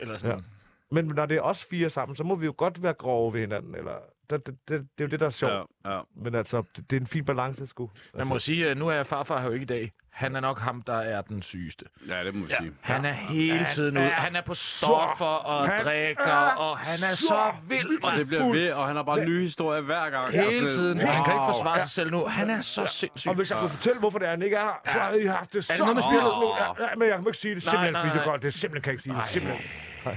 Eller 0.00 0.16
sådan. 0.16 0.44
Men 0.90 1.04
når 1.04 1.26
det 1.26 1.36
er 1.36 1.40
os 1.40 1.64
fire 1.70 1.90
sammen, 1.90 2.16
så 2.16 2.22
må 2.24 2.34
vi 2.34 2.46
jo 2.46 2.54
godt 2.56 2.82
være 2.82 2.92
grove 2.94 3.32
ved 3.32 3.40
hinanden, 3.40 3.74
eller... 3.74 3.92
Det, 4.30 4.46
det, 4.46 4.54
det, 4.68 4.68
det 4.68 4.80
er 4.98 5.04
jo 5.04 5.06
det, 5.06 5.20
der 5.20 5.26
er 5.26 5.30
sjovt. 5.30 5.52
ja, 5.84 5.94
ja. 5.94 6.00
Men 6.16 6.34
altså, 6.34 6.62
det, 6.76 6.90
det 6.90 6.96
er 6.96 7.00
en 7.00 7.06
fin 7.06 7.24
balance, 7.24 7.66
sgu. 7.66 7.90
Man 8.12 8.20
Altså, 8.20 8.34
må 8.34 8.38
sige, 8.38 8.68
at 8.68 8.76
nu 8.76 8.88
er 8.88 9.02
farfar 9.02 9.40
her 9.40 9.46
jo 9.46 9.52
ikke 9.52 9.62
i 9.62 9.66
dag. 9.66 9.90
Han 10.10 10.36
er 10.36 10.40
nok 10.40 10.58
ham, 10.60 10.82
der 10.82 10.94
er 10.96 11.22
den 11.22 11.42
sygeste. 11.42 11.84
ja, 12.08 12.24
det 12.24 12.34
må 12.34 12.46
vi 12.46 12.52
sige. 12.60 12.72
Han 12.80 13.04
er 13.04 13.12
hele 13.12 13.58
Han 13.58 13.70
tiden 13.70 13.96
ude. 13.96 14.06
er 14.06 14.10
Han 14.10 14.36
er 14.36 14.40
på 14.42 14.54
stoffer 14.54 15.24
og 15.24 15.68
han 15.68 15.84
drikker, 15.84 16.24
er 16.24 16.54
og 16.56 16.78
han 16.78 16.94
er 16.94 17.14
så 17.14 17.26
så 17.26 17.52
vild. 17.68 18.02
Og 18.04 18.12
det 18.18 18.26
bliver 18.26 18.52
ved, 18.52 18.72
og 18.72 18.86
han 18.86 18.96
har 18.96 19.02
bare 19.02 19.24
nye 19.24 19.42
historier 19.42 19.80
hver 19.80 20.10
gang. 20.10 20.32
Hele 20.32 20.60
lidt, 20.60 20.72
tiden. 20.72 20.98
Wow. 20.98 21.06
Han 21.06 21.24
kan 21.24 21.34
ikke 21.34 21.44
forsvare 21.44 21.80
sig 21.80 21.90
selv 21.90 22.10
nu. 22.10 22.24
Han 22.26 22.50
er 22.50 22.60
så 22.60 22.86
sindssyg. 22.86 23.28
Og 23.28 23.34
hvis 23.34 23.50
jeg 23.50 23.58
kunne 23.58 23.70
fortælle, 23.70 23.98
hvorfor 24.00 24.18
det 24.18 24.26
er, 24.26 24.30
han 24.30 24.42
ikke 24.42 24.56
er 24.56 24.60
her, 24.60 24.92
så 24.92 24.98
havde 24.98 25.22
I 25.22 25.26
haft 25.26 25.52
det 25.52 25.64
så... 25.64 25.72
det 25.72 25.80
noget 25.80 25.94
med 25.96 26.02
spillet? 26.02 26.24
nu? 26.24 26.48
Ja, 26.58 26.64
ja, 26.88 26.94
men 26.96 27.08
jeg 27.08 27.16
kan 27.18 27.26
ikke 27.26 27.38
sige 27.38 27.54
det 27.54 27.64
Nej, 27.64 27.70
simpelthen, 27.70 27.92
nej, 27.92 28.02
fordi 28.02 28.18
det 28.18 28.26
nej. 28.26 28.32
godt. 28.32 28.42
Det 28.42 28.48
er 28.48 28.52
simpelthen 28.52 28.82
kan 28.82 28.90
jeg 28.90 28.94
ikke 28.94 29.02
sige 29.02 29.14
det. 29.16 29.28
Simpelthen. 29.30 29.70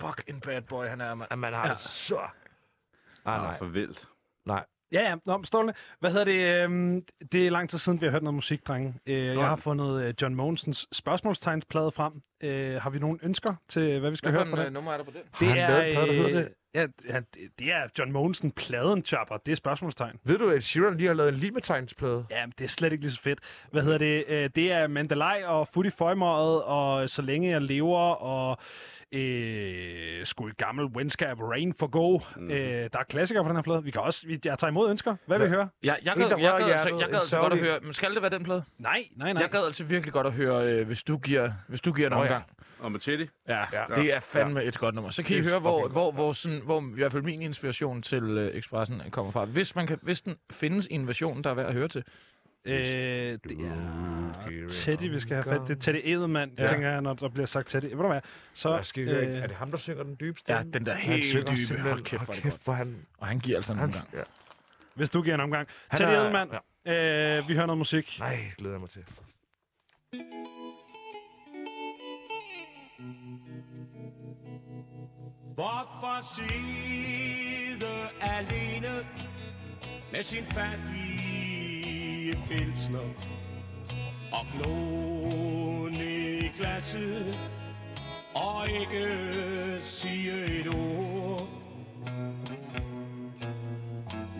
Fuck 0.00 0.22
en 0.26 0.40
bad 0.40 0.62
boy, 0.62 0.86
han 0.86 1.00
er, 1.00 1.14
mand. 1.14 1.36
Man 1.36 1.52
har 1.52 1.68
det 1.68 1.78
så... 1.80 2.16
Ah, 2.18 2.28
Ah, 3.34 3.42
nej. 3.42 3.58
for 3.58 3.64
vildt. 3.66 4.08
Nej. 4.46 4.64
Ja, 4.92 5.00
ja. 5.08 5.16
Nå, 5.26 5.36
men 5.36 5.44
Ståle, 5.44 5.74
hvad 6.00 6.10
hedder 6.10 6.24
det? 6.24 6.62
Øhm, 6.64 7.02
det 7.32 7.46
er 7.46 7.50
lang 7.50 7.70
tid 7.70 7.78
siden, 7.78 8.00
vi 8.00 8.06
har 8.06 8.10
hørt 8.10 8.22
noget 8.22 8.34
musik, 8.34 8.66
drenge. 8.66 8.94
Øh, 9.06 9.26
jeg 9.26 9.48
har 9.48 9.56
fundet 9.56 10.04
øh, 10.04 10.14
John 10.22 10.34
Mogensens 10.34 10.86
spørgsmålstegnsplade 10.92 11.92
frem. 11.92 12.12
Øh, 12.42 12.82
har 12.82 12.90
vi 12.90 12.98
nogle 12.98 13.18
ønsker 13.22 13.54
til, 13.68 14.00
hvad 14.00 14.10
vi 14.10 14.16
skal 14.16 14.30
Hvad 14.30 14.40
høre 14.40 14.48
for 14.50 14.56
fra 14.56 14.62
en 14.62 14.66
den? 14.66 14.68
øh, 14.72 14.72
nummer 14.74 14.92
er 14.92 14.96
der 14.96 15.04
på 15.04 15.10
den? 15.10 15.20
Det 15.40 15.48
Har 15.48 15.54
han 15.54 15.70
lavet 15.70 15.88
en 15.88 15.94
plade, 15.94 16.06
der 16.06 16.12
hedder 16.12 16.38
øh, 16.40 16.44
det? 16.44 16.54
Ja, 16.74 16.86
ja, 17.08 17.20
det, 17.58 17.72
er 17.72 17.88
John 17.98 18.12
Mogensen, 18.12 18.50
pladen 18.50 19.04
chopper. 19.04 19.36
Det 19.36 19.52
er 19.52 19.56
spørgsmålstegn. 19.56 20.18
Ved 20.24 20.38
du, 20.38 20.50
at 20.50 20.64
Sheeran 20.64 20.96
lige 20.96 21.06
har 21.06 21.14
lavet 21.14 21.28
en 21.32 21.38
limetegnsplade? 21.38 22.26
Ja, 22.30 22.46
det 22.58 22.64
er 22.64 22.68
slet 22.68 22.92
ikke 22.92 23.04
lige 23.04 23.12
så 23.12 23.20
fedt. 23.20 23.40
Hvad 23.72 23.82
hedder 23.82 23.98
det? 23.98 24.24
Øh, 24.28 24.50
det 24.54 24.72
er 24.72 24.86
Mandalay 24.86 25.42
og 25.44 25.68
Footy 25.68 25.90
Føjmøjet, 25.98 26.62
og 26.62 27.10
Så 27.10 27.22
længe 27.22 27.50
jeg 27.50 27.62
lever, 27.62 27.98
og 28.14 28.58
øh, 29.12 30.26
skulle 30.26 30.54
gammel 30.54 30.84
When 30.86 31.10
Skal 31.10 31.28
Rain 31.34 31.74
for 31.74 31.86
Go. 31.86 32.18
Mm. 32.36 32.50
Øh, 32.50 32.58
der 32.92 32.98
er 32.98 33.02
klassikere 33.08 33.44
på 33.44 33.48
den 33.48 33.56
her 33.56 33.62
plade. 33.62 33.84
Vi 33.84 33.90
kan 33.90 34.00
også, 34.00 34.26
vi, 34.26 34.40
jeg 34.44 34.58
tager 34.58 34.70
imod 34.70 34.90
ønsker. 34.90 35.16
Hvad 35.26 35.38
vil 35.38 35.46
I 35.46 35.48
høre? 35.50 35.68
Jeg, 35.82 35.98
jeg, 36.04 36.14
gad, 36.16 36.28
jeg, 36.28 36.38
gad, 36.38 36.70
altså, 36.70 36.88
hjertet, 36.88 37.00
jeg 37.00 37.08
gad 37.08 37.18
altså 37.18 37.40
godt 37.40 37.52
at 37.52 37.58
høre... 37.58 37.80
Men 37.82 37.92
skal 37.92 38.14
det 38.14 38.22
være 38.22 38.30
den 38.30 38.44
plade? 38.44 38.64
Nej, 38.78 39.08
nej, 39.16 39.32
nej. 39.32 39.42
Jeg 39.42 39.50
gad 39.50 39.64
altså 39.64 39.84
virkelig 39.84 40.12
godt 40.12 40.26
at 40.26 40.32
høre, 40.32 40.72
øh, 40.72 40.86
hvis 40.86 41.02
du 41.02 41.16
giver, 41.18 41.50
hvis 41.68 41.80
du 41.80 41.92
giver 41.92 42.08
en 42.08 42.12
Nå 42.12 42.16
ja. 42.16 42.22
omgang. 42.22 42.44
Og 42.80 42.92
med 42.92 43.00
Teddy. 43.00 43.28
Ja, 43.48 43.58
Ja. 43.72 43.84
det 44.00 44.14
er 44.14 44.20
fandme 44.20 44.64
et 44.64 44.78
godt 44.78 44.94
nummer. 44.94 45.10
Så 45.10 45.22
kan 45.22 45.36
I 45.36 45.40
Det 45.40 45.48
høre, 45.50 45.60
hvor, 45.60 45.88
hvor, 45.88 46.12
hvor, 46.12 46.32
sådan, 46.32 46.60
hvor 46.64 46.80
i 46.80 46.94
hvert 46.94 47.12
fald 47.12 47.22
min 47.22 47.42
inspiration 47.42 48.02
til 48.02 48.22
øh, 48.22 48.54
Expressen 48.54 49.02
kommer 49.10 49.32
fra. 49.32 49.44
Hvis, 49.44 49.74
man 49.76 49.86
kan, 49.86 49.98
hvis 50.02 50.20
den 50.20 50.36
findes 50.50 50.86
i 50.90 50.94
en 50.94 51.06
version, 51.06 51.44
der 51.44 51.50
er 51.50 51.54
værd 51.54 51.66
at 51.66 51.74
høre 51.74 51.88
til. 51.88 52.04
Øh, 52.64 52.74
det 52.74 53.50
er 53.50 54.66
Teddy, 54.70 55.02
vi 55.10 55.20
skal 55.20 55.34
have 55.34 55.44
fat. 55.58 55.68
Det 55.68 55.76
er 55.76 55.80
Teddy 55.80 56.00
Edelmann, 56.04 56.52
ja. 56.58 56.62
Ja. 56.62 56.68
tænker 56.68 56.90
jeg, 56.90 57.00
når 57.00 57.14
der 57.14 57.28
bliver 57.28 57.46
sagt 57.46 57.68
Teddy. 57.68 57.84
Ved 57.84 57.90
du 57.96 58.06
hvad? 58.08 58.20
Så, 58.54 58.74
Jeg 58.76 58.84
skal 58.86 59.04
høre, 59.04 59.24
er 59.24 59.46
det 59.46 59.56
ham, 59.56 59.70
der 59.70 59.78
synger 59.78 60.02
den 60.02 60.16
dybe 60.20 60.40
stemme? 60.40 60.58
Ja, 60.58 60.64
den 60.78 60.86
der 60.86 60.92
Han 60.94 61.12
helt 61.12 61.24
synger 61.24 61.46
dybe. 61.46 61.56
simpelthen- 61.58 61.92
Hold 61.92 62.02
kæft, 62.04 62.22
det 62.26 62.34
kæft, 62.42 62.64
hvor 62.64 62.72
han... 62.72 63.06
Og 63.18 63.26
han 63.26 63.38
giver 63.38 63.56
altså 63.56 63.72
en 63.72 63.78
omgang. 63.78 64.08
ja. 64.14 64.22
hvis 64.94 65.10
du 65.10 65.22
giver 65.22 65.34
en 65.34 65.40
omgang. 65.40 65.68
Han 65.88 65.98
Teddy 65.98 66.10
er- 66.10 66.20
Edelmann, 66.20 66.50
øh, 66.86 67.48
vi 67.48 67.54
hører 67.54 67.66
noget 67.66 67.78
musik. 67.78 68.16
Nej, 68.18 68.36
glæder 68.58 68.74
jeg 68.74 68.80
mig 68.80 68.90
til. 68.90 69.04
Hvorfor 75.54 76.16
sidde 76.36 77.94
alene 78.20 79.06
med 80.12 80.22
sin 80.22 80.44
fattige 80.44 81.37
billige 82.28 82.42
pilsner 82.48 83.08
og 84.32 84.46
glo 84.54 85.88
i 85.88 86.50
glasset 86.58 87.40
og 88.34 88.68
ikke 88.80 89.18
sige 89.80 90.60
et 90.60 90.66
ord? 90.66 91.48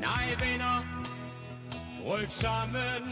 Nej, 0.00 0.36
venner, 0.40 1.04
ryk 2.06 2.30
sammen, 2.30 3.02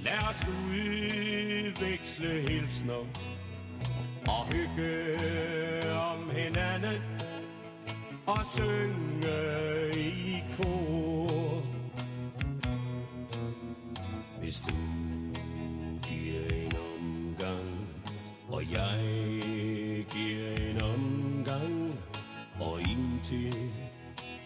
lad 0.00 0.18
os 0.30 0.46
udveksle 0.48 2.40
hilsner 2.48 3.04
og 4.28 4.46
hygge 4.46 5.16
om 5.92 6.30
hinanden 6.30 7.02
og 8.26 8.38
synge 8.54 10.00
i 10.00 10.44
kor. 10.56 11.07
Hvis 14.48 14.62
du 14.68 14.74
giver 16.08 16.64
en 16.64 16.72
omgang, 16.96 17.88
og 18.48 18.62
jeg 18.72 19.00
giver 20.10 20.70
en 20.70 20.82
omgang, 20.82 21.98
og 22.60 22.80
indtil 22.80 23.56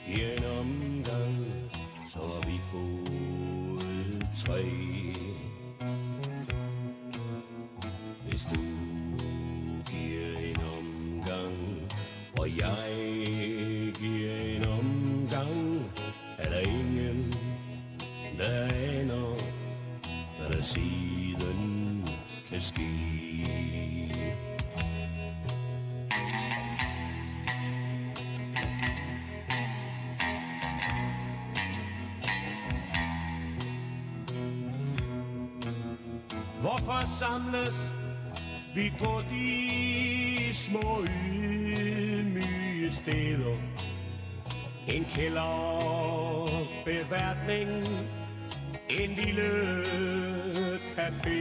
giver 0.06 0.32
en 0.36 0.44
omgang, 0.60 1.36
så 2.12 2.18
har 2.18 2.50
vi 2.50 2.58
fået 2.72 4.26
tre. 4.36 4.91
Samles 37.22 37.74
vi 38.74 38.92
på 38.98 39.22
de 39.30 39.70
små 40.54 41.04
ydmyge 41.32 42.92
steder? 42.92 43.56
En 44.88 45.04
kælderbeværtning, 45.04 47.70
en 48.90 49.10
lille 49.10 49.82
café. 50.96 51.40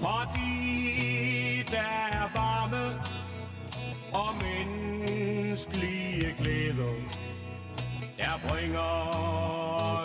Fordi 0.00 1.62
der 1.70 2.08
er 2.12 2.28
varme 2.34 3.00
og 4.12 4.34
menneskelige 4.44 6.34
glæder, 6.38 6.94
der 8.18 8.40
bringer 8.48 8.90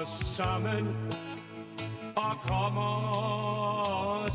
os 0.03 0.09
sammen 0.09 0.95
og 2.39 2.47
kommer 2.47 4.29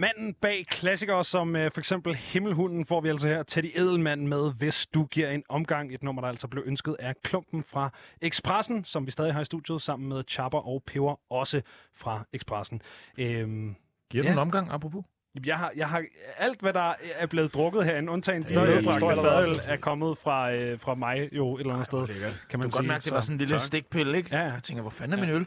Manden 0.00 0.34
bag 0.34 0.64
klassikere 0.70 1.24
som 1.24 1.56
øh, 1.56 1.70
for 1.74 1.80
eksempel 1.80 2.14
Himmelhunden 2.14 2.84
får 2.84 3.00
vi 3.00 3.08
altså 3.08 3.28
her 3.28 3.42
Teddy 3.42 3.78
Edelmann 3.78 4.28
med, 4.28 4.52
hvis 4.58 4.86
du 4.86 5.04
giver 5.04 5.30
en 5.30 5.42
omgang. 5.48 5.94
Et 5.94 6.02
nummer, 6.02 6.22
der 6.22 6.28
altså 6.28 6.48
blev 6.48 6.62
ønsket 6.66 6.96
af 6.98 7.14
Klumpen 7.22 7.64
fra 7.64 7.90
Expressen, 8.22 8.84
som 8.84 9.06
vi 9.06 9.10
stadig 9.10 9.34
har 9.34 9.40
i 9.40 9.44
studiet, 9.44 9.82
sammen 9.82 10.08
med 10.08 10.22
Chapper 10.28 10.58
og 10.58 10.82
Peber, 10.86 11.20
også 11.32 11.62
fra 11.96 12.24
Expressen. 12.32 12.82
Øhm, 13.18 13.74
Giver 14.10 14.22
du 14.24 14.28
Ja. 14.28 14.32
en 14.32 14.38
omgang, 14.38 14.70
apropos? 14.70 15.04
jeg 15.46 15.56
har, 15.58 15.72
jeg 15.76 15.88
har 15.88 16.04
alt, 16.38 16.60
hvad 16.60 16.72
der 16.72 16.94
er 17.18 17.26
blevet 17.26 17.54
drukket 17.54 17.84
herinde, 17.84 18.12
undtagen 18.12 18.42
er 18.48 18.54
jo 18.60 18.66
medbragte 18.74 19.22
fadøl, 19.22 19.56
er 19.66 19.76
kommet 19.76 20.18
fra, 20.18 20.52
øh, 20.52 20.80
fra 20.80 20.94
mig 20.94 21.28
jo 21.32 21.54
et 21.56 21.60
eller 21.60 21.72
andet 21.74 21.86
sted, 21.86 22.06
kan 22.06 22.14
Du 22.16 22.20
man 22.20 22.32
kan 22.60 22.70
sige. 22.70 22.70
godt 22.78 22.86
mærke, 22.86 23.04
det 23.04 23.12
var 23.12 23.20
sådan 23.20 23.34
en 23.34 23.38
lille 23.38 23.54
tak. 23.54 23.60
stikpille, 23.60 24.16
ikke? 24.18 24.36
Ja, 24.36 24.42
ja. 24.42 24.52
Jeg 24.52 24.62
tænker, 24.62 24.80
hvor 24.82 24.90
fanden 24.90 25.18
er 25.18 25.26
min 25.26 25.34
øl? 25.34 25.46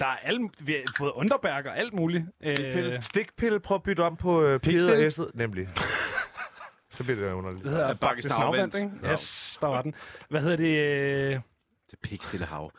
Der 0.00 0.06
er 0.06 0.16
alle, 0.22 0.48
vi 0.60 0.72
har 0.72 0.82
fået 0.98 1.12
underbærk 1.12 1.66
og 1.66 1.78
alt 1.78 1.92
muligt. 1.94 2.24
Øh, 2.40 3.02
Stikpille, 3.02 3.60
prøv 3.60 3.74
at 3.74 3.82
bytte 3.82 4.00
om 4.00 4.16
på 4.16 4.42
øh, 4.42 4.60
P'et 4.66 4.90
og 4.90 5.06
S'et, 5.06 5.30
nemlig. 5.34 5.68
Så 6.90 7.04
bliver 7.04 7.20
det 7.26 7.32
underligt. 7.32 7.64
det 7.64 7.72
hedder 7.72 7.94
Bakkes. 7.94 8.28
Navvand, 8.28 8.74
ikke? 8.74 8.90
Ja. 9.02 9.12
Yes, 9.12 9.58
der 9.60 9.66
var 9.66 9.82
den. 9.82 9.94
Hvad 10.30 10.40
hedder 10.40 10.56
det? 10.56 10.76
Øh, 11.34 11.40
Det 11.90 11.98
pikstille 11.98 12.46
hav. 12.46 12.72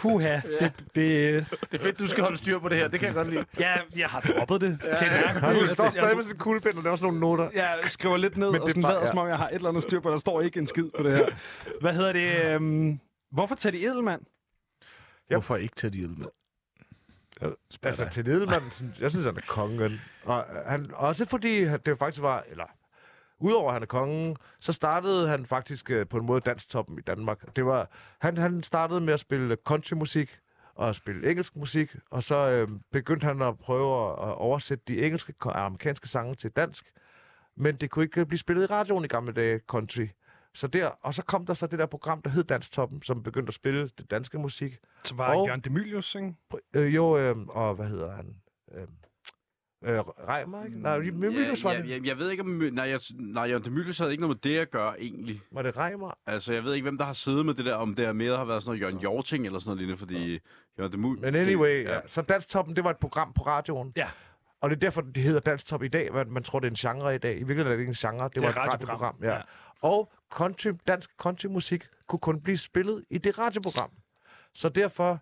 puha. 0.00 0.34
Det, 0.60 0.72
det, 0.94 1.46
Det 1.72 1.80
er 1.80 1.82
fedt, 1.82 1.98
du 1.98 2.06
skal 2.06 2.22
holde 2.22 2.38
styr 2.38 2.58
på 2.58 2.68
det 2.68 2.76
her. 2.78 2.88
Det 2.88 3.00
kan 3.00 3.06
jeg 3.06 3.14
godt 3.14 3.30
lide. 3.30 3.44
ja, 3.58 3.74
jeg 3.96 4.06
har 4.08 4.20
droppet 4.20 4.60
det. 4.60 4.78
Kan 4.98 5.06
I 5.06 5.10
mærke? 5.10 5.60
Du 5.60 5.66
står 5.66 5.84
Jeg- 5.84 5.92
stadig 5.92 6.16
med 6.16 6.22
sådan 6.24 6.36
en 6.36 6.38
kuglepind, 6.38 6.76
og 6.78 6.82
laver 6.84 6.96
sådan 6.96 7.06
nogle 7.14 7.20
noter. 7.20 7.50
Jeg 7.54 7.78
skriver 7.86 8.16
lidt 8.16 8.36
ned, 8.36 8.50
Men 8.52 8.60
og 8.60 8.66
det 8.66 8.76
er 8.76 8.80
sådan 8.80 8.82
lader, 8.82 9.00
ja. 9.00 9.06
som 9.06 9.18
om 9.18 9.28
jeg 9.28 9.36
har 9.36 9.48
et 9.48 9.54
eller 9.54 9.68
andet 9.68 9.82
styr 9.82 10.00
på. 10.00 10.10
Der 10.10 10.16
står 10.18 10.40
ikke 10.40 10.58
en 10.60 10.66
skid 10.66 10.90
på 10.96 11.02
det 11.02 11.16
her. 11.16 11.26
Hvad 11.80 11.94
hedder 11.94 12.12
det? 12.12 12.48
Øhm, 12.54 13.00
hvorfor 13.32 13.54
Teddy 13.54 13.76
Edelmann? 13.76 14.22
Ja. 15.30 15.34
Hvorfor 15.34 15.56
ikke 15.56 15.74
tage 15.76 15.90
de 15.90 16.08
med? 16.16 16.26
Altså, 17.82 18.08
til 18.12 18.28
Edelmann, 18.28 18.64
jeg 19.00 19.10
synes, 19.10 19.26
han 19.26 19.36
er 19.36 19.40
kongen. 19.48 20.00
Og 20.24 20.44
han, 20.66 20.90
også 20.94 21.24
fordi 21.26 21.64
det 21.64 21.98
faktisk 21.98 22.22
var, 22.22 22.44
eller 22.50 22.64
udover 23.40 23.68
at 23.68 23.72
han 23.72 23.82
er 23.82 23.86
kongen, 23.86 24.36
så 24.60 24.72
startede 24.72 25.28
han 25.28 25.46
faktisk 25.46 25.90
øh, 25.90 26.06
på 26.06 26.16
en 26.16 26.26
måde 26.26 26.40
danstoppen 26.40 26.98
i 26.98 27.02
Danmark. 27.02 27.56
Det 27.56 27.66
var, 27.66 27.90
han, 28.20 28.36
han 28.38 28.62
startede 28.62 29.00
med 29.00 29.14
at 29.14 29.20
spille 29.20 29.56
countrymusik 29.64 30.38
og 30.74 30.94
spille 30.94 31.30
engelsk 31.30 31.56
musik, 31.56 31.96
og 32.10 32.22
så 32.22 32.36
øh, 32.36 32.68
begyndte 32.92 33.24
han 33.26 33.42
at 33.42 33.58
prøve 33.58 34.06
at, 34.06 34.28
at 34.28 34.34
oversætte 34.34 34.84
de 34.88 35.02
engelske 35.04 35.34
og 35.40 35.64
amerikanske 35.64 36.08
sange 36.08 36.34
til 36.34 36.50
dansk. 36.50 36.92
Men 37.56 37.76
det 37.76 37.90
kunne 37.90 38.04
ikke 38.04 38.26
blive 38.26 38.38
spillet 38.38 38.62
i 38.62 38.66
radioen 38.66 39.04
i 39.04 39.08
gamle 39.08 39.32
dage, 39.32 39.60
country. 39.68 40.06
Så 40.54 40.66
der, 40.66 40.86
og 41.02 41.14
så 41.14 41.22
kom 41.22 41.46
der 41.46 41.54
så 41.54 41.66
det 41.66 41.78
der 41.78 41.86
program, 41.86 42.22
der 42.22 42.30
hed 42.30 42.44
Danstoppen, 42.44 43.02
som 43.02 43.22
begyndte 43.22 43.50
at 43.50 43.54
spille 43.54 43.88
det 43.98 44.10
danske 44.10 44.38
musik. 44.38 44.78
Så 45.04 45.14
var 45.14 45.34
Og- 45.36 45.46
Jørgen 45.46 45.60
Demilius, 45.60 46.14
ikke? 46.14 46.34
Øh, 46.74 46.94
jo, 46.94 47.18
øh, 47.18 47.36
og 47.48 47.74
hvad 47.74 47.86
hedder 47.86 48.10
han? 48.12 48.36
Øh, 48.74 48.86
øh, 49.84 49.98
Reimer, 49.98 50.64
ikke? 50.64 50.80
Nej, 50.80 50.98
Mylius 50.98 51.64
var 51.64 51.72
ja, 51.72 51.82
det. 51.82 51.90
jeg, 51.90 52.06
jeg 52.06 52.18
ved 52.18 52.30
ikke, 52.30 52.42
om... 52.42 52.46
Nej, 52.46 52.84
jeg, 52.84 53.00
nej 53.10 53.44
Jørgen 53.44 53.64
de 53.64 53.70
Mylius 53.70 53.98
havde 53.98 54.10
ikke 54.10 54.20
noget 54.20 54.36
med 54.44 54.52
det 54.52 54.58
at 54.58 54.70
gøre, 54.70 55.00
egentlig. 55.00 55.42
Var 55.52 55.62
det 55.62 55.76
Reimer? 55.76 56.18
Altså, 56.26 56.52
jeg 56.52 56.64
ved 56.64 56.74
ikke, 56.74 56.84
hvem 56.84 56.98
der 56.98 57.04
har 57.04 57.12
siddet 57.12 57.46
med 57.46 57.54
det 57.54 57.64
der, 57.64 57.74
om 57.74 57.94
det 57.94 58.04
er 58.04 58.12
mere 58.12 58.36
har 58.36 58.44
været 58.44 58.62
sådan 58.62 58.70
noget 58.70 58.80
Jørgen 58.80 58.98
Jorting 58.98 59.46
eller 59.46 59.58
sådan 59.58 59.68
noget 59.68 59.78
lignende, 59.78 59.98
fordi 59.98 60.40
Jørgen 60.78 60.92
de 60.92 60.96
Mylius... 60.98 61.20
Men 61.20 61.34
anyway, 61.34 61.84
ja. 61.84 61.94
ja. 61.94 62.00
så 62.06 62.22
Danstoppen, 62.22 62.76
det 62.76 62.84
var 62.84 62.90
et 62.90 62.98
program 62.98 63.32
på 63.32 63.42
radioen. 63.42 63.92
Ja. 63.96 64.08
Og 64.60 64.70
det 64.70 64.76
er 64.76 64.80
derfor, 64.80 65.00
det 65.00 65.22
hedder 65.22 65.40
Danstop 65.40 65.82
i 65.82 65.88
dag. 65.88 66.12
Man, 66.12 66.30
man 66.30 66.42
tror, 66.42 66.60
det 66.60 66.66
er 66.66 66.70
en 66.70 66.76
genre 66.76 67.14
i 67.14 67.18
dag. 67.18 67.32
I 67.32 67.34
virkeligheden 67.34 67.66
er 67.66 67.76
det 67.76 67.80
ikke 67.80 67.90
en 67.90 67.94
genre. 67.94 68.28
Det, 68.28 68.36
er 68.36 68.40
var 68.40 68.48
et 68.48 68.56
radioprogram. 68.56 68.72
radioprogram. 68.72 69.16
Ja. 69.22 69.28
Ja. 69.28 69.34
ja. 69.34 69.42
Og 69.80 70.12
country, 70.30 70.70
dansk 70.86 71.10
countrymusik 71.16 71.84
kunne 72.06 72.18
kun 72.18 72.40
blive 72.40 72.58
spillet 72.58 73.04
i 73.10 73.18
det 73.18 73.38
radioprogram. 73.38 73.90
Så 74.54 74.68
derfor 74.68 75.20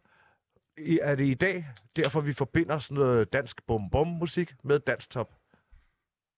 er 1.03 1.15
det 1.15 1.25
i 1.25 1.35
dag, 1.35 1.67
derfor 1.97 2.21
vi 2.21 2.33
forbinder 2.33 2.79
sådan 2.79 2.95
noget 2.95 3.33
dansk 3.33 3.67
bum-bum-musik 3.67 4.55
med 4.65 4.79
danstop. 4.79 5.35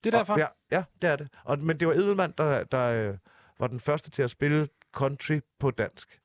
Det 0.05 0.15
er 0.15 0.19
derfor. 0.19 0.33
Og, 0.33 0.39
ja, 0.39 0.47
ja, 0.71 0.85
det 1.03 1.11
er 1.11 1.17
det. 1.17 1.29
Og, 1.45 1.59
men 1.59 1.81
det 1.81 1.89
var 1.89 1.95
Edelmann, 1.95 2.35
der, 2.39 2.65
der 2.65 2.87
øh, 2.87 3.17
var 3.59 3.67
den 3.67 3.81
første 3.81 4.11
til 4.11 4.23
at 4.23 4.31
spille 4.31 4.69
country 4.93 5.41
på 5.59 5.71
dansk. 5.71 6.21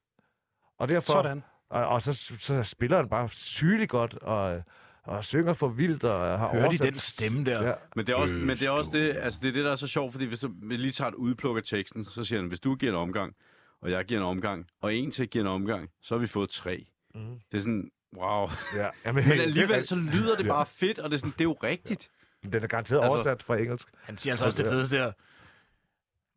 Og 0.78 0.88
derfor, 0.88 1.14
Sådan. 1.14 1.44
Og, 1.70 1.88
og 1.88 2.02
så, 2.02 2.14
så 2.40 2.64
spiller 2.64 2.98
han 2.98 3.10
bare 3.10 3.30
sygeligt 3.30 3.90
godt, 3.90 4.14
og, 4.14 4.64
og 5.04 5.26
synger 5.26 5.54
for 5.54 5.68
vildt, 5.68 6.04
og 6.04 6.40
har 6.40 6.52
Hører 6.52 6.62
de 6.62 6.66
oversat... 6.66 6.94
den 6.94 7.00
stemme 7.00 7.46
der? 7.46 7.68
Ja. 7.68 7.74
Men 7.96 8.08
det 8.08 8.14
er 8.14 8.18
også, 8.18 8.34
men 8.34 8.50
det, 8.50 8.62
er 8.68 8.72
også 8.72 8.92
det, 8.94 9.16
altså 9.16 9.40
det, 9.42 9.48
er 9.48 9.54
det, 9.54 9.66
der 9.66 9.72
er 9.72 9.76
så 9.76 9.88
sjovt, 9.88 10.12
fordi 10.12 10.26
hvis 10.26 10.40
du 10.40 10.52
lige 10.62 10.92
tager 10.92 11.10
et 11.10 11.16
udpluk 11.16 11.58
af 11.58 11.64
teksten, 11.64 12.06
så 12.06 12.24
siger 12.24 12.40
han, 12.40 12.48
hvis 12.48 12.60
du 12.60 12.76
giver 12.76 12.92
en 12.92 12.98
omgang, 12.98 13.36
og 13.82 13.92
jeg 13.92 14.06
giver 14.06 14.20
en 14.20 14.26
omgang, 14.26 14.68
og 14.82 14.96
en 14.96 15.12
til 15.12 15.30
giver 15.30 15.44
en 15.44 15.52
omgang, 15.52 15.90
så 16.02 16.16
har 16.16 16.20
vi 16.20 16.28
fået 16.28 16.50
tre. 16.50 16.86
Mhm. 17.16 17.40
Det 17.52 17.58
er 17.58 17.62
sådan, 17.62 17.92
wow. 18.18 18.50
Ja. 18.76 18.90
Jamen, 19.06 19.28
Men 19.30 19.40
alligevel 19.40 19.88
så 19.88 19.96
lyder 19.96 20.36
det 20.36 20.46
Ja. 20.46 20.50
bare 20.52 20.66
fedt, 20.66 21.00
og 21.00 21.10
det 21.10 21.16
er, 21.16 21.20
sådan, 21.20 21.32
det 21.32 21.42
er 21.42 21.44
jo 21.46 21.58
rigtigt. 21.64 22.10
Den 22.44 22.64
er 22.64 22.68
garanteret 22.68 23.00
Altså- 23.02 23.16
oversat 23.16 23.44
fra 23.44 23.58
engelsk. 23.58 23.88
Han 24.04 24.18
siger 24.18 24.34
altså 24.34 24.46
også 24.46 24.64
det 24.64 24.72
fedeste 24.72 24.96
der. 24.98 25.12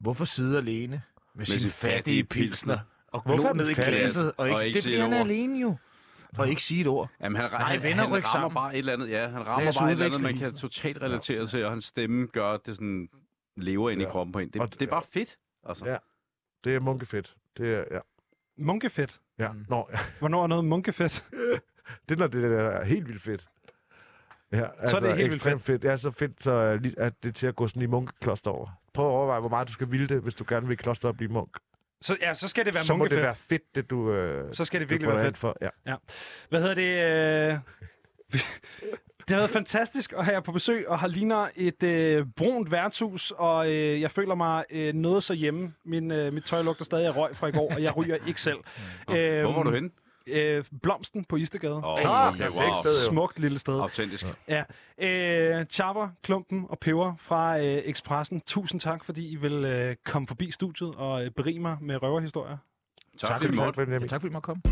Hvorfor 0.01 0.24
sidde 0.24 0.59
alene 0.59 0.89
med, 0.93 1.01
med 1.35 1.47
sin, 1.47 1.61
sin 1.61 1.70
fattige 1.70 2.24
pilsner 2.24 2.79
og 3.09 3.20
Hvorfor 3.22 3.37
glo 3.43 3.49
er 3.49 3.53
ned 3.55 3.68
i 3.70 3.74
glasset? 3.74 4.33
Og 4.37 4.47
ikke, 4.47 4.55
Og 4.55 4.61
og 4.61 4.66
ikke 4.66 4.74
det 4.74 4.79
er 4.79 4.83
sige 4.83 4.93
fordi, 4.93 5.01
han 5.01 5.12
et 5.12 5.20
ord. 5.20 5.26
alene 5.26 5.61
jo. 5.61 5.76
Og 6.39 6.49
ikke 6.49 6.62
sige 6.62 6.81
et 6.81 6.87
ord. 6.87 7.11
Jamen, 7.20 7.41
han, 7.41 7.51
Nej, 7.51 7.61
han, 7.72 7.83
venner, 7.83 7.97
han 7.97 8.05
rammer 8.05 8.20
sammen. 8.33 8.55
bare 8.55 8.72
et 8.74 8.79
eller 8.79 8.93
andet, 8.93 9.11
ja, 9.11 9.29
han 9.29 9.47
rammer 9.47 9.72
bare 9.79 9.89
et 9.89 9.93
eller 9.93 10.05
andet, 10.07 10.20
man 10.20 10.37
kan 10.39 10.55
totalt 10.55 11.03
relatere 11.03 11.47
til, 11.47 11.64
og 11.64 11.70
hans 11.70 11.85
stemme 11.85 12.26
gør, 12.26 12.51
at 12.53 12.61
det 12.66 12.74
sådan 12.74 13.09
lever 13.57 13.91
ind 13.91 14.01
i 14.01 14.05
Ja. 14.05 14.11
kroppen 14.11 14.33
på 14.33 14.39
en. 14.39 14.61
Og- 14.61 14.70
Det, 14.70 14.81
det 14.81 14.87
er 14.87 14.91
bare 14.91 15.03
fedt. 15.12 15.37
Altså. 15.68 15.87
Ja. 15.87 15.97
Det 16.64 16.74
er 16.74 16.81
munkefedt. 16.81 17.35
Det 17.57 17.74
er, 17.74 17.85
ja. 17.91 17.99
Munkefedt. 18.59 19.20
ja. 19.39 19.53
Mm. 19.53 19.64
Nå, 19.68 19.89
ja. 19.93 19.99
Hvornår 20.18 20.43
er 20.43 20.47
noget 20.47 20.64
munkefedt? 20.64 21.24
det 22.09 22.14
er, 22.14 22.18
når 22.18 22.26
det 22.26 22.45
er 22.45 22.84
helt 22.84 23.09
vildt 23.09 23.22
fedt. 23.22 23.47
Ja, 24.53 24.66
altså, 24.80 24.97
er 24.97 25.01
det 25.01 25.09
helt 25.09 25.18
vildt 25.18 25.34
ekstremt 25.34 25.62
fedt. 25.62 25.84
Ja, 25.84 25.97
så 25.97 26.11
fedt, 26.11 26.43
så 26.43 26.53
øh, 26.53 26.93
at 26.97 27.12
det 27.22 27.28
er 27.28 27.32
til 27.32 27.47
at 27.47 27.57
gå 27.57 27.68
sådan 27.68 27.82
i 27.82 27.86
munkekloster 27.86 28.51
over. 28.51 28.80
Prøv 28.95 29.07
at 29.07 29.11
overveje, 29.12 29.41
hvor 29.41 29.49
meget 29.49 29.68
du 29.68 29.72
skal 29.72 29.91
ville 29.91 30.07
det, 30.07 30.20
hvis 30.22 30.34
du 30.34 30.45
gerne 30.49 30.66
vil 30.66 30.72
i 30.72 30.76
kloster 30.76 31.09
og 31.09 31.16
blive 31.16 31.32
munk. 31.32 31.57
Så, 32.01 32.16
ja, 32.20 32.34
så 32.34 32.49
skal 32.49 32.64
det 32.64 32.74
være 32.74 32.84
så 32.84 32.93
må 32.97 32.97
det 32.97 33.01
munkefedt. 33.01 33.22
være 33.24 33.34
fedt, 33.34 33.62
det 33.74 33.91
du... 33.91 34.12
Øh, 34.12 34.55
Så 34.55 34.64
skal 34.64 34.80
det 34.80 34.91
virkelig 34.91 35.11
være 35.12 35.24
fedt. 35.24 35.39
For. 35.39 35.57
Ja. 35.86 35.95
Hvad 36.49 36.61
hedder 36.61 36.74
det? 36.74 37.53
Øh... 37.53 37.59
Det 39.28 39.34
har 39.34 39.41
været 39.41 39.51
fantastisk 39.51 40.12
at 40.12 40.24
have 40.24 40.34
jer 40.34 40.41
på 40.41 40.53
besøg, 40.53 40.89
og 40.89 40.99
har 40.99 41.07
ligner 41.09 41.49
et 41.57 41.82
øh, 41.82 42.26
brunt 42.36 42.70
værtshus, 42.70 43.30
og 43.30 43.70
øh, 43.72 44.01
jeg 44.01 44.11
føler 44.11 44.34
mig 44.34 44.64
øh, 44.70 44.95
noget 44.95 45.22
så 45.22 45.34
hjemme. 45.34 45.74
Min, 45.84 46.11
øh, 46.11 46.32
mit 46.32 46.45
tøj 46.45 46.62
lugter 46.62 46.84
stadig 46.84 47.07
af 47.07 47.16
røg 47.16 47.36
fra 47.36 47.47
i 47.47 47.53
går, 47.53 47.72
og 47.74 47.82
jeg 47.82 47.97
ryger 47.97 48.16
ikke 48.26 48.41
selv. 48.41 48.57
Nå, 49.09 49.14
Hvor 49.14 49.53
var 49.53 49.62
du 49.62 49.70
henne? 49.70 49.91
Øh, 50.31 50.64
Blomsten 50.83 51.24
på 51.24 51.37
Istegade. 51.37 51.74
Åh, 51.74 51.85
Oh, 51.85 51.99
okay, 52.29 52.39
perfekt 52.39 52.55
wow. 52.55 52.72
sted. 52.83 53.05
jo. 53.05 53.11
Smukt 53.11 53.39
lille 53.39 53.59
sted. 53.59 53.81
Autentisk. 53.81 54.26
Ja. 54.49 54.62
Øh, 55.07 55.66
Chapper, 55.66 56.09
Klumpen 56.22 56.66
og 56.68 56.79
Peber 56.79 57.14
fra 57.18 57.59
øh, 57.59 57.64
Expressen. 57.85 58.41
Tusind 58.47 58.81
tak, 58.81 59.05
fordi 59.05 59.29
I 59.29 59.37
vil 59.37 59.53
øh, 59.64 59.97
komme 60.05 60.29
forbi 60.29 60.51
studiet 60.51 60.95
og 60.97 61.24
øh, 61.24 61.31
berige 61.31 61.61
mig 61.61 61.76
med 61.81 62.03
røverhistorier. 62.03 62.57
Tak, 63.20 63.31
Tak, 63.31 63.41
fordi 63.43 63.57
Tak. 63.57 63.74
Benjamin. 63.74 64.09
Tak 64.09 64.20
fordi 64.20 64.31
I 64.31 64.33
måtte 64.33 64.47
komme. 64.47 64.62